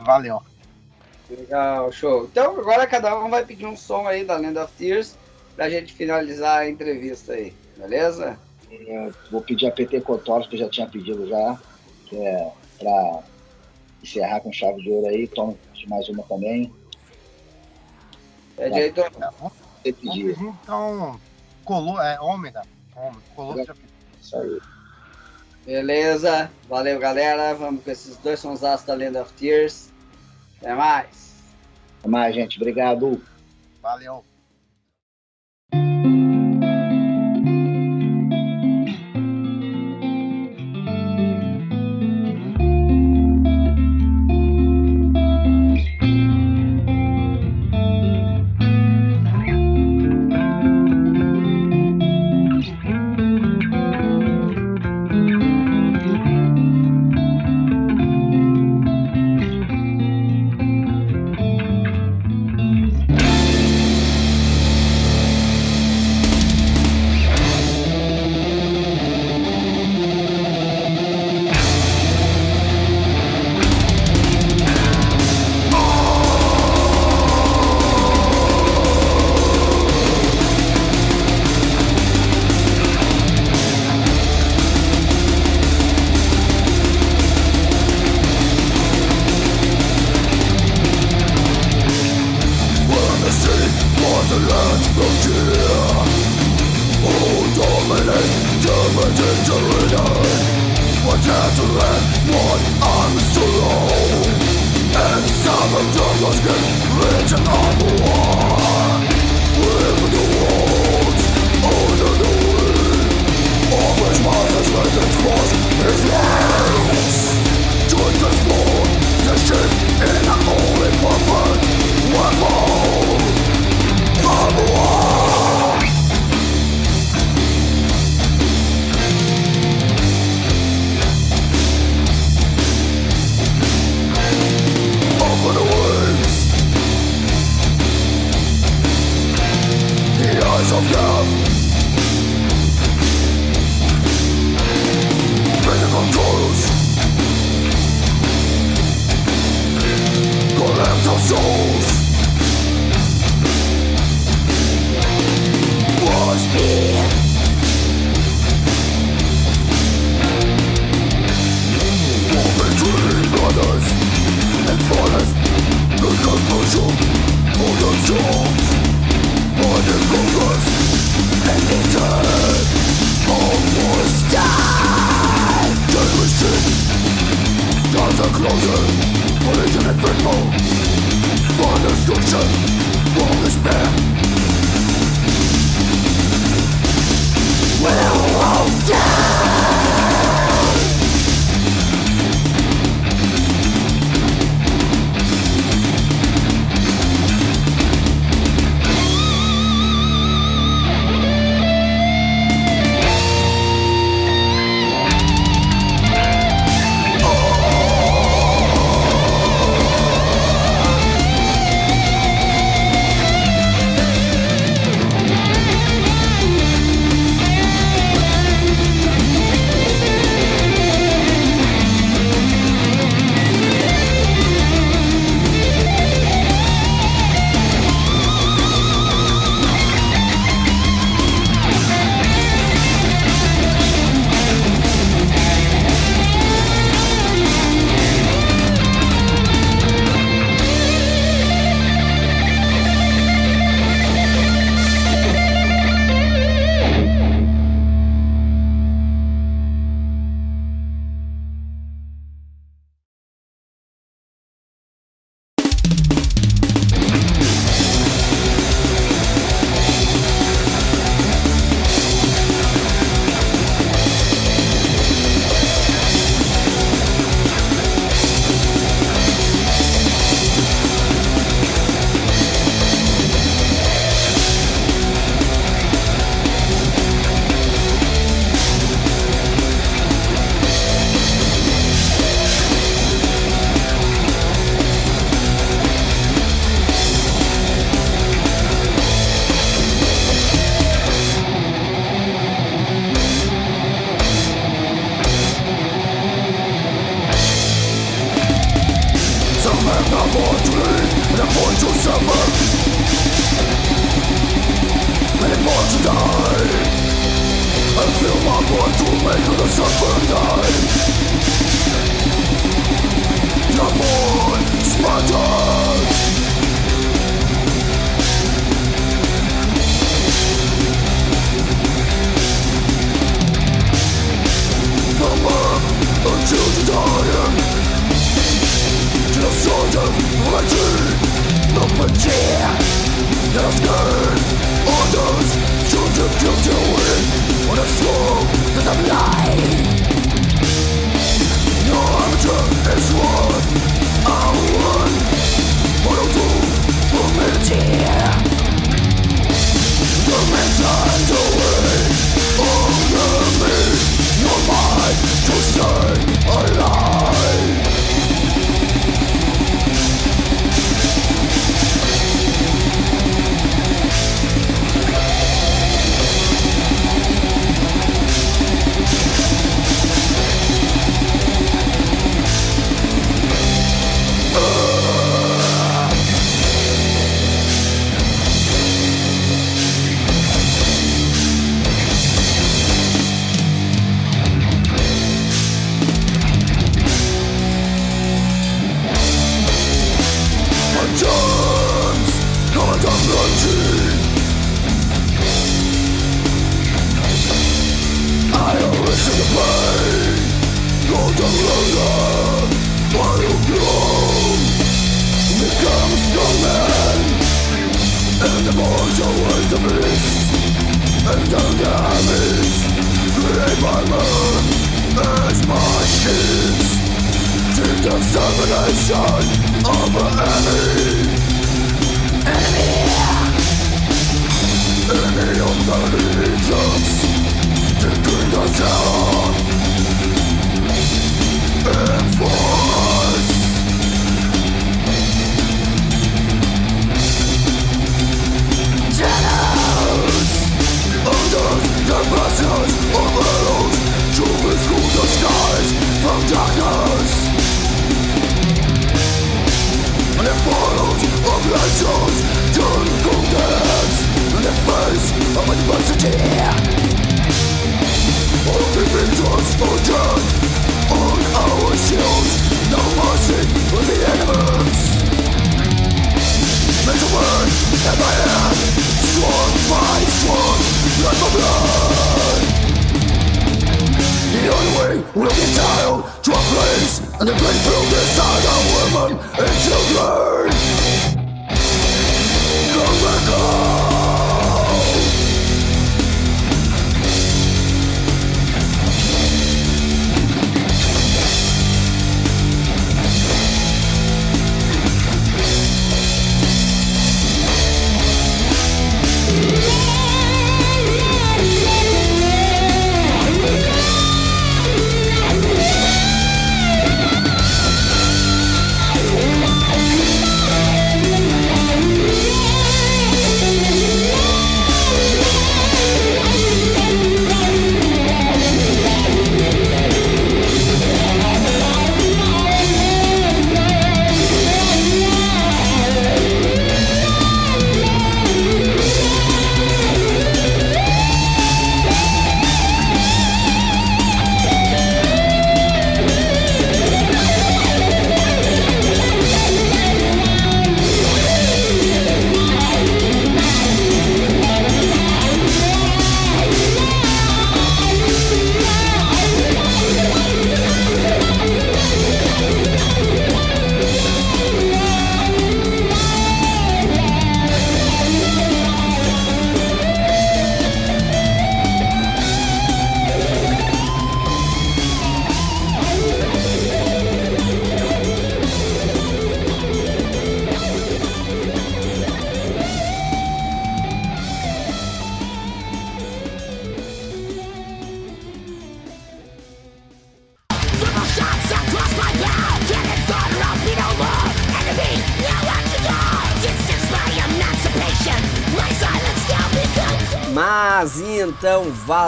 [0.03, 0.43] Valeu.
[1.37, 2.25] Legal, show.
[2.25, 5.15] Então agora cada um vai pedir um som aí da Land of Tears
[5.55, 8.37] pra gente finalizar a entrevista aí, beleza?
[8.69, 11.59] É, vou pedir a PT Cotóris, que eu já tinha pedido já,
[12.07, 13.23] que é pra
[14.03, 15.55] encerrar com chave de ouro aí, toma
[15.87, 16.73] mais uma também.
[18.55, 19.03] Pede aí, Tom.
[19.83, 21.19] É, então,
[21.63, 22.61] colou, é ômega.
[25.65, 27.53] Beleza, valeu galera.
[27.53, 29.90] Vamos com esses dois sons da Land of Tears.
[30.61, 31.43] Até mais.
[31.99, 32.57] Até mais, gente.
[32.57, 33.21] Obrigado.
[33.81, 34.23] Valeu.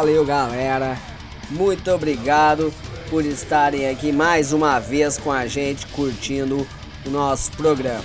[0.03, 0.97] Valeu galera.
[1.49, 2.73] Muito obrigado
[3.09, 6.67] por estarem aqui mais uma vez com a gente curtindo
[7.05, 8.03] o nosso programa.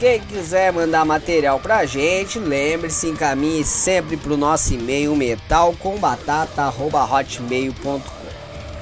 [0.00, 8.00] Quem quiser mandar material pra gente, lembre-se, encaminhe sempre pro nosso e-mail metalcombatata@hotmail.com.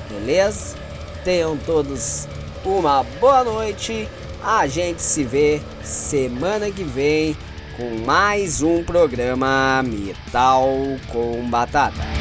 [0.08, 0.76] Beleza?
[1.24, 2.28] Tenham todos
[2.64, 4.08] uma boa noite.
[4.40, 7.36] A gente se vê semana que vem
[7.76, 10.64] com mais um programa Metal
[11.10, 12.11] com Batata.